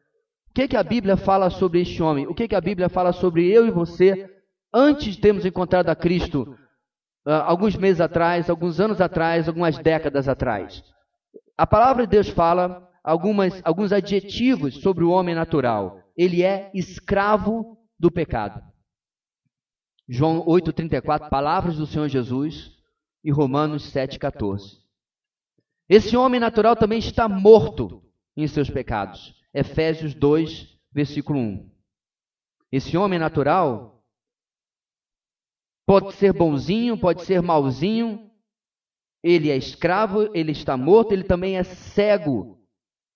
o 0.49 0.53
que, 0.55 0.69
que 0.69 0.75
a 0.75 0.83
Bíblia 0.83 1.15
fala 1.15 1.51
sobre 1.51 1.81
este 1.81 2.01
homem? 2.01 2.25
O 2.25 2.33
que, 2.33 2.47
que 2.47 2.55
a 2.55 2.61
Bíblia 2.61 2.89
fala 2.89 3.13
sobre 3.13 3.47
eu 3.47 3.67
e 3.67 3.69
você 3.69 4.27
antes 4.73 5.13
de 5.13 5.21
termos 5.21 5.45
encontrado 5.45 5.87
a 5.89 5.95
Cristo 5.95 6.57
uh, 7.27 7.31
alguns 7.45 7.75
meses 7.75 8.01
atrás, 8.01 8.49
alguns 8.49 8.79
anos 8.79 8.99
atrás, 8.99 9.47
algumas 9.47 9.77
décadas 9.77 10.27
atrás? 10.27 10.83
A 11.61 11.67
palavra 11.67 12.07
de 12.07 12.09
Deus 12.09 12.27
fala 12.27 12.91
algumas, 13.03 13.61
alguns 13.63 13.91
adjetivos 13.91 14.81
sobre 14.81 15.03
o 15.03 15.11
homem 15.11 15.35
natural. 15.35 16.01
Ele 16.17 16.41
é 16.41 16.71
escravo 16.73 17.77
do 17.99 18.09
pecado. 18.09 18.59
João 20.09 20.43
8,34, 20.47 21.29
palavras 21.29 21.77
do 21.77 21.85
Senhor 21.85 22.07
Jesus, 22.07 22.75
e 23.23 23.29
Romanos 23.29 23.93
7,14. 23.93 24.79
Esse 25.87 26.17
homem 26.17 26.39
natural 26.39 26.75
também 26.75 26.97
está 26.97 27.29
morto 27.29 28.03
em 28.35 28.47
seus 28.47 28.67
pecados. 28.67 29.39
Efésios 29.53 30.15
2, 30.15 30.79
versículo 30.91 31.37
1. 31.37 31.71
Esse 32.71 32.97
homem 32.97 33.19
natural 33.19 34.03
pode 35.85 36.13
ser 36.13 36.33
bonzinho, 36.33 36.97
pode 36.97 37.21
ser 37.21 37.39
malzinho, 37.39 38.30
ele 39.23 39.49
é 39.49 39.55
escravo, 39.55 40.29
ele 40.35 40.51
está 40.51 40.75
morto, 40.75 41.13
ele 41.13 41.23
também 41.23 41.57
é 41.57 41.63
cego. 41.63 42.59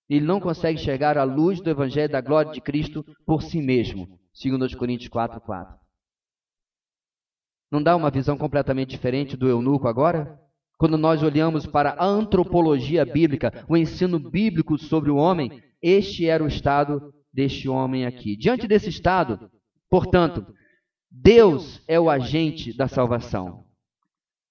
Ele 0.08 0.24
não 0.24 0.40
consegue 0.40 0.78
chegar 0.78 1.18
à 1.18 1.24
luz 1.24 1.60
do 1.60 1.68
evangelho 1.68 2.12
da 2.12 2.20
glória 2.20 2.52
de 2.52 2.60
Cristo 2.60 3.04
por 3.26 3.42
si 3.42 3.60
mesmo, 3.60 4.06
segundo 4.32 4.64
Coríntios 4.76 5.08
4, 5.08 5.40
4. 5.40 5.76
Não 7.70 7.82
dá 7.82 7.96
uma 7.96 8.10
visão 8.10 8.38
completamente 8.38 8.90
diferente 8.90 9.36
do 9.36 9.48
eunuco 9.48 9.88
agora? 9.88 10.40
Quando 10.78 10.96
nós 10.96 11.22
olhamos 11.22 11.66
para 11.66 11.90
a 11.98 12.04
antropologia 12.04 13.04
bíblica, 13.04 13.64
o 13.68 13.76
ensino 13.76 14.20
bíblico 14.20 14.78
sobre 14.78 15.10
o 15.10 15.16
homem, 15.16 15.60
este 15.82 16.26
era 16.26 16.44
o 16.44 16.48
estado 16.48 17.12
deste 17.32 17.68
homem 17.68 18.06
aqui. 18.06 18.36
Diante 18.36 18.68
desse 18.68 18.88
estado, 18.88 19.50
portanto, 19.90 20.46
Deus 21.10 21.82
é 21.88 21.98
o 21.98 22.08
agente 22.08 22.76
da 22.76 22.86
salvação. 22.86 23.65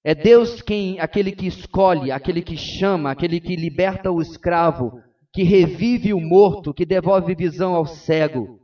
É 0.08 0.14
Deus 0.14 0.62
quem, 0.62 1.00
aquele 1.00 1.32
que 1.32 1.48
escolhe, 1.48 2.12
aquele 2.12 2.44
que 2.44 2.56
chama, 2.56 3.10
aquele 3.10 3.40
que 3.40 3.56
liberta 3.56 4.12
o 4.12 4.22
escravo, 4.22 5.02
que 5.34 5.42
revive 5.42 6.14
o 6.14 6.22
morto, 6.22 6.76
que 6.76 6.86
devolve 6.86 7.34
visão 7.34 7.74
ao 7.74 7.88
cego. 7.88 8.60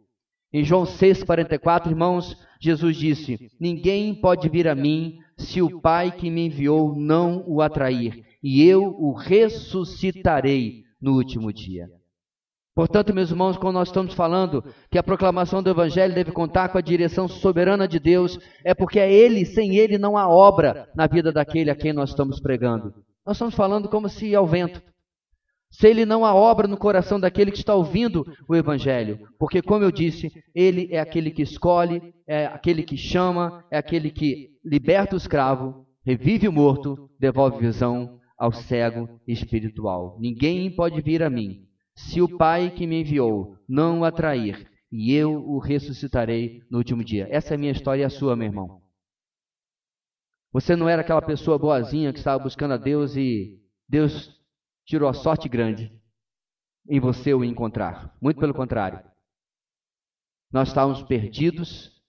Em 0.53 0.63
João 0.63 0.83
6,44, 0.83 1.87
irmãos, 1.87 2.37
Jesus 2.61 2.95
disse: 2.95 3.39
Ninguém 3.59 4.13
pode 4.13 4.47
vir 4.49 4.67
a 4.67 4.75
mim 4.75 5.17
se 5.35 5.63
o 5.63 5.81
Pai 5.81 6.11
que 6.11 6.29
me 6.29 6.45
enviou 6.45 6.95
não 6.95 7.43
o 7.47 7.59
atrair, 7.59 8.23
e 8.43 8.61
eu 8.61 8.95
o 8.99 9.11
ressuscitarei 9.11 10.83
no 11.01 11.15
último 11.15 11.51
dia. 11.51 11.87
Portanto, 12.73 13.13
meus 13.13 13.29
irmãos, 13.29 13.57
quando 13.57 13.75
nós 13.75 13.89
estamos 13.89 14.13
falando 14.13 14.63
que 14.89 14.97
a 14.97 15.03
proclamação 15.03 15.61
do 15.61 15.69
Evangelho 15.69 16.15
deve 16.15 16.31
contar 16.31 16.69
com 16.69 16.77
a 16.77 16.81
direção 16.81 17.27
soberana 17.27 17.87
de 17.87 17.99
Deus, 17.99 18.39
é 18.63 18.73
porque 18.73 18.99
é 18.99 19.11
Ele, 19.11 19.45
sem 19.45 19.75
Ele 19.75 19.97
não 19.97 20.17
há 20.17 20.27
obra 20.27 20.89
na 20.95 21.05
vida 21.05 21.31
daquele 21.31 21.69
a 21.69 21.75
quem 21.75 21.91
nós 21.91 22.11
estamos 22.11 22.39
pregando. 22.39 22.93
Nós 23.25 23.35
estamos 23.35 23.55
falando 23.55 23.89
como 23.89 24.07
se 24.09 24.33
ao 24.33 24.47
vento. 24.47 24.81
Se 25.71 25.87
ele 25.87 26.05
não 26.05 26.25
há 26.25 26.35
obra 26.35 26.67
no 26.67 26.75
coração 26.75 27.17
daquele 27.17 27.49
que 27.49 27.57
está 27.57 27.73
ouvindo 27.73 28.25
o 28.47 28.55
Evangelho. 28.55 29.19
Porque, 29.39 29.61
como 29.61 29.85
eu 29.85 29.91
disse, 29.91 30.29
ele 30.53 30.89
é 30.91 30.99
aquele 30.99 31.31
que 31.31 31.41
escolhe, 31.41 32.13
é 32.27 32.45
aquele 32.45 32.83
que 32.83 32.97
chama, 32.97 33.63
é 33.71 33.77
aquele 33.77 34.11
que 34.11 34.49
liberta 34.65 35.15
o 35.15 35.17
escravo, 35.17 35.85
revive 36.05 36.47
o 36.47 36.51
morto, 36.51 37.09
devolve 37.17 37.59
visão 37.59 38.19
ao 38.37 38.51
cego 38.51 39.07
espiritual. 39.25 40.17
Ninguém 40.19 40.69
pode 40.75 40.99
vir 41.01 41.23
a 41.23 41.29
mim, 41.29 41.61
se 42.09 42.21
o 42.21 42.37
Pai 42.37 42.71
que 42.71 42.87
me 42.87 43.01
enviou 43.01 43.57
não 43.67 43.99
o 43.99 44.05
atrair, 44.05 44.69
e 44.91 45.13
eu 45.13 45.33
o 45.33 45.59
ressuscitarei 45.59 46.61
no 46.69 46.77
último 46.77 47.03
dia. 47.03 47.27
Essa 47.29 47.53
é 47.53 47.55
a 47.55 47.57
minha 47.57 47.71
história 47.71 48.01
e 48.01 48.05
a 48.05 48.09
sua, 48.09 48.35
meu 48.35 48.47
irmão. 48.47 48.81
Você 50.51 50.75
não 50.75 50.89
era 50.89 51.01
aquela 51.01 51.21
pessoa 51.21 51.57
boazinha 51.57 52.11
que 52.11 52.19
estava 52.19 52.43
buscando 52.43 52.73
a 52.73 52.77
Deus 52.77 53.15
e 53.15 53.57
Deus 53.87 54.37
tirou 54.85 55.07
a 55.07 55.13
sorte 55.13 55.47
grande 55.47 55.91
em 56.89 56.99
você 56.99 57.33
o 57.33 57.43
encontrar. 57.43 58.13
Muito 58.21 58.39
pelo 58.39 58.53
contrário. 58.53 59.01
Nós 60.51 60.67
estávamos 60.67 61.01
perdidos, 61.03 62.01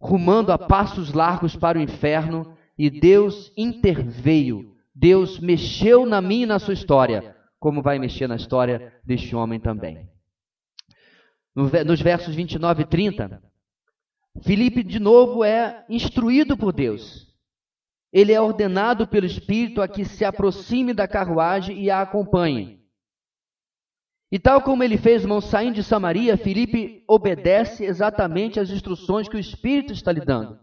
rumando 0.00 0.50
a 0.50 0.58
passos 0.58 1.12
largos 1.12 1.54
para 1.54 1.78
o 1.78 1.82
inferno, 1.82 2.56
e 2.78 2.88
Deus 2.88 3.52
interveio. 3.56 4.74
Deus 4.94 5.38
mexeu 5.38 6.06
na 6.06 6.22
minha 6.22 6.44
e 6.44 6.46
na 6.46 6.58
sua 6.58 6.72
história, 6.72 7.35
como 7.66 7.82
vai 7.82 7.98
mexer 7.98 8.28
na 8.28 8.36
história 8.36 8.94
deste 9.04 9.34
homem 9.34 9.58
também. 9.58 10.08
Nos 11.52 12.00
versos 12.00 12.32
29 12.32 12.82
e 12.82 12.86
30, 12.86 13.42
Filipe 14.42 14.84
de 14.84 15.00
novo 15.00 15.42
é 15.42 15.84
instruído 15.88 16.56
por 16.56 16.72
Deus 16.72 17.26
ele 18.12 18.32
é 18.32 18.40
ordenado 18.40 19.06
pelo 19.06 19.26
Espírito 19.26 19.82
a 19.82 19.88
que 19.88 20.02
se 20.02 20.24
aproxime 20.24 20.94
da 20.94 21.06
carruagem 21.06 21.82
e 21.82 21.90
a 21.90 22.00
acompanhe. 22.00 22.80
E 24.32 24.38
tal 24.38 24.62
como 24.62 24.82
ele 24.82 24.96
fez, 24.96 25.20
irmão, 25.20 25.38
saindo 25.38 25.74
de 25.74 25.82
Samaria, 25.82 26.38
Filipe 26.38 27.04
obedece 27.06 27.84
exatamente 27.84 28.58
às 28.58 28.70
instruções 28.70 29.28
que 29.28 29.36
o 29.36 29.38
Espírito 29.38 29.92
está 29.92 30.12
lhe 30.12 30.24
dando. 30.24 30.58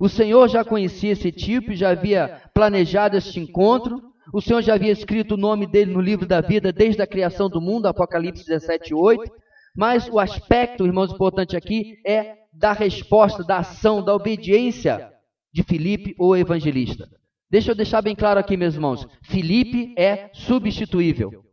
O 0.00 0.08
Senhor 0.08 0.48
já 0.48 0.64
conhecia 0.64 1.12
esse 1.12 1.30
tipo, 1.30 1.74
já 1.74 1.90
havia 1.90 2.40
planejado 2.54 3.16
este 3.18 3.38
encontro, 3.38 4.13
o 4.32 4.40
Senhor 4.40 4.62
já 4.62 4.74
havia 4.74 4.92
escrito 4.92 5.34
o 5.34 5.38
nome 5.38 5.66
dele 5.66 5.92
no 5.92 6.00
livro 6.00 6.26
da 6.26 6.40
vida 6.40 6.72
desde 6.72 7.02
a 7.02 7.06
criação 7.06 7.48
do 7.48 7.60
mundo, 7.60 7.86
Apocalipse 7.86 8.44
17, 8.44 8.94
8. 8.94 9.30
Mas 9.76 10.08
o 10.08 10.18
aspecto, 10.18 10.86
irmãos, 10.86 11.12
importante 11.12 11.56
aqui 11.56 11.98
é 12.06 12.36
da 12.52 12.72
resposta, 12.72 13.42
da 13.42 13.58
ação, 13.58 14.02
da 14.02 14.14
obediência 14.14 15.12
de 15.52 15.62
Filipe, 15.62 16.14
o 16.18 16.36
evangelista. 16.36 17.08
Deixa 17.50 17.72
eu 17.72 17.74
deixar 17.74 18.02
bem 18.02 18.16
claro 18.16 18.40
aqui, 18.40 18.56
meus 18.56 18.74
irmãos: 18.74 19.06
Filipe 19.22 19.94
é 19.98 20.30
substituível. 20.32 21.44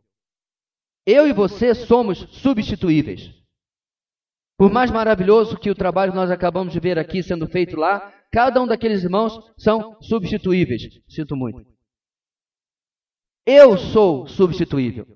Eu 1.06 1.26
e 1.26 1.32
você 1.32 1.74
somos 1.74 2.18
substituíveis. 2.30 3.30
Por 4.56 4.70
mais 4.70 4.90
maravilhoso 4.90 5.56
que 5.56 5.70
o 5.70 5.74
trabalho 5.74 6.12
que 6.12 6.18
nós 6.18 6.30
acabamos 6.30 6.72
de 6.72 6.78
ver 6.78 6.98
aqui 6.98 7.22
sendo 7.22 7.48
feito 7.48 7.76
lá, 7.76 8.12
cada 8.30 8.62
um 8.62 8.66
daqueles 8.66 9.02
irmãos 9.02 9.38
são 9.58 9.96
substituíveis. 10.00 10.82
Sinto 11.08 11.34
muito. 11.34 11.71
Eu 13.46 13.76
sou 13.76 14.26
substituível. 14.26 15.06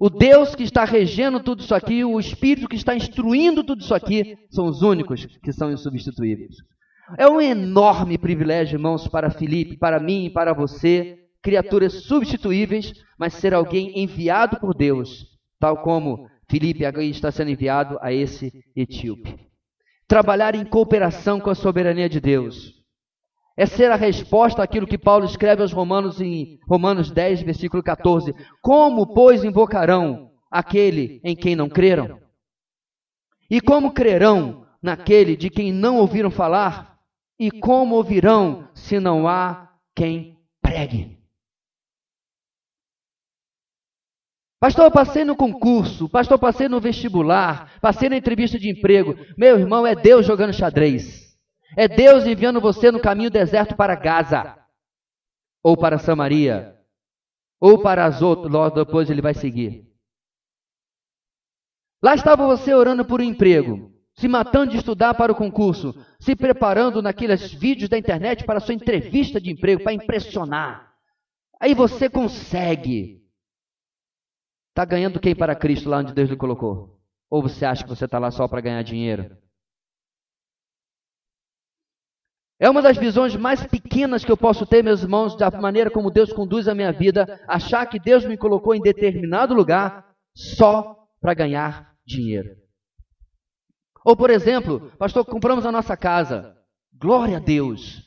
O 0.00 0.10
Deus 0.10 0.54
que 0.54 0.62
está 0.62 0.84
regendo 0.84 1.40
tudo 1.40 1.60
isso 1.60 1.74
aqui, 1.74 2.04
o 2.04 2.18
Espírito 2.18 2.68
que 2.68 2.76
está 2.76 2.94
instruindo 2.94 3.62
tudo 3.62 3.82
isso 3.82 3.94
aqui, 3.94 4.36
são 4.50 4.66
os 4.66 4.82
únicos 4.82 5.26
que 5.42 5.52
são 5.52 5.70
insubstituíveis. 5.70 6.56
É 7.18 7.28
um 7.28 7.40
enorme 7.40 8.16
privilégio, 8.16 8.76
irmãos, 8.76 9.06
para 9.06 9.30
Felipe, 9.30 9.76
para 9.76 10.00
mim 10.00 10.24
e 10.24 10.30
para 10.30 10.54
você, 10.54 11.18
criaturas 11.42 12.04
substituíveis, 12.04 12.92
mas 13.18 13.34
ser 13.34 13.52
alguém 13.52 14.02
enviado 14.02 14.58
por 14.58 14.74
Deus, 14.74 15.26
tal 15.60 15.82
como 15.82 16.28
Felipe 16.48 16.84
está 16.84 17.30
sendo 17.30 17.50
enviado 17.50 17.98
a 18.00 18.12
esse 18.12 18.52
etíope. 18.74 19.38
Trabalhar 20.08 20.54
em 20.54 20.64
cooperação 20.64 21.38
com 21.38 21.50
a 21.50 21.54
soberania 21.54 22.08
de 22.08 22.20
Deus. 22.20 22.73
É 23.56 23.66
ser 23.66 23.90
a 23.90 23.96
resposta 23.96 24.62
àquilo 24.62 24.86
que 24.86 24.98
Paulo 24.98 25.24
escreve 25.24 25.62
aos 25.62 25.72
Romanos 25.72 26.20
em 26.20 26.58
Romanos 26.68 27.10
10, 27.10 27.42
versículo 27.42 27.82
14. 27.82 28.34
Como, 28.60 29.14
pois, 29.14 29.44
invocarão 29.44 30.32
aquele 30.50 31.20
em 31.22 31.36
quem 31.36 31.54
não 31.54 31.68
creram? 31.68 32.20
E 33.48 33.60
como 33.60 33.92
crerão 33.92 34.66
naquele 34.82 35.36
de 35.36 35.50
quem 35.50 35.72
não 35.72 35.98
ouviram 35.98 36.30
falar? 36.30 36.98
E 37.38 37.50
como 37.50 37.94
ouvirão 37.94 38.68
se 38.74 38.98
não 38.98 39.28
há 39.28 39.70
quem 39.94 40.36
pregue? 40.60 41.16
Pastor, 44.58 44.90
passei 44.90 45.24
no 45.24 45.36
concurso, 45.36 46.08
pastor, 46.08 46.38
passei 46.38 46.68
no 46.68 46.80
vestibular, 46.80 47.78
passei 47.80 48.08
na 48.08 48.16
entrevista 48.16 48.58
de 48.58 48.70
emprego. 48.70 49.14
Meu 49.36 49.58
irmão, 49.58 49.86
é 49.86 49.94
Deus 49.94 50.24
jogando 50.26 50.54
xadrez. 50.54 51.23
É 51.76 51.88
Deus 51.88 52.26
enviando 52.26 52.60
você 52.60 52.90
no 52.90 53.00
caminho 53.00 53.30
deserto 53.30 53.76
para 53.76 53.94
Gaza, 53.94 54.58
ou 55.62 55.76
para 55.76 55.98
Samaria, 55.98 56.78
ou 57.60 57.82
para 57.82 58.04
Azoto, 58.04 58.48
logo 58.48 58.76
depois 58.76 59.10
ele 59.10 59.22
vai 59.22 59.34
seguir. 59.34 59.86
Lá 62.02 62.14
estava 62.14 62.46
você 62.46 62.74
orando 62.74 63.04
por 63.04 63.20
um 63.20 63.24
emprego 63.24 63.94
se 64.14 64.28
matando 64.28 64.70
de 64.70 64.78
estudar 64.78 65.14
para 65.14 65.32
o 65.32 65.34
concurso, 65.34 65.94
se 66.20 66.36
preparando 66.36 67.02
naqueles 67.02 67.52
vídeos 67.52 67.88
da 67.88 67.98
internet 67.98 68.44
para 68.44 68.58
a 68.58 68.60
sua 68.60 68.74
entrevista 68.74 69.40
de 69.40 69.50
emprego, 69.50 69.82
para 69.82 69.92
impressionar. 69.92 70.94
Aí 71.60 71.74
você 71.74 72.08
consegue. 72.08 73.22
Está 74.70 74.84
ganhando 74.84 75.20
quem 75.20 75.34
para 75.34 75.54
Cristo 75.54 75.88
lá 75.88 75.98
onde 75.98 76.14
Deus 76.14 76.30
lhe 76.30 76.36
colocou? 76.36 77.00
Ou 77.28 77.42
você 77.42 77.64
acha 77.64 77.82
que 77.82 77.88
você 77.88 78.04
está 78.04 78.18
lá 78.18 78.30
só 78.30 78.46
para 78.46 78.60
ganhar 78.60 78.82
dinheiro? 78.82 79.36
É 82.64 82.70
uma 82.70 82.80
das 82.80 82.96
visões 82.96 83.36
mais 83.36 83.62
pequenas 83.66 84.24
que 84.24 84.32
eu 84.32 84.38
posso 84.38 84.64
ter, 84.64 84.82
meus 84.82 85.02
irmãos, 85.02 85.36
da 85.36 85.50
maneira 85.50 85.90
como 85.90 86.10
Deus 86.10 86.32
conduz 86.32 86.66
a 86.66 86.74
minha 86.74 86.90
vida, 86.92 87.38
achar 87.46 87.84
que 87.84 88.00
Deus 88.00 88.24
me 88.24 88.38
colocou 88.38 88.74
em 88.74 88.80
determinado 88.80 89.52
lugar 89.52 90.10
só 90.34 90.96
para 91.20 91.34
ganhar 91.34 91.92
dinheiro. 92.06 92.56
Ou, 94.02 94.16
por 94.16 94.30
exemplo, 94.30 94.90
pastor, 94.98 95.26
compramos 95.26 95.66
a 95.66 95.72
nossa 95.72 95.94
casa. 95.94 96.56
Glória 96.98 97.36
a 97.36 97.40
Deus. 97.40 98.02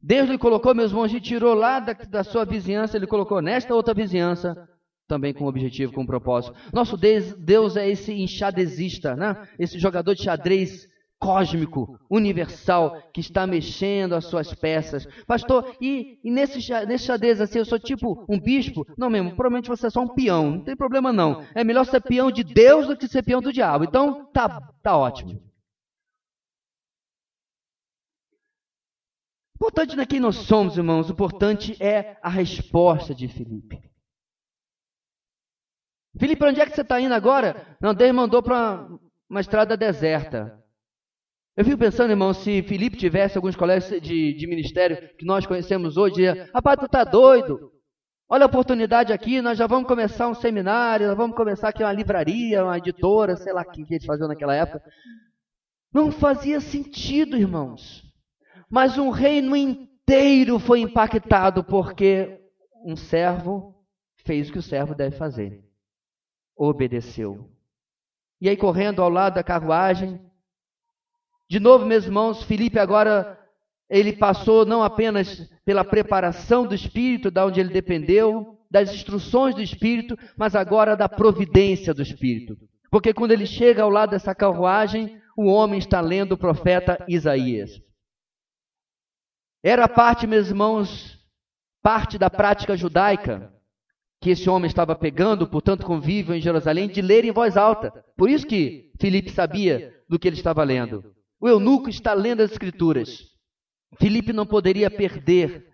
Deus 0.00 0.30
lhe 0.30 0.38
colocou, 0.38 0.72
meus 0.72 0.92
irmãos, 0.92 1.12
e 1.12 1.20
tirou 1.20 1.52
lá 1.52 1.80
da, 1.80 1.94
da 1.94 2.22
sua 2.22 2.44
vizinhança, 2.44 2.96
ele 2.96 3.08
colocou 3.08 3.42
nesta 3.42 3.74
outra 3.74 3.92
vizinhança, 3.92 4.68
também 5.08 5.34
com 5.34 5.46
objetivo, 5.46 5.92
com 5.92 6.06
propósito. 6.06 6.54
Nosso 6.72 6.96
Deus, 6.96 7.34
Deus 7.34 7.76
é 7.76 7.90
esse 7.90 8.12
enxadezista, 8.12 9.16
né? 9.16 9.48
esse 9.58 9.80
jogador 9.80 10.14
de 10.14 10.22
xadrez 10.22 10.91
cósmico, 11.22 12.00
universal, 12.10 13.00
que 13.12 13.20
está 13.20 13.46
mexendo 13.46 14.14
as 14.14 14.24
suas 14.24 14.52
peças. 14.52 15.06
Pastor, 15.24 15.76
e, 15.80 16.18
e 16.24 16.30
nesse, 16.32 16.58
nesse 16.84 17.04
xadrez 17.04 17.40
assim, 17.40 17.60
eu 17.60 17.64
sou 17.64 17.78
tipo 17.78 18.24
um 18.28 18.40
bispo? 18.40 18.84
Não 18.98 19.08
mesmo, 19.08 19.30
provavelmente 19.36 19.68
você 19.68 19.86
é 19.86 19.90
só 19.90 20.00
um 20.00 20.08
peão, 20.08 20.50
não 20.50 20.64
tem 20.64 20.74
problema 20.74 21.12
não. 21.12 21.44
É 21.54 21.62
melhor 21.62 21.84
ser 21.86 22.00
peão 22.00 22.28
de 22.28 22.42
Deus 22.42 22.88
do 22.88 22.96
que 22.96 23.06
ser 23.06 23.22
peão 23.22 23.40
do 23.40 23.52
diabo. 23.52 23.84
Então, 23.84 24.26
tá, 24.32 24.60
tá 24.82 24.96
ótimo. 24.96 25.40
O 29.54 29.64
importante 29.64 29.94
não 29.94 30.02
é 30.02 30.06
quem 30.06 30.18
nós 30.18 30.34
somos, 30.34 30.76
irmãos, 30.76 31.08
o 31.08 31.12
importante 31.12 31.80
é 31.80 32.18
a 32.20 32.28
resposta 32.28 33.14
de 33.14 33.28
Felipe. 33.28 33.80
Felipe, 36.18 36.44
onde 36.44 36.60
é 36.60 36.66
que 36.66 36.74
você 36.74 36.80
está 36.80 37.00
indo 37.00 37.14
agora? 37.14 37.76
Não, 37.80 37.94
Deus 37.94 38.12
mandou 38.12 38.42
para 38.42 38.88
uma 39.30 39.40
estrada 39.40 39.76
deserta. 39.76 40.61
Eu 41.54 41.64
fico 41.66 41.76
pensando, 41.76 42.10
irmão, 42.10 42.32
se 42.32 42.62
Felipe 42.62 42.96
tivesse 42.96 43.36
alguns 43.36 43.54
colégios 43.54 44.00
de, 44.00 44.32
de 44.32 44.46
ministério 44.46 45.14
que 45.18 45.24
nós 45.26 45.44
conhecemos 45.44 45.98
hoje, 45.98 46.14
diria, 46.14 46.50
rapaz, 46.54 46.78
tu 46.80 46.88
tá 46.88 47.04
doido? 47.04 47.70
Olha 48.26 48.44
a 48.44 48.46
oportunidade 48.46 49.12
aqui, 49.12 49.42
nós 49.42 49.58
já 49.58 49.66
vamos 49.66 49.86
começar 49.86 50.28
um 50.28 50.34
seminário, 50.34 51.08
nós 51.08 51.16
vamos 51.16 51.36
começar 51.36 51.68
aqui 51.68 51.82
uma 51.82 51.92
livraria, 51.92 52.64
uma 52.64 52.78
editora, 52.78 53.36
sei 53.36 53.52
lá 53.52 53.60
o 53.60 53.70
que 53.70 53.82
eles 53.82 54.06
faziam 54.06 54.28
naquela 54.28 54.54
época. 54.54 54.82
Não 55.92 56.10
fazia 56.10 56.58
sentido, 56.58 57.36
irmãos. 57.36 58.02
Mas 58.70 58.96
um 58.96 59.10
reino 59.10 59.54
inteiro 59.54 60.58
foi 60.58 60.80
impactado 60.80 61.62
porque 61.62 62.40
um 62.82 62.96
servo 62.96 63.74
fez 64.24 64.48
o 64.48 64.52
que 64.52 64.58
o 64.58 64.62
servo 64.62 64.94
deve 64.94 65.16
fazer. 65.16 65.62
Obedeceu. 66.56 67.50
E 68.40 68.48
aí, 68.48 68.56
correndo 68.56 69.02
ao 69.02 69.10
lado 69.10 69.34
da 69.34 69.42
carruagem, 69.42 70.18
de 71.52 71.60
novo, 71.60 71.84
meus 71.84 72.06
irmãos, 72.06 72.42
Felipe 72.44 72.78
agora 72.78 73.38
ele 73.90 74.14
passou 74.14 74.64
não 74.64 74.82
apenas 74.82 75.50
pela 75.66 75.84
preparação 75.84 76.66
do 76.66 76.74
Espírito, 76.74 77.30
da 77.30 77.44
onde 77.44 77.60
ele 77.60 77.68
dependeu, 77.68 78.58
das 78.70 78.94
instruções 78.94 79.54
do 79.54 79.60
Espírito, 79.60 80.16
mas 80.34 80.56
agora 80.56 80.96
da 80.96 81.10
providência 81.10 81.92
do 81.92 82.00
Espírito. 82.00 82.56
Porque 82.90 83.12
quando 83.12 83.32
ele 83.32 83.44
chega 83.44 83.82
ao 83.82 83.90
lado 83.90 84.12
dessa 84.12 84.34
carruagem, 84.34 85.20
o 85.36 85.44
homem 85.44 85.78
está 85.78 86.00
lendo 86.00 86.32
o 86.32 86.38
profeta 86.38 87.04
Isaías. 87.06 87.82
Era 89.62 89.86
parte, 89.86 90.26
meus 90.26 90.48
irmãos, 90.48 91.18
parte 91.82 92.16
da 92.16 92.30
prática 92.30 92.74
judaica 92.78 93.52
que 94.22 94.30
esse 94.30 94.48
homem 94.48 94.68
estava 94.68 94.96
pegando, 94.96 95.46
portanto 95.46 95.84
convívio 95.84 96.34
em 96.34 96.40
Jerusalém, 96.40 96.88
de 96.88 97.02
ler 97.02 97.26
em 97.26 97.30
voz 97.30 97.58
alta. 97.58 97.92
Por 98.16 98.30
isso 98.30 98.46
que 98.46 98.90
Felipe 98.98 99.30
sabia 99.30 99.94
do 100.08 100.18
que 100.18 100.26
ele 100.26 100.36
estava 100.36 100.64
lendo. 100.64 101.12
O 101.42 101.48
eunuco 101.48 101.90
está 101.90 102.14
lendo 102.14 102.40
as 102.40 102.52
Escrituras. 102.52 103.18
Filipe 103.98 104.32
não 104.32 104.46
poderia 104.46 104.88
perder 104.88 105.66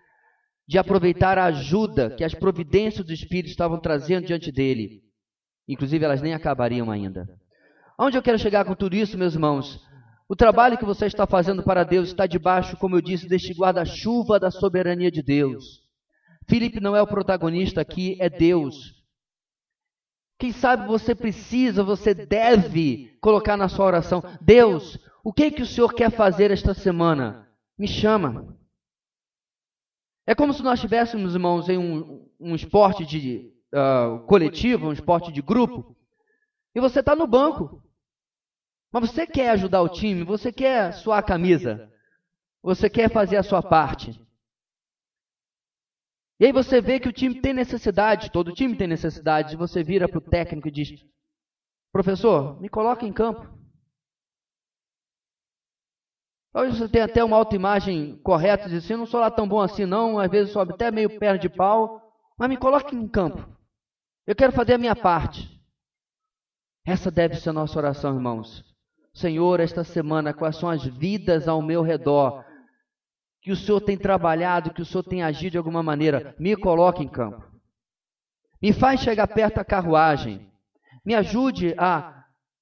de 0.67 0.79
aproveitar 0.79 1.37
a 1.37 1.45
ajuda 1.45 2.09
que 2.09 2.23
as 2.23 2.33
providências 2.33 3.05
do 3.05 3.13
Espírito 3.13 3.51
estavam 3.51 3.79
trazendo 3.79 4.25
diante 4.25 4.51
dele. 4.51 5.03
Inclusive, 5.67 6.03
elas 6.03 6.23
nem 6.23 6.33
acabariam 6.33 6.89
ainda. 6.89 7.29
Onde 7.99 8.17
eu 8.17 8.21
quero 8.23 8.39
chegar 8.39 8.65
com 8.65 8.73
tudo 8.73 8.95
isso, 8.95 9.15
meus 9.15 9.35
irmãos? 9.35 9.79
O 10.27 10.35
trabalho 10.35 10.75
que 10.75 10.85
você 10.85 11.05
está 11.05 11.27
fazendo 11.27 11.61
para 11.61 11.83
Deus 11.83 12.07
está 12.07 12.25
debaixo, 12.25 12.75
como 12.77 12.95
eu 12.95 13.01
disse, 13.01 13.29
deste 13.29 13.53
guarda-chuva 13.53 14.39
da 14.39 14.49
soberania 14.49 15.11
de 15.11 15.21
Deus. 15.21 15.83
Filipe 16.47 16.79
não 16.79 16.95
é 16.95 17.01
o 17.01 17.07
protagonista 17.07 17.79
aqui, 17.79 18.17
é 18.19 18.27
Deus. 18.27 18.95
Quem 20.39 20.51
sabe 20.51 20.87
você 20.87 21.13
precisa, 21.13 21.83
você 21.83 22.15
deve 22.15 23.15
colocar 23.21 23.55
na 23.55 23.69
sua 23.69 23.85
oração: 23.85 24.23
Deus, 24.41 24.97
o 25.23 25.33
que, 25.33 25.51
que 25.51 25.61
o 25.61 25.65
Senhor 25.65 25.93
quer 25.93 26.11
fazer 26.11 26.51
esta 26.51 26.73
semana? 26.73 27.49
Me 27.77 27.87
chama. 27.87 28.57
É 30.25 30.35
como 30.35 30.53
se 30.53 30.61
nós 30.61 30.75
estivéssemos, 30.75 31.33
irmãos, 31.33 31.67
em 31.69 31.77
um, 31.77 32.29
um 32.39 32.55
esporte 32.55 33.05
de 33.05 33.51
uh, 33.73 34.19
coletivo, 34.25 34.87
um 34.87 34.93
esporte 34.93 35.31
de 35.31 35.41
grupo, 35.41 35.95
e 36.75 36.79
você 36.79 36.99
está 36.99 37.15
no 37.15 37.27
banco. 37.27 37.83
Mas 38.91 39.09
você 39.09 39.25
quer 39.27 39.49
ajudar 39.51 39.81
o 39.81 39.89
time, 39.89 40.23
você 40.23 40.51
quer 40.51 40.93
suar 40.93 41.19
a 41.19 41.23
camisa, 41.23 41.91
você 42.61 42.89
quer 42.89 43.11
fazer 43.11 43.37
a 43.37 43.43
sua 43.43 43.61
parte. 43.61 44.19
E 46.39 46.45
aí 46.45 46.51
você 46.53 46.79
vê 46.79 46.99
que 46.99 47.09
o 47.09 47.13
time 47.13 47.41
tem 47.41 47.53
necessidade, 47.53 48.31
todo 48.31 48.53
time 48.53 48.75
tem 48.75 48.87
necessidade, 48.87 49.53
e 49.53 49.57
você 49.57 49.83
vira 49.83 50.07
para 50.07 50.19
o 50.19 50.21
técnico 50.21 50.67
e 50.67 50.71
diz: 50.71 51.05
Professor, 51.91 52.59
me 52.61 52.69
coloca 52.69 53.05
em 53.05 53.11
campo. 53.11 53.58
Talvez 56.51 56.77
você 56.77 56.87
tenha 56.89 57.05
até 57.05 57.23
uma 57.23 57.37
autoimagem 57.37 58.17
correta, 58.23 58.67
diz 58.67 58.83
assim, 58.83 58.95
não 58.95 59.05
sou 59.05 59.19
lá 59.19 59.29
tão 59.29 59.47
bom 59.47 59.61
assim 59.61 59.85
não, 59.85 60.19
às 60.19 60.29
vezes 60.29 60.51
sobe 60.51 60.73
até 60.73 60.89
meio 60.89 61.19
perna 61.19 61.37
de 61.37 61.47
pau, 61.47 62.01
mas 62.37 62.49
me 62.49 62.57
coloque 62.57 62.95
em 62.95 63.07
campo. 63.07 63.47
Eu 64.25 64.35
quero 64.35 64.51
fazer 64.51 64.73
a 64.73 64.77
minha 64.77 64.95
parte. 64.95 65.59
Essa 66.85 67.11
deve 67.11 67.35
ser 67.35 67.49
a 67.49 67.53
nossa 67.53 67.77
oração, 67.77 68.15
irmãos. 68.15 68.63
Senhor, 69.13 69.59
esta 69.59 69.83
semana, 69.83 70.33
quais 70.33 70.55
são 70.55 70.69
as 70.69 70.83
vidas 70.83 71.47
ao 71.47 71.61
meu 71.61 71.81
redor 71.81 72.43
que 73.41 73.51
o 73.51 73.55
Senhor 73.55 73.81
tem 73.81 73.97
trabalhado, 73.97 74.73
que 74.73 74.81
o 74.81 74.85
Senhor 74.85 75.03
tem 75.03 75.21
agido 75.21 75.51
de 75.51 75.57
alguma 75.57 75.83
maneira? 75.83 76.35
Me 76.39 76.55
coloque 76.55 77.03
em 77.03 77.07
campo. 77.07 77.43
Me 78.61 78.73
faz 78.73 79.01
chegar 79.01 79.27
perto 79.27 79.55
da 79.55 79.65
carruagem. 79.65 80.49
Me 81.05 81.13
ajude 81.13 81.73
a 81.77 82.18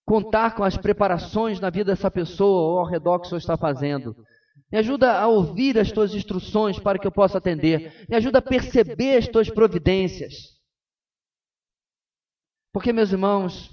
contar 0.08 0.56
com 0.56 0.63
as 0.63 0.78
preparações 0.78 1.60
na 1.60 1.70
vida 1.70 1.91
dessa 1.91 2.10
pessoa 2.10 2.72
ou 2.72 2.80
ao 2.80 2.88
redor 2.88 3.20
que 3.20 3.26
o 3.26 3.30
Senhor 3.30 3.39
está 3.39 3.58
fazendo. 3.58 4.15
Me 4.72 4.78
ajuda 4.78 5.20
a 5.20 5.28
ouvir 5.28 5.78
as 5.78 5.91
tuas 5.91 6.15
instruções 6.15 6.80
para 6.80 6.98
que 6.98 7.06
eu 7.06 7.12
possa 7.12 7.39
atender. 7.39 8.06
Me 8.08 8.15
ajuda 8.15 8.39
a 8.39 8.41
perceber 8.41 9.17
as 9.17 9.28
tuas 9.28 9.50
providências. 9.50 10.34
Porque, 12.72 12.93
meus 12.93 13.12
irmãos, 13.12 13.70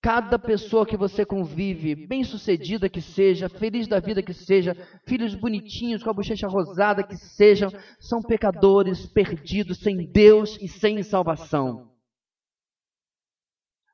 cada 0.00 0.38
pessoa 0.38 0.86
que 0.86 0.96
você 0.96 1.24
convive, 1.24 2.06
bem 2.06 2.22
sucedida 2.22 2.88
que 2.88 3.00
seja, 3.00 3.48
feliz 3.48 3.88
da 3.88 3.98
vida 3.98 4.22
que 4.22 4.32
seja, 4.32 4.76
filhos 5.08 5.34
bonitinhos 5.34 6.04
com 6.04 6.10
a 6.10 6.14
bochecha 6.14 6.46
rosada 6.46 7.02
que 7.02 7.16
sejam, 7.16 7.68
são 7.98 8.22
pecadores 8.22 9.06
perdidos 9.06 9.78
sem 9.78 10.08
Deus 10.08 10.56
e 10.60 10.68
sem 10.68 11.02
salvação. 11.02 11.95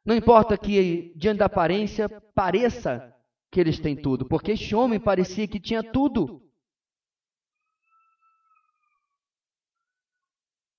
Não 0.04 0.16
importa 0.16 0.58
que, 0.58 1.12
diante 1.16 1.38
da 1.38 1.46
aparência, 1.46 2.08
pareça 2.34 3.14
que 3.50 3.60
eles 3.60 3.78
têm 3.78 3.94
tudo, 3.94 4.26
porque 4.26 4.52
este 4.52 4.74
homem 4.74 4.98
parecia 4.98 5.46
que 5.46 5.60
tinha 5.60 5.82
tudo. 5.82 6.42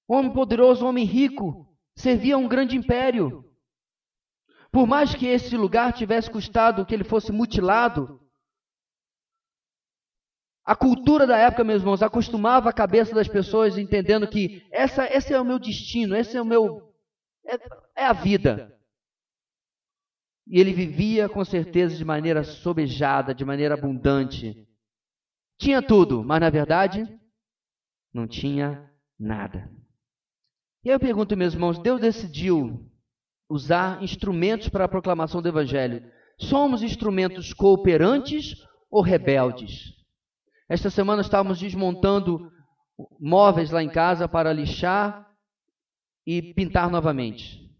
Homem 0.07 0.33
poderoso, 0.33 0.85
homem 0.85 1.05
rico, 1.05 1.73
servia 1.95 2.35
a 2.35 2.37
um 2.37 2.47
grande 2.47 2.75
império. 2.75 3.49
Por 4.71 4.85
mais 4.85 5.15
que 5.15 5.27
esse 5.27 5.55
lugar 5.55 5.93
tivesse 5.93 6.29
custado 6.29 6.85
que 6.85 6.93
ele 6.93 7.03
fosse 7.03 7.31
mutilado, 7.31 8.19
a 10.65 10.75
cultura 10.75 11.27
da 11.27 11.37
época, 11.37 11.63
meus 11.63 11.81
irmãos, 11.81 12.01
acostumava 12.01 12.69
a 12.69 12.73
cabeça 12.73 13.13
das 13.13 13.27
pessoas 13.27 13.77
entendendo 13.77 14.27
que 14.27 14.65
essa, 14.71 15.05
esse 15.05 15.33
é 15.33 15.39
o 15.39 15.45
meu 15.45 15.59
destino, 15.59 16.15
esse 16.15 16.35
é 16.35 16.41
o 16.41 16.45
meu. 16.45 16.93
é, 17.45 17.55
é 17.95 18.05
a 18.05 18.13
vida. 18.13 18.72
E 20.47 20.59
ele 20.59 20.73
vivia 20.73 21.29
com 21.29 21.43
certeza 21.43 21.95
de 21.95 22.03
maneira 22.03 22.43
sobejada, 22.43 23.33
de 23.33 23.45
maneira 23.45 23.75
abundante. 23.75 24.67
Tinha 25.57 25.81
tudo, 25.81 26.23
mas 26.23 26.41
na 26.41 26.49
verdade 26.49 27.07
não 28.13 28.27
tinha 28.27 28.89
nada. 29.19 29.71
E 30.83 30.89
aí 30.89 30.95
eu 30.95 30.99
pergunto, 30.99 31.37
meus 31.37 31.53
irmãos, 31.53 31.79
Deus 31.79 32.01
decidiu 32.01 32.91
usar 33.49 34.01
instrumentos 34.03 34.67
para 34.69 34.85
a 34.85 34.89
proclamação 34.89 35.41
do 35.41 35.47
Evangelho. 35.47 36.03
Somos 36.37 36.83
instrumentos 36.83 37.53
cooperantes 37.53 38.55
ou 38.91 39.01
rebeldes? 39.01 39.93
Esta 40.67 40.89
semana 40.89 41.21
estávamos 41.21 41.59
desmontando 41.59 42.51
móveis 43.19 43.71
lá 43.71 43.81
em 43.81 43.89
casa 43.89 44.27
para 44.27 44.53
lixar 44.53 45.27
e 46.25 46.53
pintar 46.53 46.89
novamente. 46.89 47.71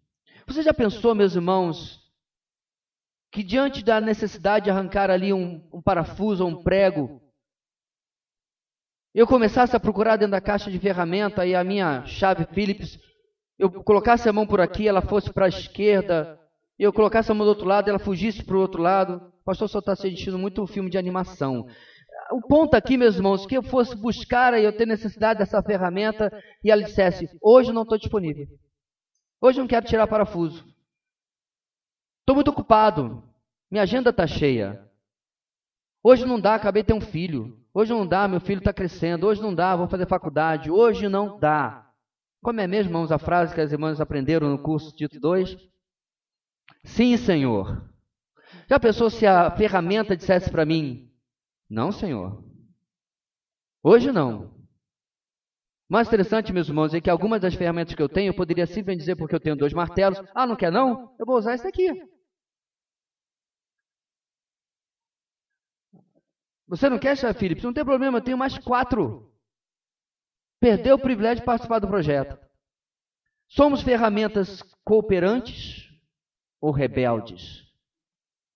Você 0.48 0.62
já 0.62 0.74
pensou, 0.74 1.16
meus 1.16 1.36
irmãos, 1.36 2.03
que 3.34 3.42
diante 3.42 3.84
da 3.84 4.00
necessidade 4.00 4.66
de 4.66 4.70
arrancar 4.70 5.10
ali 5.10 5.34
um, 5.34 5.60
um 5.74 5.82
parafuso 5.82 6.46
ou 6.46 6.52
um 6.52 6.62
prego, 6.64 7.20
eu 9.12 9.26
começasse 9.26 9.76
a 9.76 9.80
procurar 9.80 10.18
dentro 10.18 10.34
da 10.34 10.42
caixa 10.42 10.70
de 10.70 10.78
ferramenta 10.78 11.44
e 11.44 11.56
a 11.56 11.64
minha 11.64 12.06
chave 12.06 12.46
Phillips, 12.54 13.00
eu 13.58 13.72
colocasse 13.84 14.30
a 14.30 14.34
mão 14.34 14.46
por 14.46 14.62
aqui, 14.62 14.88
ela 14.88 15.02
fosse 15.02 15.34
para 15.34 15.48
a 15.48 15.50
esquerda, 15.50 16.40
eu 16.78 16.94
colocasse 16.94 17.32
a 17.32 17.34
mão 17.34 17.44
do 17.44 17.50
outro 17.50 17.66
lado, 17.66 17.90
ela 17.90 17.98
fugisse 17.98 18.44
para 18.44 18.56
o 18.56 18.60
outro 18.60 18.82
lado. 18.82 19.16
O 19.42 19.44
pastor 19.44 19.68
só 19.68 19.80
está 19.80 19.94
assistindo 19.94 20.38
muito 20.38 20.62
um 20.62 20.68
filme 20.68 20.90
de 20.90 20.98
animação. 20.98 21.66
O 22.32 22.42
ponto 22.48 22.76
aqui, 22.76 22.98
meus 22.98 23.16
irmãos, 23.16 23.48
que 23.48 23.58
eu 23.58 23.64
fosse 23.64 23.96
buscar 23.96 24.54
e 24.60 24.64
eu 24.64 24.76
ter 24.76 24.86
necessidade 24.86 25.40
dessa 25.40 25.62
ferramenta 25.62 26.32
e 26.64 26.70
ela 26.70 26.84
dissesse: 26.84 27.28
hoje 27.42 27.72
não 27.72 27.82
estou 27.82 27.98
disponível. 27.98 28.48
Hoje 29.42 29.60
não 29.60 29.68
quero 29.68 29.86
tirar 29.86 30.08
parafuso. 30.08 30.73
Estou 32.24 32.36
muito 32.36 32.52
ocupado. 32.52 33.22
Minha 33.70 33.84
agenda 33.84 34.12
está 34.12 34.26
cheia. 34.26 34.90
Hoje 36.02 36.26
não 36.26 36.40
dá, 36.40 36.56
acabei 36.56 36.82
de 36.82 36.88
ter 36.88 36.94
um 36.94 37.02
filho. 37.02 37.60
Hoje 37.74 37.92
não 37.92 38.08
dá, 38.08 38.28
meu 38.30 38.40
filho 38.40 38.60
está 38.60 38.72
crescendo. 38.72 39.28
Hoje 39.28 39.42
não 39.42 39.54
dá, 39.54 39.76
vou 39.76 39.90
fazer 39.90 40.08
faculdade. 40.08 40.72
Hoje 40.72 41.10
não 41.10 41.38
dá. 41.38 41.92
Como 42.42 42.62
é 42.62 42.68
mesmo, 42.68 42.92
irmãos, 42.92 43.12
a 43.12 43.20
frase 43.20 43.54
que 43.54 43.60
as 43.60 43.74
irmãs 43.74 44.00
aprenderam 44.00 44.50
no 44.50 44.58
curso 44.58 44.96
Tito 44.96 45.20
2? 45.20 45.58
Sim, 46.86 47.18
Senhor. 47.18 47.90
Já 48.70 48.80
pensou 48.80 49.10
se 49.10 49.28
a 49.28 49.52
ferramenta 49.52 50.16
dissesse 50.16 50.50
para 50.50 50.66
mim: 50.66 51.12
Não, 51.70 51.92
Senhor. 51.92 52.42
Hoje 53.84 54.14
não. 54.14 54.54
Mais 55.90 56.08
interessante, 56.08 56.54
meus 56.54 56.70
irmãos, 56.70 56.94
é 56.94 57.02
que 57.02 57.10
algumas 57.10 57.42
das 57.42 57.54
ferramentas 57.54 57.94
que 57.94 58.02
eu 58.02 58.08
tenho, 58.08 58.30
eu 58.30 58.34
poderia 58.34 58.66
simplesmente 58.66 59.00
dizer 59.00 59.16
porque 59.18 59.36
eu 59.36 59.42
tenho 59.42 59.58
dois 59.58 59.74
martelos: 59.74 60.22
Ah, 60.34 60.48
não 60.48 60.56
quer 60.56 60.72
não? 60.72 61.14
Eu 61.20 61.26
vou 61.26 61.38
usar 61.38 61.56
esse 61.56 61.68
aqui. 61.68 62.13
Você 66.74 66.90
não 66.90 66.98
quer, 66.98 67.16
chefe 67.16 67.42
Philips? 67.42 67.64
Não 67.64 67.72
tem 67.72 67.86
problema, 67.86 68.18
eu 68.18 68.24
tenho 68.24 68.36
mais 68.36 68.58
quatro. 68.58 69.32
Perdeu 70.60 70.96
o 70.96 71.00
privilégio 71.00 71.42
de 71.42 71.46
participar 71.46 71.78
do 71.78 71.88
projeto. 71.88 72.36
Somos 73.48 73.84
ferramentas 73.84 74.64
cooperantes 74.84 75.88
ou 76.60 76.72
rebeldes 76.72 77.64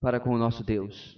para 0.00 0.18
com 0.18 0.30
o 0.30 0.36
nosso 0.36 0.64
Deus? 0.64 1.16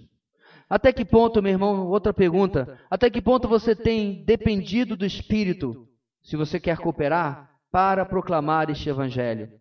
Até 0.69 0.93
que 0.93 1.03
ponto, 1.03 1.41
meu 1.41 1.51
irmão, 1.51 1.87
outra 1.87 2.13
pergunta, 2.13 2.79
até 2.87 3.09
que 3.09 3.19
ponto 3.19 3.47
você 3.47 3.75
tem 3.75 4.23
dependido 4.23 4.95
do 4.95 5.03
Espírito, 5.03 5.89
se 6.21 6.37
você 6.37 6.59
quer 6.59 6.77
cooperar, 6.77 7.49
para 7.71 8.05
proclamar 8.05 8.69
este 8.69 8.89
Evangelho? 8.89 9.51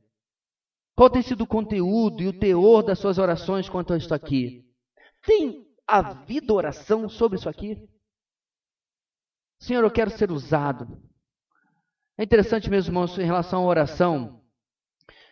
Qual 0.95 1.09
tem 1.09 1.23
sido 1.23 1.45
o 1.45 1.47
conteúdo 1.47 2.23
e 2.23 2.29
o 2.29 2.39
teor 2.39 2.83
das 2.83 2.99
suas 2.99 3.17
orações 3.17 3.67
quanto 3.67 3.95
a 3.95 3.97
isto 3.97 4.13
aqui? 4.13 4.63
Tem 5.25 5.70
havido 5.99 6.55
oração 6.55 7.09
sobre 7.09 7.39
isso 7.39 7.49
aqui? 7.49 7.89
Senhor, 9.59 9.85
eu 9.85 9.91
quero 9.91 10.11
ser 10.11 10.31
usado. 10.31 11.03
É 12.17 12.23
interessante, 12.23 12.71
meus 12.71 12.87
irmãos, 12.87 13.19
em 13.19 13.25
relação 13.25 13.63
à 13.63 13.67
oração, 13.67 14.43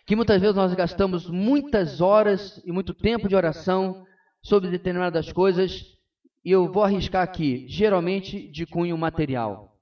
que 0.06 0.16
muitas 0.16 0.40
vezes 0.40 0.56
nós 0.56 0.72
gastamos 0.74 1.28
muitas 1.28 2.00
horas 2.00 2.62
e 2.64 2.72
muito 2.72 2.94
tempo 2.94 3.28
de 3.28 3.36
oração 3.36 4.06
sobre 4.42 4.70
determinadas 4.70 5.32
coisas, 5.32 5.82
e 6.44 6.50
eu 6.50 6.72
vou 6.72 6.82
arriscar 6.82 7.22
aqui, 7.22 7.66
geralmente 7.68 8.50
de 8.50 8.64
cunho 8.64 8.96
material. 8.96 9.76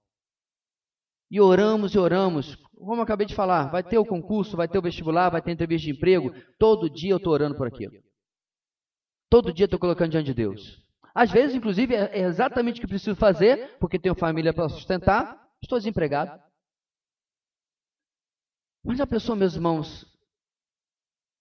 E 1.30 1.40
oramos 1.40 1.94
e 1.94 1.98
oramos, 1.98 2.56
como 2.76 2.96
eu 2.96 3.02
acabei 3.02 3.26
de 3.26 3.34
falar, 3.34 3.70
vai 3.70 3.82
ter 3.82 3.98
o 3.98 4.04
concurso, 4.04 4.56
vai 4.56 4.68
ter 4.68 4.78
o 4.78 4.82
vestibular, 4.82 5.30
vai 5.30 5.42
ter 5.42 5.52
entrevista 5.52 5.86
de 5.86 5.92
emprego, 5.92 6.32
todo 6.58 6.90
dia 6.90 7.12
eu 7.12 7.18
estou 7.18 7.32
orando 7.32 7.56
por 7.56 7.66
aquilo. 7.66 7.94
Todo 9.30 9.52
dia 9.52 9.64
estou 9.64 9.78
colocando 9.78 10.12
diante 10.12 10.26
de 10.26 10.34
Deus. 10.34 10.82
Às 11.14 11.30
vezes, 11.30 11.56
inclusive, 11.56 11.94
é 11.94 12.20
exatamente 12.20 12.78
o 12.78 12.80
que 12.80 12.86
preciso 12.86 13.16
fazer, 13.16 13.78
porque 13.78 13.98
tenho 13.98 14.14
família 14.14 14.52
para 14.52 14.68
sustentar, 14.68 15.48
estou 15.62 15.78
desempregado. 15.78 16.40
Mas 18.84 19.00
a 19.00 19.06
pessoa, 19.06 19.34
meus 19.34 19.54
irmãos, 19.54 20.06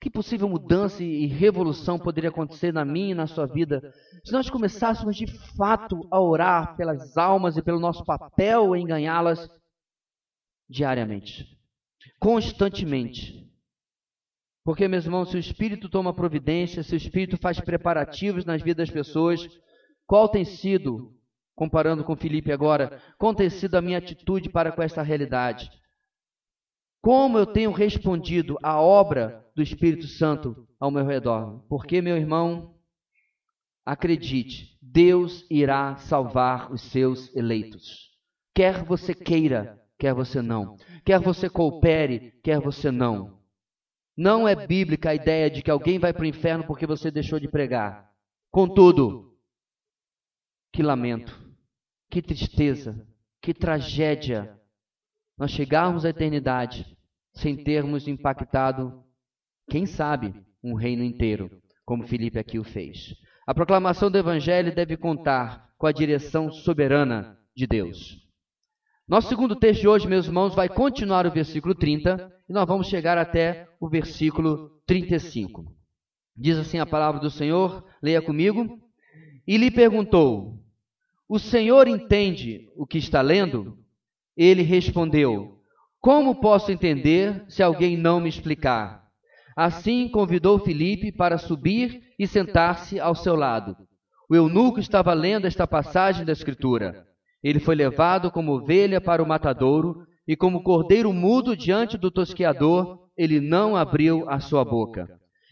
que 0.01 0.09
possível 0.09 0.47
mudança 0.47 1.03
e 1.03 1.25
revolução 1.25 1.99
poderia 1.99 2.29
acontecer 2.29 2.71
na 2.71 2.85
minha 2.85 3.11
e 3.11 3.15
na 3.15 3.27
sua 3.27 3.45
vida 3.45 3.93
se 4.23 4.31
nós 4.31 4.49
começássemos 4.49 5.15
de 5.15 5.27
fato 5.57 6.07
a 6.11 6.21
orar 6.21 6.75
pelas 6.77 7.17
almas 7.17 7.57
e 7.57 7.61
pelo 7.61 7.79
nosso 7.79 8.05
papel 8.05 8.75
em 8.75 8.85
ganhá-las 8.85 9.49
diariamente, 10.69 11.59
constantemente. 12.19 13.44
Porque, 14.65 14.87
meus 14.87 15.05
irmãos, 15.05 15.29
se 15.29 15.37
o 15.37 15.39
Espírito 15.39 15.87
toma 15.87 16.11
providência, 16.11 16.81
se 16.81 16.95
o 16.95 16.97
Espírito 16.97 17.37
faz 17.37 17.61
preparativos 17.61 18.45
nas 18.45 18.63
vidas 18.63 18.87
das 18.87 18.93
pessoas, 18.93 19.47
qual 20.07 20.27
tem 20.27 20.43
sido, 20.43 21.13
comparando 21.53 22.03
com 22.03 22.15
Felipe 22.15 22.51
agora, 22.51 22.99
qual 23.19 23.35
tem 23.35 23.47
sido 23.47 23.75
a 23.75 23.81
minha 23.81 23.99
atitude 23.99 24.49
para 24.49 24.71
com 24.71 24.81
essa 24.81 25.03
realidade? 25.03 25.69
Como 26.99 27.37
eu 27.37 27.45
tenho 27.45 27.71
respondido 27.71 28.57
à 28.63 28.81
obra 28.81 29.45
do 29.55 29.61
Espírito 29.61 30.07
Santo 30.07 30.67
ao 30.79 30.89
meu 30.89 31.05
redor? 31.05 31.63
Porque, 31.69 32.01
meu 32.01 32.17
irmão, 32.17 32.73
acredite, 33.85 34.75
Deus 34.81 35.45
irá 35.47 35.95
salvar 35.97 36.73
os 36.73 36.81
seus 36.81 37.33
eleitos. 37.35 38.09
Quer 38.55 38.83
você 38.83 39.13
queira, 39.13 39.79
quer 39.99 40.15
você 40.15 40.41
não. 40.41 40.75
Quer 41.05 41.19
você 41.19 41.47
coopere, 41.47 42.33
quer 42.43 42.59
você 42.59 42.89
não. 42.89 43.34
Não 44.17 44.47
é 44.47 44.55
bíblica 44.55 45.09
a 45.09 45.15
ideia 45.15 45.49
de 45.49 45.61
que 45.61 45.69
alguém 45.69 45.99
vai 45.99 46.13
para 46.13 46.23
o 46.23 46.27
inferno 46.27 46.65
porque 46.65 46.87
você 46.87 47.11
deixou 47.11 47.39
de 47.39 47.49
pregar. 47.49 48.09
Contudo, 48.49 49.37
que 50.71 50.81
lamento, 50.81 51.37
que 52.09 52.21
tristeza, 52.21 53.05
que 53.41 53.53
tragédia 53.53 54.57
nós 55.37 55.51
chegarmos 55.51 56.05
à 56.05 56.09
eternidade 56.09 56.85
sem 57.33 57.61
termos 57.61 58.07
impactado, 58.07 59.03
quem 59.69 59.85
sabe, 59.85 60.33
um 60.63 60.73
reino 60.73 61.03
inteiro, 61.03 61.51
como 61.83 62.07
Felipe 62.07 62.39
aqui 62.39 62.57
o 62.57 62.63
fez. 62.63 63.13
A 63.45 63.53
proclamação 63.53 64.09
do 64.09 64.17
Evangelho 64.17 64.73
deve 64.73 64.95
contar 64.95 65.69
com 65.77 65.85
a 65.85 65.91
direção 65.91 66.49
soberana 66.51 67.37
de 67.55 67.67
Deus. 67.67 68.17
Nosso 69.07 69.27
segundo 69.27 69.55
texto 69.55 69.81
de 69.81 69.87
hoje, 69.87 70.07
meus 70.07 70.25
irmãos, 70.25 70.55
vai 70.55 70.67
continuar 70.67 71.27
o 71.27 71.31
versículo 71.31 71.75
30 71.75 72.34
e 72.47 72.53
nós 72.53 72.67
vamos 72.67 72.87
chegar 72.87 73.17
até 73.17 73.67
o 73.79 73.89
versículo 73.89 74.69
35. 74.85 75.65
Diz 76.37 76.57
assim 76.57 76.79
a 76.79 76.85
palavra 76.85 77.19
do 77.19 77.29
Senhor, 77.29 77.83
leia 78.01 78.21
comigo. 78.21 78.79
E 79.47 79.57
lhe 79.57 79.71
perguntou: 79.71 80.59
O 81.27 81.39
Senhor 81.39 81.87
entende 81.87 82.69
o 82.75 82.85
que 82.85 82.97
está 82.97 83.21
lendo? 83.21 83.77
Ele 84.35 84.61
respondeu: 84.61 85.59
Como 85.99 86.39
posso 86.39 86.71
entender 86.71 87.45
se 87.47 87.63
alguém 87.63 87.97
não 87.97 88.19
me 88.19 88.29
explicar? 88.29 89.05
Assim 89.55 90.09
convidou 90.09 90.59
Filipe 90.59 91.11
para 91.11 91.37
subir 91.37 92.13
e 92.19 92.27
sentar-se 92.27 92.99
ao 92.99 93.15
seu 93.15 93.35
lado. 93.35 93.77
O 94.29 94.35
eunuco 94.35 94.79
estava 94.79 95.13
lendo 95.13 95.47
esta 95.47 95.65
passagem 95.65 96.25
da 96.25 96.33
Escritura. 96.33 97.07
Ele 97.41 97.59
foi 97.59 97.75
levado 97.75 98.31
como 98.31 98.53
ovelha 98.53 98.99
para 98.99 99.23
o 99.23 99.27
matadouro, 99.27 100.05
e 100.27 100.35
como 100.35 100.63
cordeiro 100.63 101.13
mudo 101.13 101.55
diante 101.55 101.97
do 101.97 102.09
tosqueador, 102.09 103.09
ele 103.17 103.39
não 103.39 103.75
abriu 103.75 104.29
a 104.29 104.39
sua 104.39 104.65
boca. 104.65 105.07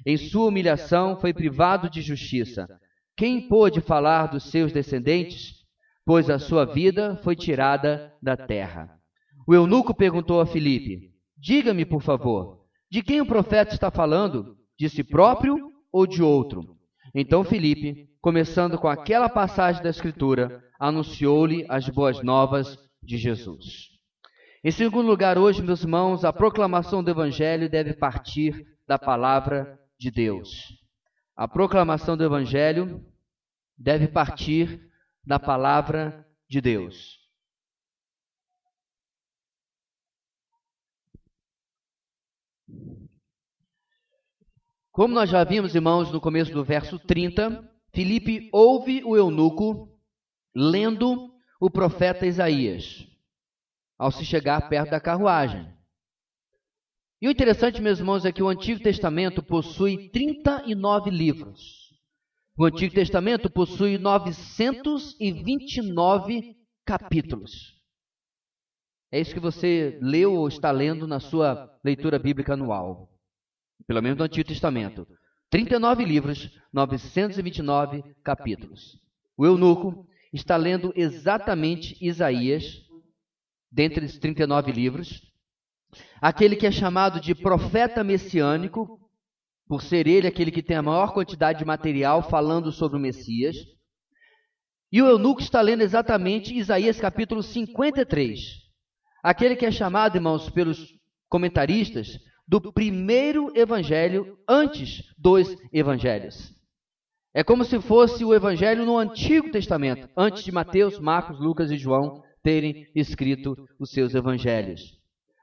Em 0.06 0.18
sua 0.18 0.46
humilhação 0.46 1.20
foi 1.20 1.34
privado 1.34 1.90
de 1.90 2.02
justiça. 2.02 2.68
Quem 3.16 3.48
pôde 3.48 3.80
falar 3.80 4.28
dos 4.28 4.50
seus 4.50 4.72
descendentes? 4.72 5.64
Pois 6.06 6.30
a 6.30 6.40
sua 6.40 6.66
vida 6.66 7.18
foi 7.24 7.36
tirada 7.36 8.14
da 8.22 8.36
terra. 8.36 8.90
O 9.48 9.54
eunuco 9.54 9.94
perguntou 9.94 10.42
a 10.42 10.46
Filipe: 10.46 11.12
Diga-me, 11.38 11.86
por 11.86 12.02
favor, 12.02 12.66
de 12.92 13.02
quem 13.02 13.22
o 13.22 13.26
profeta 13.26 13.74
está 13.74 13.90
falando? 13.90 14.58
De 14.78 14.90
si 14.90 15.04
próprio 15.04 15.72
ou 15.92 16.06
de 16.06 16.22
outro? 16.22 16.76
Então 17.16 17.44
Filipe, 17.44 18.10
começando 18.20 18.78
com 18.78 18.88
aquela 18.88 19.30
passagem 19.30 19.82
da 19.84 19.90
Escritura, 19.90 20.64
anunciou-lhe 20.80 21.66
as 21.70 21.88
boas 21.88 22.22
novas 22.24 22.78
de 23.02 23.18
Jesus. 23.18 23.93
Em 24.66 24.72
segundo 24.72 25.10
lugar, 25.10 25.38
hoje, 25.38 25.62
meus 25.62 25.82
irmãos, 25.82 26.24
a 26.24 26.32
proclamação 26.32 27.04
do 27.04 27.12
Evangelho 27.12 27.70
deve 27.70 27.94
partir 27.94 28.66
da 28.88 28.98
palavra 28.98 29.78
de 30.00 30.10
Deus. 30.10 30.50
A 31.36 31.50
proclamação 31.50 32.16
do 32.16 32.24
Evangelho 32.24 33.06
deve 33.78 34.08
partir 34.08 34.90
da 35.22 35.38
palavra 35.38 36.26
de 36.50 36.62
Deus. 36.62 37.20
Como 44.94 45.14
nós 45.14 45.30
já 45.30 45.44
vimos, 45.44 45.76
irmãos, 45.76 46.10
no 46.10 46.22
começo 46.22 46.54
do 46.54 46.64
verso 46.64 46.98
30, 47.00 47.70
Filipe 47.94 48.50
ouve 48.54 49.04
o 49.04 49.18
eunuco 49.18 49.90
lendo 50.56 51.34
o 51.60 51.70
profeta 51.70 52.26
Isaías, 52.26 53.13
ao 54.04 54.12
se 54.12 54.24
chegar 54.26 54.68
perto 54.68 54.92
da 54.92 55.00
carruagem. 55.00 55.66
E 57.22 57.28
o 57.28 57.32
interessante, 57.32 57.82
meus 57.82 58.00
irmãos, 58.00 58.26
é 58.26 58.34
que 58.34 58.44
o 58.44 58.50
Antigo 58.50 58.84
Testamento 58.84 59.42
possui 59.42 60.10
39 60.10 61.10
livros. 61.10 61.94
O 62.58 62.66
Antigo 62.66 62.94
Testamento 62.94 63.50
possui 63.50 63.98
929 63.98 66.58
capítulos. 66.86 67.82
É 69.10 69.22
isso 69.22 69.34
que 69.34 69.40
você 69.40 69.98
leu 70.02 70.34
ou 70.34 70.50
está 70.50 70.70
lendo 70.70 71.08
na 71.08 71.22
sua 71.22 71.74
leitura 71.82 72.20
bíblica 72.20 72.56
anual. 72.56 73.10
Pelo 73.88 74.02
menos 74.02 74.18
no 74.18 74.26
Antigo 74.26 74.50
Testamento. 74.50 75.08
39 75.50 76.04
livros, 76.04 76.50
929 76.74 78.04
capítulos. 78.22 79.00
O 79.38 79.46
eunuco 79.46 80.06
está 80.34 80.58
lendo 80.58 80.92
exatamente 80.94 81.96
Isaías, 82.06 82.84
dentre 83.74 84.06
os 84.06 84.20
39 84.20 84.72
livros, 84.72 85.20
aquele 86.22 86.56
que 86.56 86.68
é 86.68 86.72
chamado 86.72 87.20
de 87.20 87.34
profeta 87.34 88.04
messiânico, 88.04 89.00
por 89.68 89.82
ser 89.82 90.06
ele 90.06 90.28
aquele 90.28 90.52
que 90.52 90.62
tem 90.62 90.78
a 90.78 90.84
maior 90.84 91.12
quantidade 91.12 91.60
de 91.60 91.66
material 91.66 92.22
falando 92.30 92.72
sobre 92.72 92.98
o 92.98 93.02
Messias. 93.02 93.56
E 94.92 95.02
o 95.02 95.08
eunuco 95.08 95.42
está 95.42 95.60
lendo 95.60 95.82
exatamente 95.82 96.56
Isaías 96.56 97.00
capítulo 97.00 97.42
53. 97.42 98.40
Aquele 99.24 99.56
que 99.56 99.66
é 99.66 99.72
chamado, 99.72 100.18
irmãos, 100.18 100.50
pelos 100.52 100.94
comentaristas, 101.28 102.20
do 102.48 102.72
primeiro 102.72 103.52
evangelho 103.58 104.38
antes 104.48 105.02
dos 105.18 105.56
evangelhos. 105.72 106.54
É 107.34 107.44
como 107.44 107.64
se 107.64 107.82
fosse 107.82 108.24
o 108.24 108.36
evangelho 108.36 108.86
no 108.86 108.98
Antigo 109.00 109.50
Testamento, 109.50 110.08
antes 110.16 110.44
de 110.44 110.52
Mateus, 110.52 111.00
Marcos, 111.00 111.40
Lucas 111.40 111.72
e 111.72 111.78
João 111.78 112.22
terem 112.44 112.88
escrito 112.94 113.58
os 113.80 113.90
seus 113.90 114.14
evangelhos. 114.14 115.00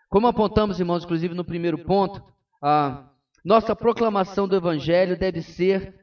Como 0.08 0.26
apontamos, 0.26 0.78
irmãos, 0.78 1.04
inclusive 1.04 1.34
no 1.34 1.44
primeiro 1.44 1.78
ponto, 1.78 2.22
a 2.62 3.08
nossa 3.44 3.74
proclamação 3.74 4.46
do 4.46 4.54
evangelho 4.54 5.18
deve 5.18 5.40
ser 5.40 5.94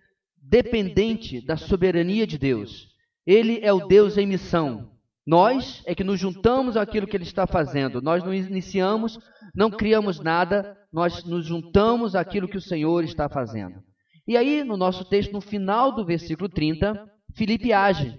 dependente 0.41 1.45
da 1.45 1.55
soberania 1.55 2.25
de 2.25 2.37
Deus. 2.37 2.87
Ele 3.25 3.59
é 3.61 3.71
o 3.71 3.85
Deus 3.85 4.17
em 4.17 4.25
missão. 4.25 4.91
Nós 5.25 5.83
é 5.85 5.93
que 5.93 6.05
nos 6.05 6.19
juntamos 6.19 6.77
àquilo 6.77 7.05
que 7.05 7.17
ele 7.17 7.25
está 7.25 7.45
fazendo. 7.45 8.01
Nós 8.01 8.23
não 8.23 8.33
iniciamos, 8.33 9.19
não 9.53 9.69
criamos 9.69 10.21
nada, 10.21 10.77
nós 10.91 11.25
nos 11.25 11.45
juntamos 11.45 12.15
àquilo 12.15 12.47
que 12.47 12.57
o 12.57 12.61
Senhor 12.61 13.03
está 13.03 13.27
fazendo. 13.27 13.83
E 14.25 14.37
aí, 14.37 14.63
no 14.63 14.77
nosso 14.77 15.03
texto, 15.03 15.33
no 15.33 15.41
final 15.41 15.93
do 15.93 16.05
versículo 16.05 16.47
30, 16.47 17.05
Filipe 17.35 17.73
age. 17.73 18.17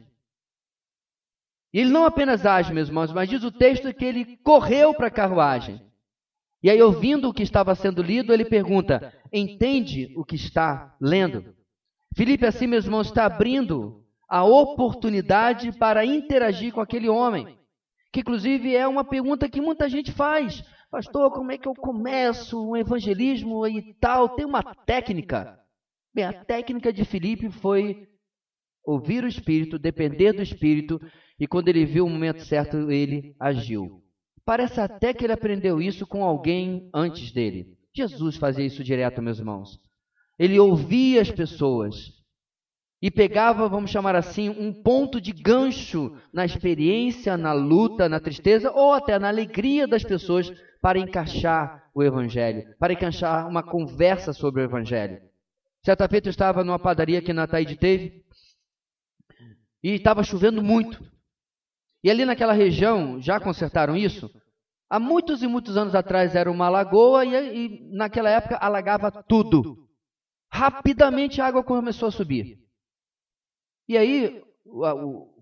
E 1.73 1.81
ele 1.81 1.91
não 1.91 2.05
apenas 2.05 2.47
age, 2.47 2.73
meus 2.73 2.89
irmãos, 2.89 3.13
mas 3.13 3.29
diz 3.29 3.45
o 3.45 3.53
texto 3.53 3.93
que 3.93 4.05
ele 4.05 4.37
correu 4.39 4.95
para 4.95 5.09
a 5.09 5.11
carruagem. 5.11 5.83
E 6.63 6.71
aí, 6.71 6.83
ouvindo 6.83 7.29
o 7.29 7.35
que 7.35 7.43
estava 7.43 7.75
sendo 7.75 8.03
lido, 8.03 8.33
ele 8.33 8.45
pergunta: 8.45 9.13
Entende 9.33 10.13
o 10.17 10.25
que 10.25 10.35
está 10.35 10.97
lendo? 11.01 11.55
Filipe, 12.17 12.47
assim, 12.47 12.67
meus 12.67 12.85
irmãos, 12.85 13.07
está 13.07 13.27
abrindo 13.27 14.03
a 14.29 14.45
oportunidade 14.45 15.71
para 15.79 16.05
interagir 16.05 16.73
com 16.73 16.81
aquele 16.81 17.09
homem. 17.09 17.57
Que, 18.13 18.21
inclusive, 18.21 18.75
é 18.75 18.89
uma 18.89 19.05
pergunta 19.05 19.49
que 19.49 19.61
muita 19.61 19.89
gente 19.89 20.11
faz. 20.11 20.65
Pastor, 20.91 21.31
como 21.31 21.53
é 21.53 21.59
que 21.59 21.69
eu 21.69 21.75
começo 21.75 22.71
um 22.71 22.77
evangelismo 22.77 23.67
e 23.67 23.95
tal? 23.95 24.31
Tem 24.31 24.45
uma 24.45 24.63
técnica. 24.63 25.59
Bem, 26.15 26.25
a 26.25 26.33
técnica 26.33 26.93
de 26.93 27.05
Filipe 27.05 27.51
foi 27.51 28.09
ouvir 28.85 29.23
o 29.23 29.29
Espírito, 29.29 29.79
depender 29.79 30.33
do 30.33 30.43
Espírito, 30.43 30.99
e 31.39 31.47
quando 31.47 31.69
ele 31.69 31.85
viu 31.85 32.07
o 32.07 32.11
momento 32.11 32.43
certo, 32.45 32.91
ele 32.91 33.35
agiu. 33.39 34.03
Parece 34.45 34.81
até 34.81 35.13
que 35.13 35.25
ele 35.25 35.33
aprendeu 35.33 35.81
isso 35.81 36.07
com 36.07 36.25
alguém 36.25 36.89
antes 36.93 37.31
dele. 37.33 37.77
Jesus 37.95 38.37
fazia 38.37 38.65
isso 38.65 38.83
direto, 38.83 39.23
meus 39.23 39.39
irmãos. 39.39 39.79
Ele 40.39 40.59
ouvia 40.59 41.21
as 41.21 41.31
pessoas 41.31 42.19
e 43.01 43.11
pegava, 43.11 43.69
vamos 43.69 43.91
chamar 43.91 44.17
assim, 44.17 44.49
um 44.49 44.73
ponto 44.73 45.21
de 45.21 45.33
gancho 45.33 46.17
na 46.33 46.45
experiência, 46.45 47.37
na 47.37 47.53
luta, 47.53 48.09
na 48.09 48.19
tristeza 48.19 48.73
ou 48.73 48.93
até 48.93 49.19
na 49.19 49.29
alegria 49.29 49.87
das 49.87 50.03
pessoas 50.03 50.51
para 50.81 50.99
encaixar 50.99 51.91
o 51.95 52.03
evangelho, 52.03 52.75
para 52.79 52.93
encaixar 52.93 53.49
uma 53.49 53.63
conversa 53.63 54.33
sobre 54.33 54.63
o 54.63 54.65
evangelho. 54.65 55.21
Certa 55.85 56.09
feita 56.09 56.29
eu 56.29 56.31
estava 56.31 56.65
numa 56.65 56.79
padaria 56.79 57.23
que 57.23 57.33
na 57.33 57.47
teve 57.47 58.25
e 59.83 59.91
estava 59.91 60.25
chovendo 60.25 60.63
muito. 60.63 61.18
E 62.03 62.11
ali 62.11 62.25
naquela 62.25 62.53
região, 62.53 63.21
já 63.21 63.41
consertaram 63.41 63.97
isso? 63.97 64.31
Há 64.91 64.99
muitos 64.99 65.43
e 65.43 65.47
muitos 65.47 65.77
anos 65.77 65.95
atrás 65.95 66.35
era 66.35 66.51
uma 66.51 66.69
lagoa 66.69 67.25
e, 67.25 67.35
e 67.35 67.97
naquela 67.97 68.31
época 68.31 68.57
alagava 68.57 69.11
tudo. 69.11 69.89
Rapidamente 70.51 71.41
a 71.41 71.47
água 71.47 71.63
começou 71.63 72.09
a 72.09 72.13
subir. 72.13 72.59
E 73.87 73.97
aí, 73.97 74.43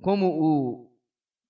como 0.02 0.26
o 0.26 0.90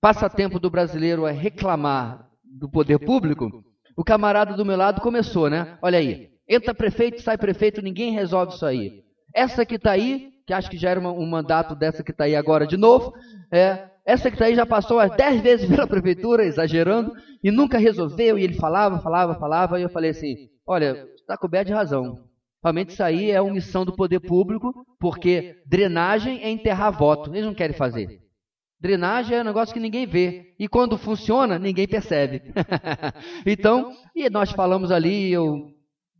passatempo 0.00 0.59
do 0.59 0.70
brasileiro 0.70 1.26
é 1.26 1.32
reclamar 1.32 2.28
do 2.44 2.68
poder 2.68 2.98
público, 2.98 3.64
o 3.96 4.04
camarada 4.04 4.54
do 4.54 4.64
meu 4.64 4.76
lado 4.76 5.00
começou, 5.00 5.48
né? 5.48 5.78
Olha 5.80 5.98
aí, 5.98 6.30
entra 6.48 6.74
prefeito, 6.74 7.22
sai 7.22 7.38
prefeito, 7.38 7.80
ninguém 7.80 8.12
resolve 8.12 8.54
isso 8.54 8.66
aí. 8.66 9.02
Essa 9.34 9.64
que 9.64 9.76
está 9.76 9.92
aí, 9.92 10.32
que 10.47 10.53
acho 10.53 10.70
que 10.70 10.78
já 10.78 10.90
era 10.90 11.01
um 11.01 11.26
mandato 11.26 11.74
dessa 11.74 12.05
que 12.05 12.12
está 12.12 12.24
aí 12.24 12.36
agora 12.36 12.66
de 12.66 12.76
novo, 12.76 13.12
é, 13.51 13.88
essa 14.05 14.30
que 14.30 14.36
está 14.36 14.44
aí 14.44 14.55
já 14.55 14.64
passou 14.64 15.01
as 15.01 15.14
dez 15.16 15.40
vezes 15.42 15.68
pela 15.68 15.86
prefeitura, 15.86 16.44
exagerando, 16.44 17.12
e 17.42 17.51
nunca 17.51 17.76
resolveu, 17.78 18.38
e 18.38 18.44
ele 18.44 18.55
falava, 18.55 19.01
falava, 19.01 19.34
falava, 19.34 19.80
e 19.80 19.82
eu 19.82 19.88
falei 19.88 20.11
assim, 20.11 20.49
olha, 20.64 21.07
está 21.16 21.36
coberto 21.36 21.66
de 21.66 21.72
razão. 21.72 22.24
Realmente 22.62 22.90
isso 22.90 23.03
aí 23.03 23.30
é 23.30 23.42
omissão 23.42 23.84
do 23.84 23.94
poder 23.94 24.20
público, 24.20 24.72
porque 24.99 25.57
drenagem 25.66 26.42
é 26.42 26.51
enterrar 26.51 26.90
voto. 26.90 27.32
Eles 27.32 27.44
não 27.44 27.55
querem 27.55 27.76
fazer. 27.76 28.20
Drenagem 28.80 29.36
é 29.36 29.40
um 29.40 29.44
negócio 29.44 29.72
que 29.72 29.80
ninguém 29.80 30.07
vê. 30.07 30.55
E 30.59 30.68
quando 30.68 30.99
funciona, 30.99 31.59
ninguém 31.59 31.86
percebe. 31.86 32.42
então, 33.47 33.92
e 34.14 34.28
nós 34.28 34.51
falamos 34.51 34.90
ali, 34.90 35.32
eu 35.32 35.70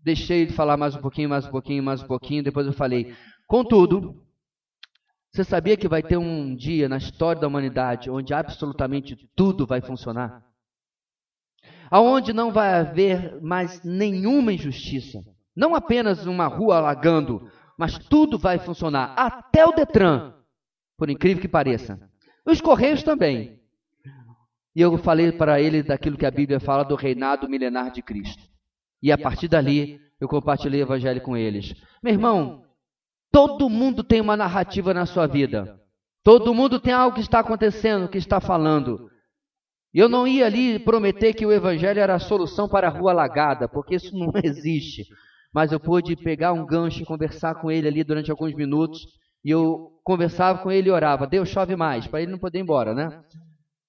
deixei 0.03 0.47
de 0.47 0.53
falar 0.53 0.77
mais 0.77 0.95
um 0.95 1.01
pouquinho, 1.01 1.29
mais 1.29 1.47
um 1.47 1.51
pouquinho, 1.51 1.83
mais 1.83 2.03
um 2.03 2.07
pouquinho, 2.07 2.45
depois 2.45 2.67
eu 2.67 2.73
falei. 2.73 3.13
Contudo, 3.47 4.25
você 5.33 5.45
sabia 5.45 5.77
que 5.77 5.89
vai 5.89 6.03
ter 6.03 6.17
um 6.17 6.55
dia 6.55 6.89
na 6.89 6.97
história 6.97 7.41
da 7.41 7.47
humanidade 7.47 8.11
onde 8.11 8.35
absolutamente 8.35 9.17
tudo 9.37 9.67
vai 9.67 9.81
funcionar? 9.81 10.45
Aonde 11.91 12.33
não 12.33 12.51
vai 12.51 12.75
haver 12.75 13.41
mais 13.41 13.83
nenhuma 13.83 14.53
injustiça 14.53 15.23
não 15.57 15.75
apenas 15.75 16.27
uma 16.27 16.47
rua 16.47 16.77
alagando, 16.77 17.51
mas 17.79 17.99
tudo 17.99 18.39
vai 18.39 18.59
funcionar, 18.59 19.15
até 19.17 19.65
o 19.65 19.73
Detran, 19.73 20.35
por 20.99 21.09
incrível 21.09 21.41
que 21.41 21.49
pareça. 21.49 21.99
Os 22.45 22.61
Correios 22.61 23.03
também. 23.03 23.59
E 24.75 24.81
eu 24.83 24.99
falei 24.99 25.33
para 25.33 25.59
ele 25.59 25.83
daquilo 25.83 26.19
que 26.19 26.27
a 26.27 26.31
Bíblia 26.31 26.61
fala 26.61 26.85
do 26.85 26.95
reinado 26.95 27.49
milenar 27.49 27.91
de 27.91 28.03
Cristo. 28.03 28.43
E 29.03 29.11
a 29.11 29.17
partir 29.17 29.49
dali, 29.49 29.99
eu 30.21 30.29
compartilhei 30.29 30.83
o 30.83 30.85
evangelho 30.85 31.23
com 31.23 31.35
eles. 31.35 31.75
Meu 32.03 32.13
irmão, 32.13 32.66
todo 33.37 33.69
mundo 33.69 34.03
tem 34.03 34.21
uma 34.21 34.37
narrativa 34.37 34.95
na 34.95 35.05
sua 35.05 35.27
vida. 35.27 35.79
Todo 36.25 36.55
mundo 36.55 36.81
tem 36.81 36.95
algo 36.95 37.15
que 37.15 37.21
está 37.21 37.41
acontecendo, 37.41 38.09
que 38.09 38.17
está 38.17 38.41
falando. 38.41 39.11
Eu 39.93 40.09
não 40.09 40.27
ia 40.27 40.47
ali 40.47 40.79
prometer 40.79 41.35
que 41.35 41.45
o 41.45 41.53
evangelho 41.53 42.01
era 42.01 42.15
a 42.15 42.19
solução 42.19 42.67
para 42.67 42.89
a 42.89 42.91
rua 42.91 43.11
alagada, 43.11 43.69
porque 43.69 43.97
isso 43.97 44.17
não 44.17 44.33
existe 44.43 45.05
mas 45.57 45.73
eu 45.73 45.81
pude 45.81 46.15
pegar 46.17 46.53
um 46.53 46.67
gancho 46.67 47.03
e 47.03 47.07
conversar 47.07 47.55
com 47.55 47.71
ele 47.71 47.89
ali 47.89 48.05
durante 48.05 48.31
alguns 48.31 48.53
minutos. 48.53 49.07
E 49.43 49.51
eu 49.51 49.91
conversava 50.05 50.59
com 50.59 50.71
ele 50.71 50.91
e 50.91 50.93
orava, 50.93 51.27
Deus 51.27 51.49
chove 51.49 51.75
mais, 51.75 52.07
para 52.07 52.21
ele 52.21 52.31
não 52.31 52.39
poder 52.39 52.59
ir 52.59 52.61
embora, 52.61 52.93
né? 52.93 53.23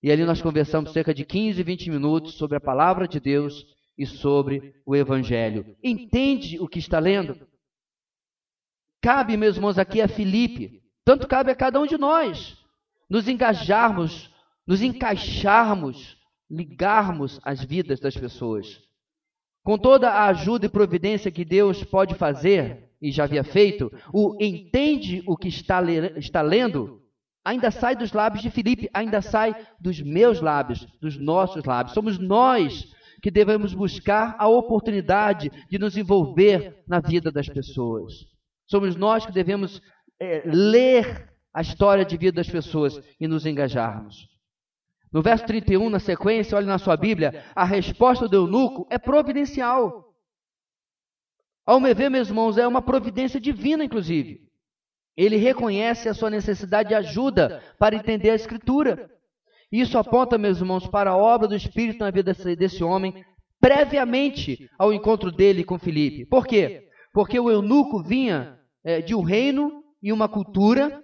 E 0.01 0.09
ali 0.09 0.23
nós 0.23 0.41
conversamos 0.41 0.93
cerca 0.93 1.13
de 1.13 1.25
15, 1.25 1.61
20 1.61 1.89
minutos 1.89 2.35
sobre 2.35 2.55
a 2.55 2.61
palavra 2.61 3.05
de 3.05 3.19
Deus 3.19 3.65
e 3.97 4.05
sobre 4.05 4.75
o 4.85 4.95
Evangelho. 4.95 5.75
Entende 5.83 6.57
o 6.57 6.69
que 6.69 6.79
está 6.79 6.99
lendo? 6.99 7.35
Cabe, 9.01 9.37
meus 9.37 9.55
irmãos, 9.55 9.77
aqui 9.77 10.01
a 10.01 10.07
Filipe, 10.07 10.81
tanto 11.05 11.27
cabe 11.27 11.51
a 11.51 11.55
cada 11.55 11.79
um 11.79 11.85
de 11.85 11.97
nós, 11.97 12.57
nos 13.09 13.27
engajarmos, 13.27 14.33
nos 14.65 14.81
encaixarmos, 14.81 16.17
ligarmos 16.49 17.39
as 17.43 17.63
vidas 17.63 17.99
das 17.99 18.15
pessoas. 18.15 18.81
Com 19.63 19.77
toda 19.77 20.09
a 20.09 20.25
ajuda 20.27 20.65
e 20.65 20.69
providência 20.69 21.31
que 21.31 21.45
Deus 21.45 21.83
pode 21.83 22.15
fazer, 22.15 22.89
e 23.01 23.11
já 23.11 23.25
havia 23.25 23.43
feito, 23.43 23.91
o 24.11 24.35
entende 24.41 25.23
o 25.27 25.37
que 25.37 25.47
está, 25.47 25.79
le 25.79 26.17
está 26.17 26.41
lendo, 26.41 27.01
ainda 27.45 27.69
sai 27.69 27.95
dos 27.95 28.11
lábios 28.11 28.41
de 28.41 28.49
Filipe, 28.49 28.89
ainda 28.93 29.21
sai 29.21 29.55
dos 29.79 30.01
meus 30.01 30.41
lábios, 30.41 30.85
dos 30.99 31.17
nossos 31.17 31.63
lábios. 31.63 31.93
Somos 31.93 32.17
nós 32.17 32.91
que 33.21 33.31
devemos 33.31 33.73
buscar 33.73 34.35
a 34.37 34.47
oportunidade 34.47 35.51
de 35.69 35.79
nos 35.79 35.95
envolver 35.95 36.83
na 36.87 36.99
vida 36.99 37.31
das 37.31 37.47
pessoas. 37.47 38.36
Somos 38.67 38.95
nós 38.95 39.25
que 39.25 39.31
devemos 39.31 39.81
é, 40.19 40.43
ler 40.45 41.33
a 41.53 41.61
história 41.61 42.05
de 42.05 42.17
vida 42.17 42.35
das 42.35 42.49
pessoas 42.49 43.01
e 43.19 43.27
nos 43.27 43.45
engajarmos. 43.45 44.27
No 45.11 45.21
verso 45.21 45.45
31, 45.45 45.89
na 45.89 45.99
sequência, 45.99 46.57
olhe 46.57 46.67
na 46.67 46.77
sua 46.77 46.97
Bíblia, 46.97 47.45
a 47.55 47.63
resposta 47.63 48.27
do 48.27 48.35
eunuco 48.35 48.85
é 48.91 48.97
providencial. 48.97 50.13
Ao 51.65 51.79
me 51.79 51.93
ver, 51.93 52.09
meus 52.09 52.27
irmãos, 52.27 52.57
é 52.57 52.67
uma 52.67 52.81
providência 52.81 53.39
divina, 53.39 53.83
inclusive. 53.83 54.47
Ele 55.15 55.37
reconhece 55.37 56.07
a 56.07 56.13
sua 56.13 56.29
necessidade 56.29 56.89
de 56.89 56.95
ajuda 56.95 57.63
para 57.79 57.95
entender 57.95 58.29
a 58.29 58.35
Escritura. 58.35 59.09
Isso 59.71 59.97
aponta, 59.97 60.37
meus 60.37 60.59
irmãos, 60.59 60.87
para 60.87 61.11
a 61.11 61.17
obra 61.17 61.47
do 61.47 61.55
Espírito 61.55 61.99
na 61.99 62.11
vida 62.11 62.33
desse, 62.55 62.83
homem, 62.83 63.25
previamente 63.59 64.69
ao 64.77 64.93
encontro 64.93 65.31
dele 65.31 65.63
com 65.63 65.79
Filipe. 65.79 66.25
Por 66.25 66.45
quê? 66.45 66.87
Porque 67.11 67.39
o 67.39 67.49
eunuco 67.49 68.03
vinha 68.03 68.56
é, 68.87 69.01
de 69.01 69.13
um 69.13 69.21
reino 69.21 69.83
e 70.01 70.13
uma 70.13 70.29
cultura 70.29 71.03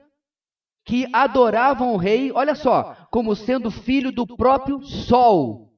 que 0.85 1.05
adoravam 1.11 1.93
o 1.93 1.97
rei, 1.97 2.31
olha 2.31 2.55
só, 2.55 2.95
como 3.11 3.35
sendo 3.35 3.69
filho 3.69 4.09
do 4.09 4.25
próprio 4.25 4.81
sol. 4.81 5.73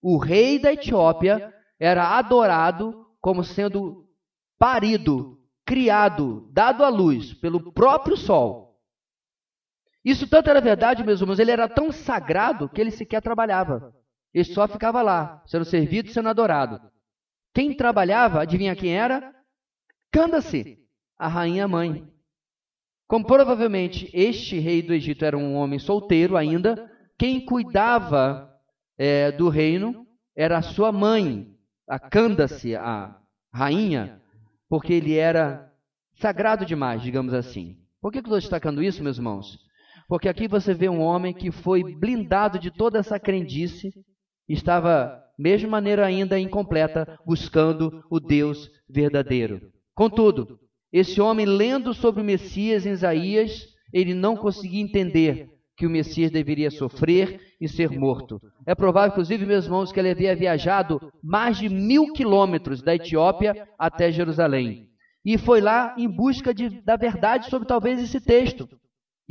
O 0.00 0.16
rei 0.16 0.60
da 0.60 0.72
Etiópia 0.72 1.52
era 1.76 2.16
adorado 2.16 3.04
como 3.20 3.42
sendo 3.42 4.08
parido, 4.60 5.40
criado, 5.66 6.48
dado 6.52 6.84
à 6.84 6.88
luz 6.88 7.34
pelo 7.34 7.72
próprio 7.72 8.16
sol. 8.16 8.80
Isso 10.04 10.28
tanto 10.28 10.50
era 10.50 10.60
verdade, 10.60 11.02
meus 11.02 11.20
irmãos, 11.20 11.40
ele 11.40 11.50
era 11.50 11.68
tão 11.68 11.90
sagrado 11.90 12.68
que 12.68 12.80
ele 12.80 12.92
sequer 12.92 13.20
trabalhava. 13.20 13.92
Ele 14.32 14.44
só 14.44 14.68
ficava 14.68 15.02
lá, 15.02 15.42
sendo 15.46 15.64
servido 15.64 16.10
sendo 16.10 16.28
adorado. 16.28 16.80
Quem 17.52 17.76
trabalhava, 17.76 18.40
adivinha 18.40 18.76
quem 18.76 18.96
era? 18.96 19.34
Candace, 20.12 20.79
a 21.20 21.28
rainha 21.28 21.68
mãe. 21.68 22.08
Como 23.06 23.26
provavelmente 23.26 24.08
este 24.14 24.58
rei 24.58 24.80
do 24.80 24.94
Egito 24.94 25.22
era 25.22 25.36
um 25.36 25.54
homem 25.54 25.78
solteiro 25.78 26.34
ainda, 26.34 26.90
quem 27.18 27.44
cuidava 27.44 28.50
é, 28.96 29.30
do 29.30 29.50
reino 29.50 30.06
era 30.34 30.56
a 30.56 30.62
sua 30.62 30.90
mãe, 30.90 31.54
a 31.86 31.98
Candace, 31.98 32.74
a 32.74 33.18
rainha, 33.52 34.22
porque 34.66 34.94
ele 34.94 35.14
era 35.14 35.70
sagrado 36.14 36.64
demais, 36.64 37.02
digamos 37.02 37.34
assim. 37.34 37.76
Por 38.00 38.10
que 38.10 38.18
eu 38.18 38.22
estou 38.22 38.38
destacando 38.38 38.82
isso, 38.82 39.02
meus 39.02 39.18
irmãos? 39.18 39.58
Porque 40.08 40.28
aqui 40.28 40.48
você 40.48 40.72
vê 40.72 40.88
um 40.88 41.02
homem 41.02 41.34
que 41.34 41.50
foi 41.50 41.82
blindado 41.94 42.58
de 42.58 42.70
toda 42.70 42.98
essa 42.98 43.20
crendice, 43.20 43.92
estava, 44.48 45.22
mesma 45.38 45.68
maneira 45.68 46.06
ainda 46.06 46.40
incompleta, 46.40 47.18
buscando 47.26 48.02
o 48.08 48.18
Deus 48.18 48.70
verdadeiro. 48.88 49.70
Contudo, 49.94 50.58
esse 50.92 51.20
homem, 51.20 51.46
lendo 51.46 51.94
sobre 51.94 52.20
o 52.20 52.24
Messias 52.24 52.84
em 52.84 52.90
Isaías, 52.90 53.68
ele 53.92 54.14
não 54.14 54.36
conseguia 54.36 54.82
entender 54.82 55.48
que 55.76 55.86
o 55.86 55.90
Messias 55.90 56.30
deveria 56.30 56.70
sofrer 56.70 57.40
e 57.60 57.68
ser 57.68 57.90
morto. 57.90 58.40
É 58.66 58.74
provável, 58.74 59.10
inclusive, 59.10 59.46
meus 59.46 59.64
irmãos, 59.64 59.92
que 59.92 59.98
ele 59.98 60.10
havia 60.10 60.36
viajado 60.36 61.00
mais 61.22 61.58
de 61.58 61.68
mil 61.68 62.12
quilômetros 62.12 62.82
da 62.82 62.94
Etiópia 62.94 63.66
até 63.78 64.10
Jerusalém. 64.12 64.88
E 65.24 65.38
foi 65.38 65.60
lá 65.60 65.94
em 65.96 66.08
busca 66.08 66.52
de, 66.52 66.82
da 66.82 66.96
verdade 66.96 67.48
sobre 67.48 67.68
talvez 67.68 68.00
esse 68.00 68.20
texto 68.20 68.68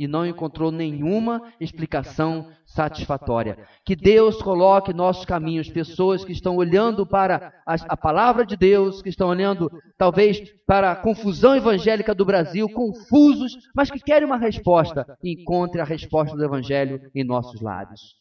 e 0.00 0.08
não 0.08 0.24
encontrou 0.24 0.72
nenhuma 0.72 1.42
explicação 1.60 2.48
satisfatória. 2.64 3.58
Que 3.84 3.94
Deus 3.94 4.40
coloque 4.40 4.92
em 4.92 4.94
nossos 4.94 5.26
caminhos 5.26 5.68
pessoas 5.68 6.24
que 6.24 6.32
estão 6.32 6.56
olhando 6.56 7.06
para 7.06 7.52
a, 7.66 7.74
a, 7.86 7.96
palavra 7.98 8.46
de 8.46 8.56
Deus, 8.56 9.02
que 9.02 9.10
estão 9.10 9.28
olhando 9.28 9.70
talvez 9.98 10.40
para 10.66 10.92
a 10.92 10.96
confusão 10.96 11.54
evangélica 11.54 12.14
do 12.14 12.24
Brasil, 12.24 12.66
confusos, 12.70 13.52
mas 13.76 13.90
que 13.90 14.00
querem 14.00 14.26
uma 14.26 14.38
resposta. 14.38 15.04
Encontre 15.22 15.82
a 15.82 15.84
resposta 15.84 16.34
do 16.34 16.42
Evangelho 16.42 16.98
em 17.14 17.22
nossos 17.22 17.60
lábios. 17.60 18.14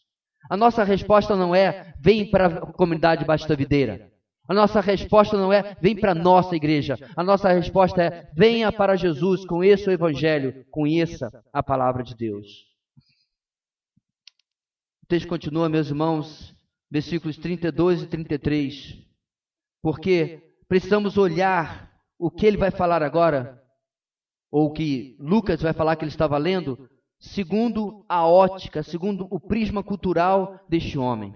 A 0.49 0.57
nossa 0.57 0.83
resposta 0.83 1.33
não 1.33 1.55
é 1.55 1.93
vem 2.01 2.29
para 2.29 2.47
a 2.47 2.73
comunidade 2.73 3.23
Basta 3.23 3.55
Videira. 3.55 4.08
A 4.49 4.53
nossa 4.55 4.81
resposta 4.81 5.37
não 5.37 5.53
é 5.53 5.77
vem 5.79 5.95
para 5.95 6.13
a 6.13 6.15
nossa 6.15 6.55
igreja. 6.55 6.97
A 7.15 7.23
nossa 7.23 7.49
resposta 7.49 8.01
é 8.01 8.31
venha 8.35 8.71
para 8.71 8.95
Jesus, 8.95 9.45
conheça 9.45 9.91
o 9.91 9.93
Evangelho, 9.93 10.65
conheça 10.71 11.31
a 11.53 11.61
palavra 11.61 12.01
de 12.01 12.15
Deus. 12.15 12.65
O 15.03 15.05
texto 15.07 15.27
continua, 15.27 15.69
meus 15.69 15.89
irmãos, 15.89 16.55
versículos 16.89 17.37
32 17.37 18.01
e 18.01 18.07
33. 18.07 18.97
Porque 19.83 20.41
precisamos 20.67 21.15
olhar 21.15 21.87
o 22.17 22.31
que 22.31 22.47
ele 22.47 22.57
vai 22.57 22.71
falar 22.71 23.03
agora, 23.03 23.61
ou 24.49 24.65
o 24.65 24.73
que 24.73 25.15
Lucas 25.19 25.61
vai 25.61 25.73
falar 25.73 25.95
que 25.95 26.03
ele 26.03 26.09
estava 26.09 26.39
lendo, 26.39 26.89
segundo 27.19 28.03
a 28.09 28.25
ótica, 28.25 28.81
segundo 28.81 29.27
o 29.29 29.39
prisma 29.39 29.83
cultural 29.83 30.59
deste 30.67 30.97
homem 30.97 31.35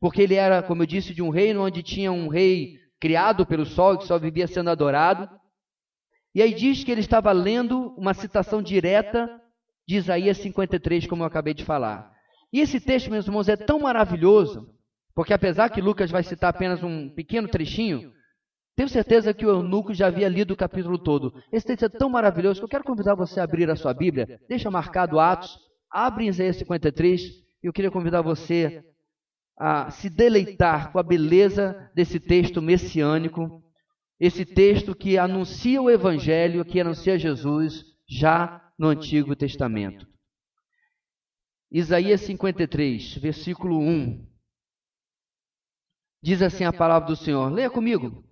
porque 0.00 0.22
ele 0.22 0.34
era, 0.34 0.62
como 0.62 0.82
eu 0.82 0.86
disse, 0.86 1.14
de 1.14 1.22
um 1.22 1.30
reino 1.30 1.64
onde 1.64 1.82
tinha 1.82 2.12
um 2.12 2.28
rei 2.28 2.74
criado 3.00 3.46
pelo 3.46 3.64
sol 3.64 3.98
que 3.98 4.06
só 4.06 4.18
vivia 4.18 4.46
sendo 4.46 4.70
adorado. 4.70 5.28
E 6.34 6.42
aí 6.42 6.52
diz 6.54 6.84
que 6.84 6.90
ele 6.90 7.00
estava 7.00 7.32
lendo 7.32 7.94
uma 7.96 8.14
citação 8.14 8.62
direta 8.62 9.28
de 9.86 9.96
Isaías 9.96 10.38
53, 10.38 11.06
como 11.06 11.22
eu 11.22 11.26
acabei 11.26 11.54
de 11.54 11.64
falar. 11.64 12.10
E 12.52 12.60
esse 12.60 12.80
texto, 12.80 13.10
meus 13.10 13.26
irmãos, 13.26 13.48
é 13.48 13.56
tão 13.56 13.80
maravilhoso, 13.80 14.68
porque 15.14 15.32
apesar 15.32 15.70
que 15.70 15.80
Lucas 15.80 16.10
vai 16.10 16.22
citar 16.22 16.50
apenas 16.50 16.82
um 16.82 17.08
pequeno 17.08 17.48
trechinho, 17.48 18.12
tenho 18.76 18.88
certeza 18.88 19.32
que 19.32 19.46
o 19.46 19.50
eunuco 19.50 19.94
já 19.94 20.08
havia 20.08 20.28
lido 20.28 20.52
o 20.52 20.56
capítulo 20.56 20.98
todo. 20.98 21.32
Esse 21.50 21.66
texto 21.66 21.86
é 21.86 21.88
tão 21.88 22.10
maravilhoso 22.10 22.60
que 22.60 22.64
eu 22.64 22.68
quero 22.68 22.84
convidar 22.84 23.14
você 23.14 23.40
a 23.40 23.44
abrir 23.44 23.70
a 23.70 23.76
sua 23.76 23.94
Bíblia, 23.94 24.38
deixa 24.48 24.70
marcado 24.70 25.18
Atos, 25.18 25.58
abre 25.90 26.26
Isaías 26.26 26.56
53, 26.56 27.22
e 27.22 27.66
eu 27.66 27.72
queria 27.72 27.90
convidar 27.90 28.20
você 28.20 28.84
a 29.58 29.90
se 29.90 30.10
deleitar 30.10 30.92
com 30.92 30.98
a 30.98 31.02
beleza 31.02 31.90
desse 31.94 32.20
texto 32.20 32.60
messiânico, 32.60 33.62
esse 34.20 34.44
texto 34.44 34.94
que 34.94 35.16
anuncia 35.16 35.80
o 35.80 35.90
Evangelho, 35.90 36.64
que 36.64 36.80
anuncia 36.80 37.18
Jesus 37.18 37.84
já 38.08 38.62
no 38.78 38.88
Antigo 38.88 39.34
Testamento. 39.34 40.06
Isaías 41.70 42.20
53, 42.22 43.16
versículo 43.16 43.78
1. 43.78 44.26
Diz 46.22 46.42
assim 46.42 46.64
a 46.64 46.72
palavra 46.72 47.08
do 47.08 47.16
Senhor: 47.16 47.50
Leia 47.50 47.70
comigo. 47.70 48.24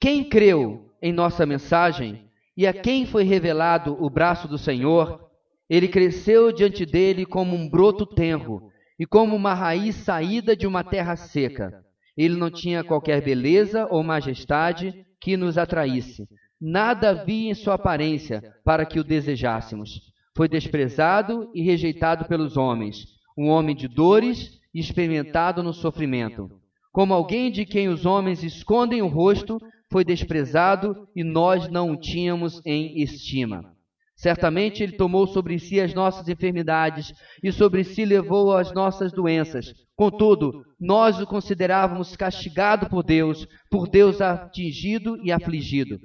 Quem 0.00 0.28
creu 0.28 0.92
em 1.00 1.12
nossa 1.12 1.44
mensagem 1.44 2.28
e 2.56 2.66
a 2.66 2.72
quem 2.72 3.06
foi 3.06 3.24
revelado 3.24 3.96
o 4.02 4.10
braço 4.10 4.48
do 4.48 4.58
Senhor, 4.58 5.30
ele 5.68 5.88
cresceu 5.88 6.52
diante 6.52 6.84
dele 6.84 7.24
como 7.24 7.54
um 7.54 7.68
broto 7.68 8.06
tenro 8.06 8.71
e 9.02 9.04
como 9.04 9.34
uma 9.34 9.52
raiz 9.52 9.96
saída 9.96 10.54
de 10.54 10.64
uma 10.64 10.84
terra 10.84 11.16
seca. 11.16 11.84
Ele 12.16 12.36
não 12.36 12.48
tinha 12.48 12.84
qualquer 12.84 13.20
beleza 13.20 13.84
ou 13.90 14.00
majestade 14.04 14.94
que 15.20 15.36
nos 15.36 15.58
atraísse. 15.58 16.28
Nada 16.60 17.10
havia 17.10 17.50
em 17.50 17.54
sua 17.54 17.74
aparência 17.74 18.40
para 18.64 18.86
que 18.86 19.00
o 19.00 19.04
desejássemos. 19.04 20.12
Foi 20.36 20.48
desprezado 20.48 21.50
e 21.52 21.62
rejeitado 21.62 22.26
pelos 22.26 22.56
homens, 22.56 23.04
um 23.36 23.48
homem 23.48 23.74
de 23.74 23.88
dores 23.88 24.60
e 24.72 24.78
experimentado 24.78 25.64
no 25.64 25.72
sofrimento. 25.72 26.48
Como 26.92 27.12
alguém 27.12 27.50
de 27.50 27.66
quem 27.66 27.88
os 27.88 28.06
homens 28.06 28.44
escondem 28.44 29.02
o 29.02 29.08
rosto, 29.08 29.58
foi 29.90 30.04
desprezado 30.04 31.08
e 31.16 31.24
nós 31.24 31.68
não 31.68 31.90
o 31.90 31.96
tínhamos 31.96 32.62
em 32.64 33.02
estima. 33.02 33.71
Certamente 34.22 34.84
ele 34.84 34.92
tomou 34.92 35.26
sobre 35.26 35.58
si 35.58 35.80
as 35.80 35.92
nossas 35.92 36.28
enfermidades 36.28 37.12
e 37.42 37.50
sobre 37.50 37.82
si 37.82 38.04
levou 38.04 38.56
as 38.56 38.72
nossas 38.72 39.10
doenças. 39.10 39.74
Contudo, 39.96 40.64
nós 40.78 41.20
o 41.20 41.26
considerávamos 41.26 42.14
castigado 42.14 42.88
por 42.88 43.02
Deus, 43.02 43.48
por 43.68 43.88
Deus 43.88 44.20
atingido 44.20 45.18
e 45.24 45.32
afligido. 45.32 45.98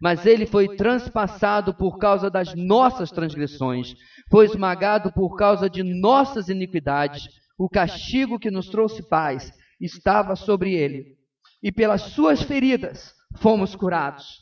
Mas 0.00 0.24
ele 0.24 0.46
foi 0.46 0.76
transpassado 0.76 1.74
por 1.74 1.98
causa 1.98 2.30
das 2.30 2.54
nossas 2.54 3.10
transgressões, 3.10 3.94
foi 4.30 4.46
esmagado 4.46 5.12
por 5.12 5.36
causa 5.36 5.68
de 5.68 5.82
nossas 5.82 6.48
iniquidades. 6.48 7.28
O 7.58 7.68
castigo 7.68 8.38
que 8.38 8.50
nos 8.50 8.70
trouxe 8.70 9.06
paz 9.06 9.52
estava 9.78 10.34
sobre 10.36 10.72
ele, 10.72 11.18
e 11.62 11.70
pelas 11.70 12.00
suas 12.00 12.40
feridas 12.40 13.12
fomos 13.36 13.76
curados. 13.76 14.38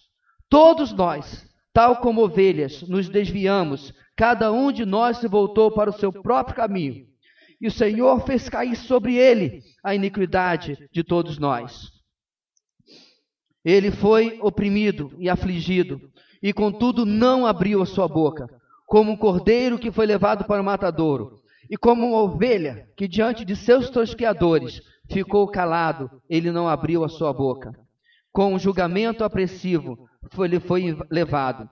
Todos 0.49 0.93
nós 0.93 1.45
Tal 1.77 1.97
como 1.97 2.23
ovelhas, 2.25 2.81
nos 2.89 3.07
desviamos, 3.07 3.93
cada 4.17 4.51
um 4.51 4.73
de 4.73 4.87
nós 4.87 5.19
se 5.19 5.29
voltou 5.29 5.71
para 5.71 5.91
o 5.91 5.93
seu 5.93 6.11
próprio 6.11 6.57
caminho. 6.57 7.07
E 7.61 7.67
o 7.67 7.71
Senhor 7.71 8.25
fez 8.25 8.49
cair 8.49 8.75
sobre 8.75 9.17
ele 9.17 9.61
a 9.85 9.95
iniquidade 9.95 10.89
de 10.91 11.05
todos 11.05 11.39
nós. 11.39 11.93
Ele 13.63 13.91
foi 13.91 14.39
oprimido 14.41 15.13
e 15.19 15.29
afligido, 15.29 16.01
e 16.43 16.51
contudo 16.51 17.05
não 17.05 17.45
abriu 17.45 17.83
a 17.83 17.87
sua 17.87 18.09
boca, 18.09 18.49
como 18.87 19.13
um 19.13 19.17
cordeiro 19.17 19.79
que 19.79 19.93
foi 19.93 20.07
levado 20.07 20.47
para 20.47 20.63
o 20.63 20.65
matadouro, 20.65 21.43
e 21.69 21.77
como 21.77 22.07
uma 22.07 22.23
ovelha 22.23 22.89
que 22.97 23.07
diante 23.07 23.45
de 23.45 23.55
seus 23.55 23.91
tosqueadores 23.91 24.81
ficou 25.11 25.47
calado, 25.47 26.11
ele 26.27 26.51
não 26.51 26.67
abriu 26.67 27.05
a 27.05 27.09
sua 27.11 27.35
boca. 27.35 27.79
Com 28.33 28.55
um 28.55 28.59
julgamento 28.59 29.23
apressivo, 29.23 30.09
foi, 30.33 30.49
ele 30.49 30.61
foi 30.61 30.97
levado. 31.11 31.69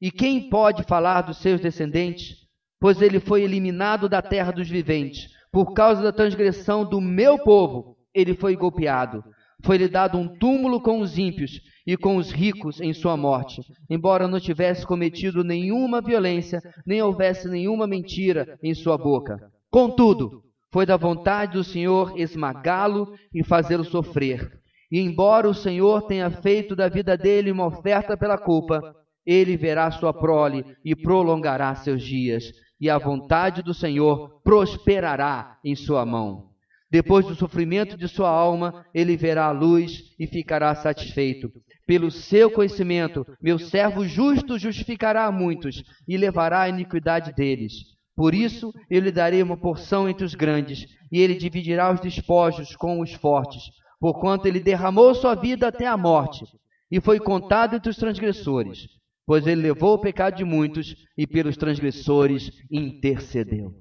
E 0.00 0.10
quem 0.10 0.48
pode 0.50 0.84
falar 0.84 1.22
dos 1.22 1.38
seus 1.38 1.60
descendentes? 1.60 2.36
Pois 2.78 3.00
ele 3.00 3.18
foi 3.18 3.42
eliminado 3.42 4.08
da 4.08 4.20
terra 4.20 4.52
dos 4.52 4.68
viventes. 4.68 5.28
Por 5.50 5.72
causa 5.72 6.02
da 6.02 6.12
transgressão 6.12 6.84
do 6.84 7.00
meu 7.00 7.38
povo, 7.38 7.96
ele 8.14 8.34
foi 8.34 8.54
golpeado. 8.56 9.24
Foi-lhe 9.64 9.88
dado 9.88 10.18
um 10.18 10.28
túmulo 10.28 10.80
com 10.80 11.00
os 11.00 11.16
ímpios 11.16 11.60
e 11.86 11.96
com 11.96 12.16
os 12.16 12.30
ricos 12.30 12.80
em 12.80 12.92
sua 12.92 13.16
morte, 13.16 13.62
embora 13.88 14.28
não 14.28 14.40
tivesse 14.40 14.86
cometido 14.86 15.42
nenhuma 15.42 16.02
violência, 16.02 16.60
nem 16.84 17.00
houvesse 17.00 17.48
nenhuma 17.48 17.86
mentira 17.86 18.58
em 18.62 18.74
sua 18.74 18.98
boca. 18.98 19.38
Contudo, 19.70 20.42
foi 20.72 20.84
da 20.84 20.96
vontade 20.96 21.54
do 21.54 21.64
Senhor 21.64 22.18
esmagá-lo 22.18 23.14
e 23.32 23.42
fazê-lo 23.42 23.84
sofrer. 23.84 24.55
E 24.90 25.00
embora 25.00 25.48
o 25.48 25.54
Senhor 25.54 26.02
tenha 26.02 26.30
feito 26.30 26.76
da 26.76 26.88
vida 26.88 27.16
dele 27.16 27.50
uma 27.50 27.66
oferta 27.66 28.16
pela 28.16 28.38
culpa, 28.38 28.94
ele 29.24 29.56
verá 29.56 29.90
sua 29.90 30.12
prole 30.14 30.64
e 30.84 30.94
prolongará 30.94 31.74
seus 31.74 32.02
dias, 32.02 32.44
e 32.80 32.88
a 32.88 32.98
vontade 32.98 33.62
do 33.62 33.74
Senhor 33.74 34.40
prosperará 34.42 35.58
em 35.64 35.74
sua 35.74 36.06
mão. 36.06 36.50
Depois 36.88 37.26
do 37.26 37.34
sofrimento 37.34 37.96
de 37.96 38.06
sua 38.06 38.30
alma, 38.30 38.86
ele 38.94 39.16
verá 39.16 39.46
a 39.46 39.50
luz 39.50 40.14
e 40.18 40.26
ficará 40.26 40.72
satisfeito. 40.74 41.50
Pelo 41.84 42.10
seu 42.10 42.50
conhecimento, 42.50 43.26
meu 43.42 43.58
servo 43.58 44.06
justo 44.06 44.58
justificará 44.58 45.24
a 45.26 45.32
muitos 45.32 45.82
e 46.06 46.16
levará 46.16 46.62
a 46.62 46.68
iniquidade 46.68 47.32
deles. 47.32 47.72
Por 48.14 48.34
isso 48.34 48.72
eu 48.88 49.00
lhe 49.00 49.10
darei 49.10 49.42
uma 49.42 49.56
porção 49.56 50.08
entre 50.08 50.24
os 50.24 50.34
grandes, 50.34 50.86
e 51.10 51.20
ele 51.20 51.34
dividirá 51.34 51.92
os 51.92 52.00
despojos 52.00 52.74
com 52.76 53.00
os 53.00 53.12
fortes, 53.12 53.64
porquanto 54.00 54.46
ele 54.46 54.60
derramou 54.60 55.14
sua 55.14 55.34
vida 55.34 55.68
até 55.68 55.86
a 55.86 55.96
morte, 55.96 56.44
e 56.90 57.00
foi 57.00 57.18
contado 57.18 57.76
entre 57.76 57.90
os 57.90 57.96
transgressores, 57.96 58.88
pois 59.26 59.46
ele 59.46 59.62
levou 59.62 59.94
o 59.94 59.98
pecado 59.98 60.36
de 60.36 60.44
muitos 60.44 60.94
e 61.16 61.26
pelos 61.26 61.56
transgressores 61.56 62.50
intercedeu. 62.70 63.74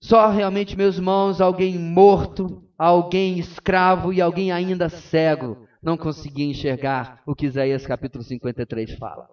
Só 0.00 0.28
realmente, 0.30 0.76
meus 0.76 0.96
irmãos, 0.96 1.40
alguém 1.40 1.78
morto, 1.78 2.68
alguém 2.76 3.38
escravo 3.38 4.12
e 4.12 4.20
alguém 4.20 4.50
ainda 4.50 4.88
cego 4.88 5.68
não 5.82 5.96
conseguia 5.96 6.46
enxergar 6.46 7.22
o 7.26 7.34
que 7.34 7.46
Isaías 7.46 7.86
capítulo 7.86 8.24
53 8.24 8.96
fala. 8.96 9.28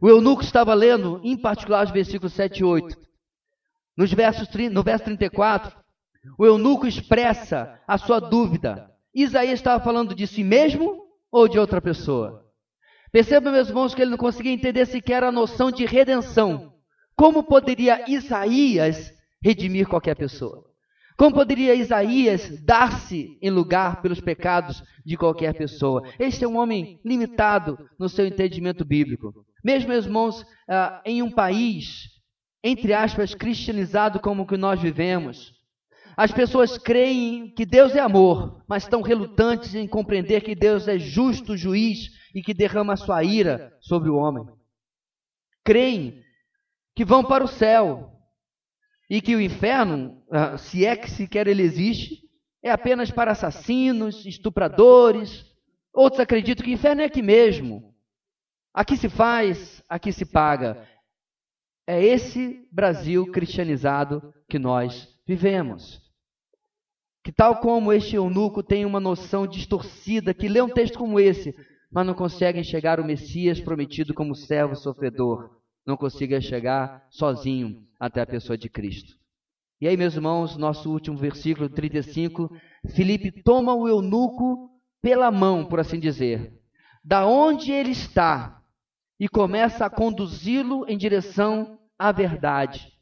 O 0.00 0.08
eunuco 0.08 0.42
estava 0.42 0.74
lendo, 0.74 1.20
em 1.22 1.36
particular, 1.36 1.84
os 1.84 1.90
versículos 1.90 2.32
7 2.32 2.60
e 2.60 2.64
8. 2.64 3.00
Nos 3.96 4.12
versos, 4.12 4.48
no 4.70 4.82
verso 4.82 5.04
34, 5.04 5.81
o 6.38 6.46
eunuco 6.46 6.86
expressa 6.86 7.80
a 7.86 7.98
sua 7.98 8.20
dúvida. 8.20 8.90
Isaías 9.14 9.54
estava 9.54 9.82
falando 9.82 10.14
de 10.14 10.26
si 10.26 10.42
mesmo 10.42 11.02
ou 11.30 11.48
de 11.48 11.58
outra 11.58 11.80
pessoa? 11.80 12.42
Perceba, 13.10 13.52
meus 13.52 13.68
irmãos, 13.68 13.94
que 13.94 14.00
ele 14.00 14.10
não 14.10 14.18
conseguia 14.18 14.52
entender 14.52 14.86
sequer 14.86 15.22
a 15.22 15.32
noção 15.32 15.70
de 15.70 15.84
redenção. 15.84 16.72
Como 17.14 17.44
poderia 17.44 18.10
Isaías 18.10 19.12
redimir 19.42 19.86
qualquer 19.86 20.16
pessoa? 20.16 20.64
Como 21.16 21.34
poderia 21.34 21.74
Isaías 21.74 22.62
dar-se 22.64 23.38
em 23.42 23.50
lugar 23.50 24.00
pelos 24.00 24.20
pecados 24.20 24.82
de 25.04 25.16
qualquer 25.16 25.54
pessoa? 25.54 26.02
Este 26.18 26.44
é 26.44 26.48
um 26.48 26.56
homem 26.56 27.00
limitado 27.04 27.78
no 27.98 28.08
seu 28.08 28.26
entendimento 28.26 28.84
bíblico. 28.84 29.32
Mesmo, 29.62 29.90
meus 29.90 30.06
irmãos, 30.06 30.46
ah, 30.68 31.02
em 31.04 31.22
um 31.22 31.30
país, 31.30 32.08
entre 32.64 32.94
aspas, 32.94 33.34
cristianizado 33.34 34.20
como 34.20 34.42
o 34.42 34.46
que 34.46 34.56
nós 34.56 34.80
vivemos, 34.80 35.52
as 36.16 36.32
pessoas 36.32 36.76
creem 36.78 37.52
que 37.54 37.64
Deus 37.64 37.94
é 37.94 38.00
amor, 38.00 38.64
mas 38.68 38.82
estão 38.82 39.02
relutantes 39.02 39.74
em 39.74 39.86
compreender 39.86 40.42
que 40.42 40.54
Deus 40.54 40.88
é 40.88 40.98
justo 40.98 41.56
juiz 41.56 42.10
e 42.34 42.42
que 42.42 42.54
derrama 42.54 42.96
sua 42.96 43.22
ira 43.22 43.76
sobre 43.80 44.10
o 44.10 44.16
homem. 44.16 44.44
Creem 45.64 46.22
que 46.94 47.04
vão 47.04 47.24
para 47.24 47.44
o 47.44 47.48
céu 47.48 48.10
e 49.08 49.20
que 49.20 49.34
o 49.34 49.40
inferno, 49.40 50.22
ah, 50.30 50.58
se 50.58 50.84
é 50.84 50.96
que 50.96 51.10
sequer 51.10 51.46
ele 51.46 51.62
existe, 51.62 52.22
é 52.62 52.70
apenas 52.70 53.10
para 53.10 53.32
assassinos, 53.32 54.24
estupradores. 54.26 55.44
Outros 55.92 56.20
acreditam 56.20 56.64
que 56.64 56.70
o 56.70 56.74
inferno 56.74 57.02
é 57.02 57.04
aqui 57.04 57.22
mesmo, 57.22 57.92
Aqui 58.74 58.96
se 58.96 59.08
faz, 59.10 59.82
aqui 59.86 60.10
se 60.12 60.24
paga. 60.24 60.88
É 61.86 62.02
esse 62.02 62.66
Brasil 62.72 63.30
cristianizado 63.30 64.32
que 64.48 64.58
nós 64.58 65.11
vivemos. 65.34 66.00
Que 67.24 67.32
tal 67.32 67.60
como 67.60 67.92
este 67.92 68.16
eunuco 68.16 68.62
tem 68.62 68.84
uma 68.84 69.00
noção 69.00 69.46
distorcida, 69.46 70.34
que 70.34 70.48
lê 70.48 70.60
um 70.60 70.68
texto 70.68 70.98
como 70.98 71.18
esse, 71.18 71.54
mas 71.90 72.06
não 72.06 72.14
consegue 72.14 72.58
enxergar 72.60 73.00
o 73.00 73.04
Messias 73.04 73.60
prometido 73.60 74.12
como 74.12 74.34
servo 74.34 74.74
sofredor, 74.74 75.50
não 75.86 75.96
consiga 75.96 76.40
chegar 76.40 77.06
sozinho 77.10 77.86
até 77.98 78.20
a 78.20 78.26
pessoa 78.26 78.58
de 78.58 78.68
Cristo. 78.68 79.16
E 79.80 79.88
aí, 79.88 79.96
meus 79.96 80.14
irmãos, 80.14 80.56
nosso 80.56 80.90
último 80.90 81.16
versículo 81.16 81.68
35, 81.68 82.50
Filipe 82.88 83.42
toma 83.42 83.74
o 83.74 83.88
eunuco 83.88 84.70
pela 85.00 85.30
mão, 85.30 85.64
por 85.64 85.80
assim 85.80 85.98
dizer. 85.98 86.52
Da 87.04 87.26
onde 87.26 87.72
ele 87.72 87.90
está, 87.90 88.62
e 89.18 89.28
começa 89.28 89.86
a 89.86 89.90
conduzi-lo 89.90 90.84
em 90.88 90.96
direção 90.96 91.78
à 91.98 92.12
verdade. 92.12 92.92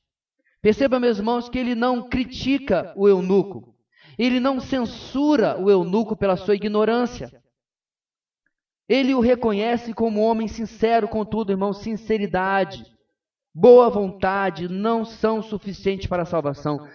Perceba, 0.62 1.00
meus 1.00 1.18
irmãos, 1.18 1.48
que 1.48 1.58
ele 1.58 1.74
não 1.74 2.08
critica 2.08 2.92
o 2.96 3.08
eunuco, 3.08 3.74
ele 4.18 4.38
não 4.38 4.60
censura 4.60 5.58
o 5.58 5.70
eunuco 5.70 6.14
pela 6.14 6.36
sua 6.36 6.54
ignorância. 6.54 7.30
Ele 8.88 9.14
o 9.14 9.20
reconhece 9.20 9.94
como 9.94 10.20
um 10.20 10.24
homem 10.24 10.48
sincero, 10.48 11.08
contudo, 11.08 11.52
irmão, 11.52 11.72
sinceridade, 11.72 12.84
boa 13.54 13.88
vontade 13.88 14.68
não 14.68 15.04
são 15.04 15.42
suficientes 15.42 16.06
para 16.06 16.22
a 16.22 16.26
salvação. 16.26 16.86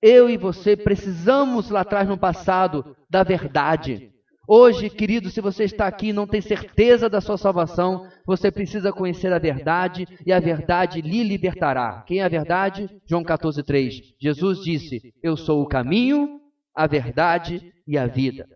Eu 0.00 0.28
e 0.28 0.36
você 0.36 0.76
precisamos 0.76 1.70
lá 1.70 1.82
atrás 1.82 2.08
no 2.08 2.18
passado 2.18 2.96
da 3.08 3.22
verdade. 3.22 4.11
Hoje, 4.54 4.90
querido, 4.90 5.30
se 5.30 5.40
você 5.40 5.64
está 5.64 5.86
aqui 5.86 6.08
e 6.08 6.12
não 6.12 6.26
tem 6.26 6.42
certeza 6.42 7.08
da 7.08 7.22
sua 7.22 7.38
salvação, 7.38 8.06
você 8.26 8.50
precisa 8.50 8.92
conhecer 8.92 9.32
a 9.32 9.38
verdade 9.38 10.06
e 10.26 10.30
a 10.30 10.38
verdade 10.38 11.00
lhe 11.00 11.24
libertará. 11.24 12.02
Quem 12.06 12.18
é 12.18 12.22
a 12.22 12.28
verdade? 12.28 12.86
João 13.06 13.24
14,3. 13.24 14.14
Jesus 14.20 14.58
disse: 14.58 15.14
Eu 15.22 15.38
sou 15.38 15.62
o 15.62 15.66
caminho, 15.66 16.38
a 16.74 16.86
verdade 16.86 17.72
e 17.86 17.96
a 17.96 18.06
vida. 18.06 18.46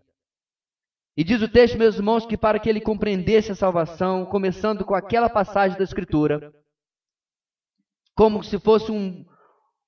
E 1.17 1.23
diz 1.23 1.41
o 1.41 1.49
texto, 1.49 1.79
meus 1.79 1.95
irmãos, 1.95 2.27
que 2.27 2.37
para 2.37 2.59
que 2.59 2.69
ele 2.69 2.79
compreendesse 2.79 3.51
a 3.51 3.55
salvação, 3.55 4.23
começando 4.23 4.85
com 4.85 4.93
aquela 4.93 5.31
passagem 5.31 5.79
da 5.79 5.83
Escritura, 5.83 6.53
como 8.13 8.43
se 8.43 8.59
fosse 8.59 8.91
um, 8.91 9.25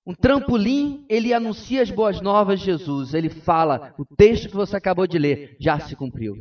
um 0.09 0.15
trampolim, 0.15 1.05
ele 1.07 1.35
anuncia 1.35 1.83
as 1.83 1.91
boas 1.91 2.19
novas 2.19 2.59
de 2.59 2.65
Jesus. 2.65 3.13
Ele 3.13 3.29
fala: 3.29 3.93
o 3.95 4.03
texto 4.03 4.49
que 4.49 4.55
você 4.55 4.75
acabou 4.75 5.05
de 5.05 5.19
ler 5.19 5.55
já 5.59 5.79
se 5.79 5.95
cumpriu. 5.95 6.33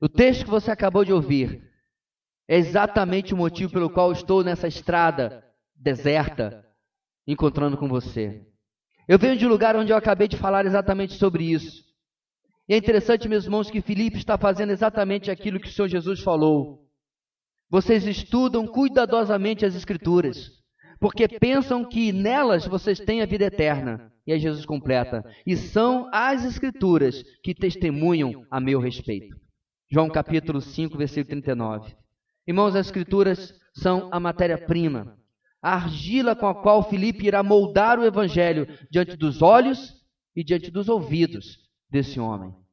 O 0.00 0.08
texto 0.08 0.44
que 0.44 0.50
você 0.50 0.72
acabou 0.72 1.04
de 1.04 1.12
ouvir 1.12 1.62
é 2.48 2.58
exatamente 2.58 3.32
o 3.32 3.36
motivo 3.36 3.72
pelo 3.72 3.88
qual 3.88 4.10
estou 4.10 4.42
nessa 4.42 4.66
estrada 4.66 5.44
deserta 5.72 6.66
encontrando 7.28 7.76
com 7.78 7.86
você. 7.86 8.44
Eu 9.06 9.20
venho 9.20 9.36
de 9.36 9.46
um 9.46 9.50
lugar 9.50 9.76
onde 9.76 9.92
eu 9.92 9.96
acabei 9.96 10.26
de 10.26 10.36
falar 10.36 10.66
exatamente 10.66 11.14
sobre 11.14 11.44
isso. 11.44 11.84
E 12.68 12.74
é 12.74 12.76
interessante, 12.76 13.28
meus 13.28 13.44
irmãos, 13.44 13.70
que 13.70 13.82
Filipe 13.82 14.18
está 14.18 14.36
fazendo 14.36 14.70
exatamente 14.70 15.30
aquilo 15.30 15.60
que 15.60 15.68
o 15.68 15.72
Senhor 15.72 15.86
Jesus 15.86 16.18
falou. 16.24 16.88
Vocês 17.70 18.04
estudam 18.04 18.66
cuidadosamente 18.66 19.64
as 19.64 19.76
Escrituras 19.76 20.63
porque 21.00 21.28
pensam 21.28 21.84
que 21.84 22.12
nelas 22.12 22.66
vocês 22.66 22.98
têm 22.98 23.22
a 23.22 23.26
vida 23.26 23.44
eterna. 23.44 24.12
E 24.26 24.32
aí 24.32 24.38
Jesus 24.38 24.64
completa: 24.64 25.24
e 25.46 25.56
são 25.56 26.08
as 26.12 26.44
Escrituras 26.44 27.22
que 27.42 27.54
testemunham 27.54 28.46
a 28.50 28.60
meu 28.60 28.80
respeito. 28.80 29.36
João 29.90 30.08
capítulo 30.08 30.60
5, 30.60 30.96
versículo 30.96 31.26
39. 31.28 31.94
Irmãos, 32.46 32.74
as 32.74 32.86
Escrituras 32.86 33.54
são 33.74 34.08
a 34.12 34.18
matéria-prima, 34.18 35.16
a 35.62 35.74
argila 35.74 36.34
com 36.34 36.46
a 36.46 36.54
qual 36.54 36.88
Filipe 36.88 37.26
irá 37.26 37.42
moldar 37.42 37.98
o 37.98 38.04
Evangelho 38.04 38.66
diante 38.90 39.16
dos 39.16 39.42
olhos 39.42 39.94
e 40.34 40.42
diante 40.42 40.70
dos 40.70 40.88
ouvidos 40.88 41.58
desse 41.90 42.18
homem. 42.18 42.63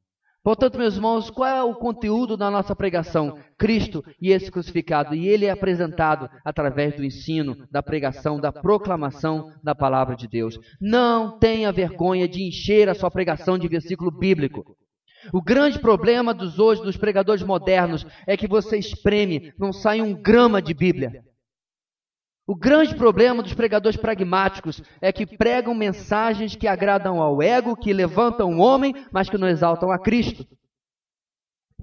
Portanto, 0.44 0.78
meus 0.80 0.96
irmãos, 0.96 1.30
qual 1.30 1.48
é 1.48 1.64
o 1.64 1.76
conteúdo 1.76 2.36
da 2.36 2.50
nossa 2.50 2.76
pregação? 2.76 3.38
Cristo 3.60 4.04
e 4.20 4.32
esse 4.32 4.50
crucificado. 4.52 5.14
E 5.14 5.28
ele 5.28 5.46
é 5.46 5.52
apresentado 5.52 6.28
através 6.44 6.96
do 6.96 7.06
ensino, 7.06 7.68
da 7.70 7.84
pregação, 7.84 8.40
da 8.40 8.52
proclamação 8.52 9.54
da 9.64 9.76
palavra 9.76 10.16
de 10.16 10.28
Deus. 10.28 10.58
Não 10.80 11.38
tenha 11.38 11.72
vergonha 11.72 12.28
de 12.28 12.44
encher 12.44 12.90
a 12.90 12.96
sua 12.96 13.12
pregação 13.12 13.56
de 13.56 13.68
versículo 13.68 14.10
bíblico. 14.10 14.76
O 15.32 15.44
grande 15.44 15.78
problema 15.78 16.34
dos 16.34 16.58
hoje, 16.58 16.82
dos 16.82 16.98
pregadores 16.98 17.44
modernos, 17.44 18.04
é 18.26 18.36
que 18.36 18.48
você 18.48 18.80
espreme, 18.80 19.54
não 19.60 19.72
sai 19.72 20.02
um 20.02 20.20
grama 20.20 20.60
de 20.60 20.74
Bíblia. 20.74 21.24
O 22.48 22.56
grande 22.56 22.96
problema 22.96 23.44
dos 23.44 23.54
pregadores 23.54 23.98
pragmáticos 23.98 24.82
é 25.00 25.12
que 25.12 25.26
pregam 25.26 25.76
mensagens 25.76 26.56
que 26.56 26.68
agradam 26.68 27.22
ao 27.22 27.42
ego, 27.42 27.76
que 27.76 27.94
levantam 27.94 28.52
o 28.52 28.60
homem, 28.60 28.94
mas 29.12 29.30
que 29.30 29.38
não 29.38 29.48
exaltam 29.48 29.92
a 29.92 30.00
Cristo. 30.00 30.46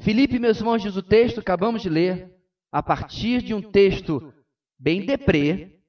Filipe, 0.00 0.38
meus 0.38 0.58
irmãos, 0.58 0.82
diz 0.82 0.96
o 0.96 1.02
texto, 1.02 1.40
acabamos 1.40 1.82
de 1.82 1.88
ler, 1.88 2.34
a 2.72 2.82
partir 2.82 3.40
de 3.42 3.54
um 3.54 3.62
texto 3.62 4.32
bem 4.78 5.06
deprê. 5.06 5.80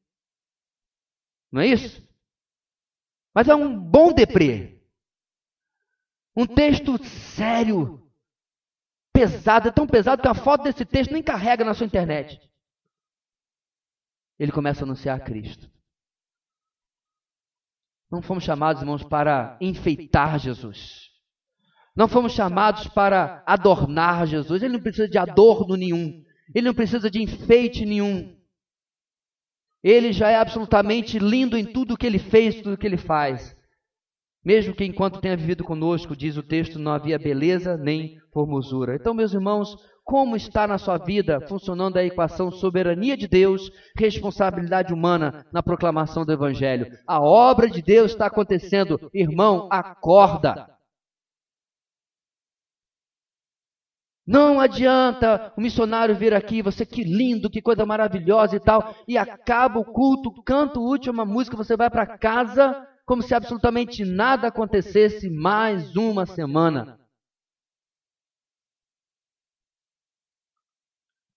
Não 1.52 1.62
é 1.62 1.68
isso? 1.68 2.08
Mas 3.34 3.48
é 3.48 3.56
um 3.56 3.78
bom 3.78 4.14
deprê. 4.14 4.82
Um 6.36 6.46
texto 6.46 7.04
sério, 7.04 8.08
pesado, 9.12 9.68
é 9.68 9.72
tão 9.72 9.88
pesado 9.88 10.22
que 10.22 10.28
a 10.28 10.34
foto 10.34 10.64
desse 10.64 10.86
texto 10.86 11.12
nem 11.12 11.24
carrega 11.24 11.66
na 11.66 11.74
sua 11.74 11.88
internet 11.88 12.49
ele 14.40 14.52
começa 14.52 14.84
a 14.84 14.86
anunciar 14.86 15.24
Cristo. 15.24 15.70
Não 18.10 18.22
fomos 18.22 18.44
chamados, 18.44 18.82
irmãos, 18.82 19.04
para 19.04 19.58
enfeitar 19.62 20.40
Jesus. 20.40 21.10
Não 21.96 22.08
fomos 22.08 22.32
chamados 22.32 22.88
para 22.88 23.44
adornar 23.46 24.26
Jesus. 24.26 24.64
Ele 24.64 24.74
não 24.74 24.82
precisa 24.82 25.08
de 25.08 25.18
adorno 25.18 25.76
nenhum. 25.76 26.24
Ele 26.56 26.68
não 26.68 26.74
precisa 26.74 27.12
de 27.12 27.22
enfeite 27.22 27.86
nenhum. 27.86 28.36
Ele 29.84 30.12
já 30.12 30.30
é 30.30 30.36
absolutamente 30.36 31.20
lindo 31.20 31.58
em 31.58 31.66
tudo 31.66 31.98
que 31.98 32.08
ele 32.08 32.20
fez, 32.20 32.62
tudo 32.62 32.78
que 32.78 32.88
ele 32.88 32.98
faz. 32.98 33.56
Mesmo 34.44 34.74
que 34.74 34.86
enquanto 34.86 35.22
tenha 35.22 35.38
vivido 35.38 35.64
conosco, 35.64 36.16
diz 36.16 36.38
o 36.38 36.44
texto, 36.44 36.80
não 36.80 36.94
havia 36.94 37.20
beleza 37.20 37.78
nem 37.78 38.18
formosura. 38.34 38.96
Então, 38.96 39.14
meus 39.14 39.34
irmãos, 39.34 39.76
como 40.10 40.36
está 40.36 40.66
na 40.66 40.80
sua 40.80 40.98
vida 40.98 41.40
funcionando 41.48 41.98
a 41.98 42.04
equação 42.04 42.50
soberania 42.50 43.16
de 43.16 43.28
Deus, 43.28 43.70
responsabilidade 43.96 44.92
humana 44.92 45.46
na 45.54 45.62
proclamação 45.62 46.26
do 46.26 46.34
Evangelho. 46.34 46.98
A 47.06 47.22
obra 47.22 47.70
de 47.70 47.80
Deus 47.80 48.10
está 48.14 48.26
acontecendo. 48.26 49.00
Irmão, 49.14 49.70
acorda. 49.70 50.68
Não 54.26 54.60
adianta 54.60 55.54
o 55.56 55.62
missionário 55.62 56.16
vir 56.16 56.34
aqui, 56.34 56.64
você 56.64 56.88
que 56.88 57.04
lindo, 57.04 57.48
que 57.48 57.62
coisa 57.62 57.86
maravilhosa 57.86 58.56
e 58.56 58.60
tal, 58.60 58.96
e 59.08 59.16
acaba 59.16 59.80
o 59.80 59.86
culto, 59.86 60.42
canta 60.42 60.80
a 60.80 60.82
última 60.82 61.24
música, 61.24 61.56
você 61.56 61.78
vai 61.78 61.90
para 61.90 62.18
casa 62.18 62.84
como 63.06 63.22
se 63.22 63.36
absolutamente 63.36 64.04
nada 64.04 64.48
acontecesse 64.48 65.30
mais 65.30 65.96
uma 65.96 66.26
semana. 66.26 66.99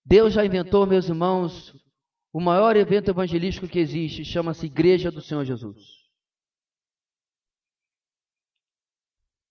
Deus 0.05 0.33
já 0.33 0.45
inventou, 0.45 0.85
meus 0.85 1.07
irmãos, 1.07 1.73
o 2.31 2.39
maior 2.39 2.75
evento 2.75 3.09
evangelístico 3.09 3.67
que 3.67 3.79
existe, 3.79 4.25
chama-se 4.25 4.65
Igreja 4.65 5.11
do 5.11 5.21
Senhor 5.21 5.45
Jesus. 5.45 6.03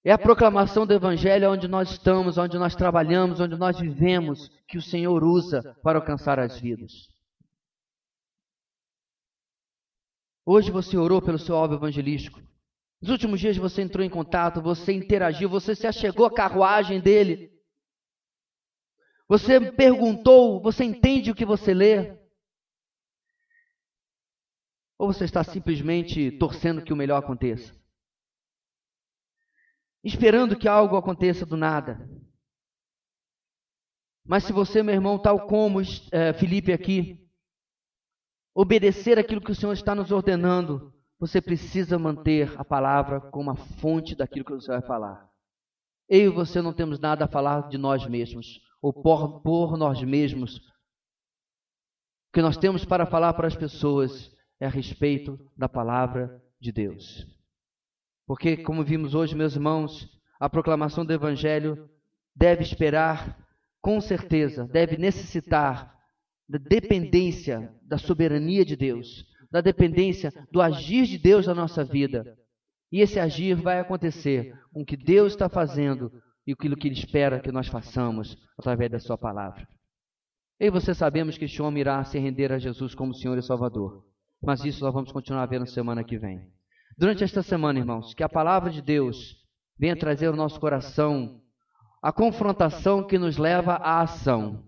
É 0.05 0.11
a 0.11 0.19
proclamação 0.19 0.85
do 0.85 0.93
Evangelho 0.93 1.53
onde 1.53 1.69
nós 1.69 1.93
estamos, 1.93 2.37
onde 2.37 2.59
nós 2.59 2.75
trabalhamos, 2.75 3.39
onde 3.39 3.57
nós 3.57 3.79
vivemos, 3.79 4.49
que 4.67 4.77
o 4.77 4.83
Senhor 4.83 5.23
usa 5.23 5.63
para 5.81 5.99
alcançar 5.99 6.41
as 6.41 6.59
vidas. 6.59 7.09
Hoje 10.45 10.73
você 10.73 10.97
orou 10.97 11.23
pelo 11.23 11.39
seu 11.39 11.55
alvo 11.55 11.75
evangelístico. 11.75 12.43
Nos 13.01 13.11
últimos 13.13 13.39
dias 13.39 13.57
você 13.57 13.81
entrou 13.81 14.05
em 14.05 14.11
contato, 14.11 14.61
você 14.61 14.93
interagiu, 14.93 15.49
você 15.49 15.73
se 15.73 15.87
achegou 15.87 16.27
à 16.27 16.35
carruagem 16.35 17.01
dele. 17.01 17.52
Você 19.33 19.73
perguntou, 19.73 20.61
você 20.61 20.85
entende 20.85 21.31
o 21.31 21.35
que 21.35 21.47
você 21.47 21.73
lê? 21.73 22.19
Ou 24.99 25.11
você 25.11 25.25
está 25.25 25.43
simplesmente 25.43 26.31
torcendo 26.33 26.85
que 26.85 26.93
o 26.93 26.97
melhor 26.97 27.17
aconteça? 27.17 27.75
esperando 30.05 30.59
que 30.59 30.69
algo 30.69 30.97
aconteça 30.97 31.47
do 31.47 31.57
nada. 31.57 32.07
Mas 34.27 34.45
se 34.45 34.53
você, 34.53 34.83
meu 34.83 34.95
irmão, 34.95 35.19
tal 35.19 35.47
como 35.47 35.81
é, 36.11 36.33
Felipe 36.35 36.73
aqui, 36.73 37.19
obedecer 38.55 39.19
aquilo 39.19 39.41
que 39.41 39.53
o 39.53 39.55
Senhor 39.55 39.73
está 39.73 39.95
nos 39.95 40.11
ordenando, 40.11 40.93
você 41.19 41.41
precisa 41.41 41.99
manter 41.99 42.53
a 42.59 42.65
palavra 42.65 43.21
como 43.31 43.51
a 43.51 43.57
fonte 43.57 44.15
daquilo 44.15 44.45
que 44.45 44.53
você 44.53 44.73
vai 44.73 44.83
falar. 44.83 45.27
Eu 46.09 46.33
e 46.33 46.35
você 46.35 46.61
não 46.61 46.75
temos 46.75 46.99
nada 46.99 47.25
a 47.25 47.29
falar 47.29 47.69
de 47.69 47.79
nós 47.79 48.07
mesmos, 48.07 48.61
ou 48.83 48.93
por, 48.93 49.41
por 49.41 49.79
nós 49.79 50.03
mesmos. 50.03 50.57
O 50.57 52.35
que 52.35 52.43
nós 52.43 52.57
temos 52.57 52.85
para 52.85 53.07
falar 53.07 53.33
para 53.35 53.47
as 53.47 53.55
pessoas 53.55 54.31
é 54.61 54.67
a 54.67 54.71
respeito 54.71 55.39
da 55.57 55.69
palavra 55.69 56.43
de 56.61 56.73
Deus. 56.73 57.27
Porque, 58.27 58.57
como 58.57 58.85
vimos 58.85 59.15
hoje, 59.15 59.37
meus 59.37 59.55
irmãos, 59.55 60.09
a 60.41 60.51
proclamação 60.51 61.05
do 61.05 61.13
Evangelho 61.13 61.89
deve 62.35 62.63
esperar, 62.63 63.39
com 63.81 64.01
certeza, 64.01 64.67
deve 64.67 64.97
necessitar 64.97 65.97
da 66.49 66.59
dependência 66.59 67.73
da 67.83 67.99
soberania 67.99 68.65
de 68.65 68.77
Deus, 68.77 69.27
da 69.51 69.61
dependência 69.61 70.33
do 70.51 70.61
agir 70.61 71.07
de 71.07 71.19
Deus 71.19 71.47
na 71.47 71.55
nossa 71.55 71.85
vida. 71.85 72.37
E 72.91 73.01
esse 73.01 73.19
agir 73.19 73.55
vai 73.55 73.81
acontecer 73.81 74.59
com 74.73 74.83
o 74.83 74.85
que 74.85 74.97
Deus 74.97 75.33
está 75.33 75.49
fazendo 75.49 76.22
e 76.47 76.53
aquilo 76.53 76.77
que 76.77 76.89
Ele 76.89 76.99
espera 76.99 77.41
que 77.41 77.53
nós 77.53 77.69
façamos 77.69 78.37
através 78.59 78.91
da 78.91 78.99
Sua 78.99 79.17
palavra. 79.17 79.67
Eu 80.59 80.69
e 80.69 80.71
você 80.71 80.95
sabemos 80.95 81.37
que 81.37 81.45
este 81.45 81.61
homem 81.61 81.81
irá 81.81 82.03
se 82.05 82.19
render 82.19 82.53
a 82.53 82.59
Jesus 82.59 82.95
como 82.95 83.15
Senhor 83.15 83.37
e 83.37 83.43
Salvador. 83.43 84.05
Mas 84.43 84.65
isso 84.65 84.85
nós 84.85 84.93
vamos 84.93 85.13
continuar 85.13 85.47
vendo 85.47 85.67
semana 85.67 86.05
que 86.05 86.19
vem. 86.19 86.41
Durante 86.97 87.25
esta 87.25 87.43
semana, 87.43 87.79
irmãos, 87.79 88.13
que 88.15 88.23
a 88.23 88.29
palavra 88.29 88.71
de 88.71 88.83
Deus 88.83 89.37
venha 89.79 89.97
trazer 89.97 90.27
ao 90.27 90.37
nosso 90.37 90.61
coração 90.61 91.41
a 92.03 92.13
confrontação 92.13 93.07
que 93.07 93.19
nos 93.19 93.39
leva 93.39 93.75
à 93.75 94.01
ação. 94.01 94.65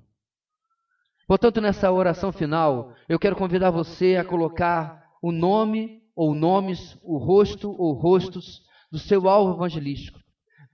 Portanto, 1.27 1.61
nessa 1.61 1.91
oração 1.91 2.31
final, 2.31 2.95
eu 3.09 3.19
quero 3.19 3.37
convidar 3.37 3.71
você 3.71 4.17
a 4.17 4.25
colocar 4.25 5.05
o 5.21 5.33
nome 5.33 6.03
ou 6.15 6.35
nomes, 6.35 6.99
o 7.03 7.19
rosto 7.19 7.71
ou 7.71 7.93
rostos 7.93 8.63
do 8.91 8.99
seu 8.99 9.29
alvo 9.29 9.55
evangelístico, 9.55 10.21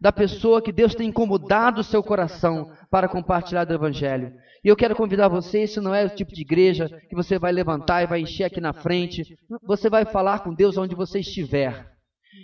da 0.00 0.10
pessoa 0.10 0.62
que 0.62 0.72
Deus 0.72 0.94
tem 0.94 1.08
incomodado 1.08 1.80
o 1.80 1.84
seu 1.84 2.02
coração 2.02 2.72
para 2.90 3.08
compartilhar 3.08 3.64
do 3.64 3.74
Evangelho. 3.74 4.32
E 4.64 4.68
eu 4.68 4.76
quero 4.76 4.96
convidar 4.96 5.28
você, 5.28 5.64
isso 5.64 5.82
não 5.82 5.94
é 5.94 6.04
o 6.04 6.10
tipo 6.10 6.32
de 6.32 6.40
igreja 6.40 6.88
que 7.08 7.14
você 7.14 7.38
vai 7.38 7.52
levantar 7.52 8.02
e 8.02 8.06
vai 8.06 8.20
encher 8.20 8.44
aqui 8.44 8.60
na 8.60 8.72
frente. 8.72 9.36
Você 9.66 9.90
vai 9.90 10.04
falar 10.04 10.40
com 10.40 10.54
Deus 10.54 10.78
onde 10.78 10.94
você 10.94 11.20
estiver. 11.20 11.92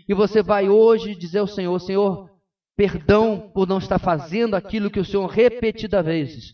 E 0.09 0.12
você 0.12 0.42
vai 0.42 0.68
hoje 0.68 1.14
dizer 1.14 1.38
ao 1.38 1.46
Senhor, 1.46 1.78
Senhor, 1.78 2.30
perdão 2.76 3.50
por 3.54 3.66
não 3.66 3.78
estar 3.78 3.98
fazendo 3.98 4.54
aquilo 4.54 4.90
que 4.90 5.00
o 5.00 5.04
Senhor 5.04 5.26
repetida 5.26 6.02
vezes 6.02 6.52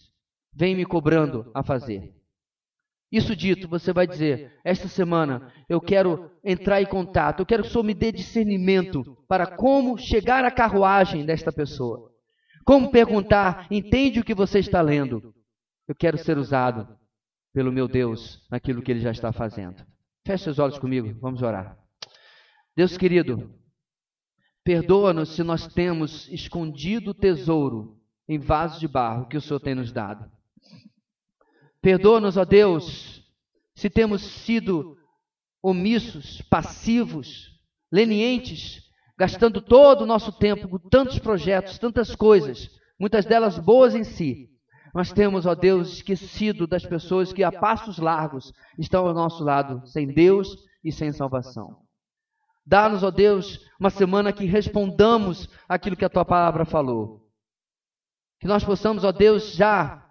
vem 0.54 0.76
me 0.76 0.84
cobrando 0.84 1.50
a 1.54 1.62
fazer. 1.62 2.21
Isso 3.12 3.36
dito, 3.36 3.68
você 3.68 3.92
vai 3.92 4.06
dizer: 4.06 4.58
Esta 4.64 4.88
semana 4.88 5.52
eu 5.68 5.82
quero 5.82 6.30
entrar 6.42 6.80
em 6.80 6.86
contato, 6.86 7.40
eu 7.40 7.46
quero 7.46 7.62
que 7.62 7.68
o 7.68 7.70
Senhor 7.70 7.84
me 7.84 7.92
dê 7.92 8.10
discernimento 8.10 9.18
para 9.28 9.46
como 9.46 9.98
chegar 9.98 10.46
à 10.46 10.50
carruagem 10.50 11.26
desta 11.26 11.52
pessoa. 11.52 12.10
Como 12.64 12.90
perguntar, 12.90 13.66
entende 13.70 14.20
o 14.20 14.24
que 14.24 14.34
você 14.34 14.60
está 14.60 14.80
lendo? 14.80 15.34
Eu 15.86 15.94
quero 15.94 16.16
ser 16.16 16.38
usado 16.38 16.88
pelo 17.52 17.70
meu 17.70 17.86
Deus 17.86 18.46
naquilo 18.50 18.80
que 18.80 18.90
Ele 18.90 19.00
já 19.00 19.10
está 19.10 19.30
fazendo. 19.30 19.84
Feche 20.26 20.48
os 20.48 20.58
olhos 20.58 20.78
comigo, 20.78 21.14
vamos 21.20 21.42
orar. 21.42 21.76
Deus 22.74 22.96
querido, 22.96 23.52
perdoa-nos 24.64 25.34
se 25.34 25.42
nós 25.42 25.66
temos 25.66 26.28
escondido 26.30 27.10
o 27.10 27.14
tesouro 27.14 28.00
em 28.26 28.38
vasos 28.38 28.80
de 28.80 28.88
barro 28.88 29.26
que 29.26 29.36
o 29.36 29.40
Senhor 29.40 29.60
tem 29.60 29.74
nos 29.74 29.92
dado. 29.92 30.31
Perdoa-nos, 31.82 32.36
ó 32.36 32.44
Deus, 32.44 33.22
se 33.74 33.90
temos 33.90 34.22
sido 34.22 34.96
omissos, 35.62 36.40
passivos, 36.42 37.50
lenientes 37.90 38.82
gastando 39.22 39.60
todo 39.60 40.02
o 40.02 40.06
nosso 40.06 40.32
tempo 40.32 40.68
com 40.68 40.78
tantos 40.88 41.18
projetos, 41.20 41.78
tantas 41.78 42.16
coisas, 42.16 42.68
muitas 42.98 43.24
delas 43.24 43.56
boas 43.56 43.94
em 43.94 44.02
si. 44.02 44.48
Mas 44.92 45.12
temos, 45.12 45.46
ó 45.46 45.54
Deus, 45.54 45.92
esquecido 45.92 46.66
das 46.66 46.84
pessoas 46.84 47.32
que 47.32 47.44
a 47.44 47.52
passos 47.52 47.98
largos 47.98 48.52
estão 48.78 49.06
ao 49.06 49.14
nosso 49.14 49.44
lado, 49.44 49.86
sem 49.86 50.06
Deus 50.06 50.48
e 50.84 50.90
sem 50.90 51.12
salvação. 51.12 51.78
Dá-nos, 52.66 53.04
ó 53.04 53.10
Deus, 53.10 53.60
uma 53.78 53.90
semana 53.90 54.32
que 54.32 54.44
respondamos 54.44 55.48
aquilo 55.68 55.96
que 55.96 56.04
a 56.04 56.10
tua 56.10 56.24
palavra 56.24 56.64
falou. 56.64 57.20
Que 58.40 58.48
nós 58.48 58.64
possamos, 58.64 59.04
ó 59.04 59.12
Deus, 59.12 59.52
já 59.52 60.01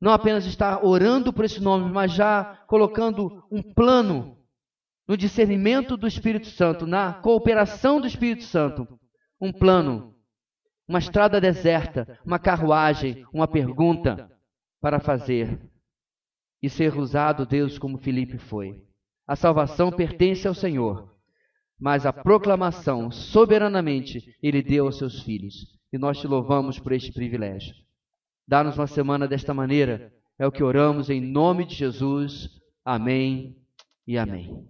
não 0.00 0.12
apenas 0.12 0.46
estar 0.46 0.84
orando 0.84 1.32
por 1.32 1.44
esse 1.44 1.60
nome, 1.60 1.92
mas 1.92 2.12
já 2.12 2.62
colocando 2.66 3.44
um 3.50 3.62
plano 3.62 4.38
no 5.06 5.16
discernimento 5.16 5.96
do 5.96 6.06
Espírito 6.06 6.46
Santo, 6.46 6.86
na 6.86 7.12
cooperação 7.12 8.00
do 8.00 8.06
Espírito 8.06 8.44
Santo, 8.44 8.86
um 9.40 9.52
plano, 9.52 10.14
uma 10.88 10.98
estrada 10.98 11.40
deserta, 11.40 12.18
uma 12.24 12.38
carruagem, 12.38 13.26
uma 13.32 13.46
pergunta 13.46 14.30
para 14.80 15.00
fazer 15.00 15.60
e 16.62 16.70
ser 16.70 16.96
usado, 16.96 17.44
Deus, 17.44 17.78
como 17.78 17.98
Felipe 17.98 18.38
foi. 18.38 18.82
A 19.26 19.36
salvação 19.36 19.90
pertence 19.90 20.46
ao 20.46 20.54
Senhor, 20.54 21.14
mas 21.78 22.06
a 22.06 22.12
proclamação, 22.12 23.10
soberanamente, 23.10 24.36
Ele 24.42 24.62
deu 24.62 24.86
aos 24.86 24.98
seus 24.98 25.22
filhos. 25.22 25.78
E 25.92 25.98
nós 25.98 26.18
te 26.18 26.26
louvamos 26.26 26.78
por 26.78 26.92
este 26.92 27.12
privilégio. 27.12 27.74
Dá-nos 28.50 28.76
uma 28.76 28.88
semana 28.88 29.28
desta 29.28 29.54
maneira, 29.54 30.12
é 30.36 30.44
o 30.44 30.50
que 30.50 30.64
oramos 30.64 31.08
em 31.08 31.20
nome 31.20 31.64
de 31.64 31.76
Jesus. 31.76 32.50
Amém 32.84 33.56
e 34.04 34.18
amém. 34.18 34.68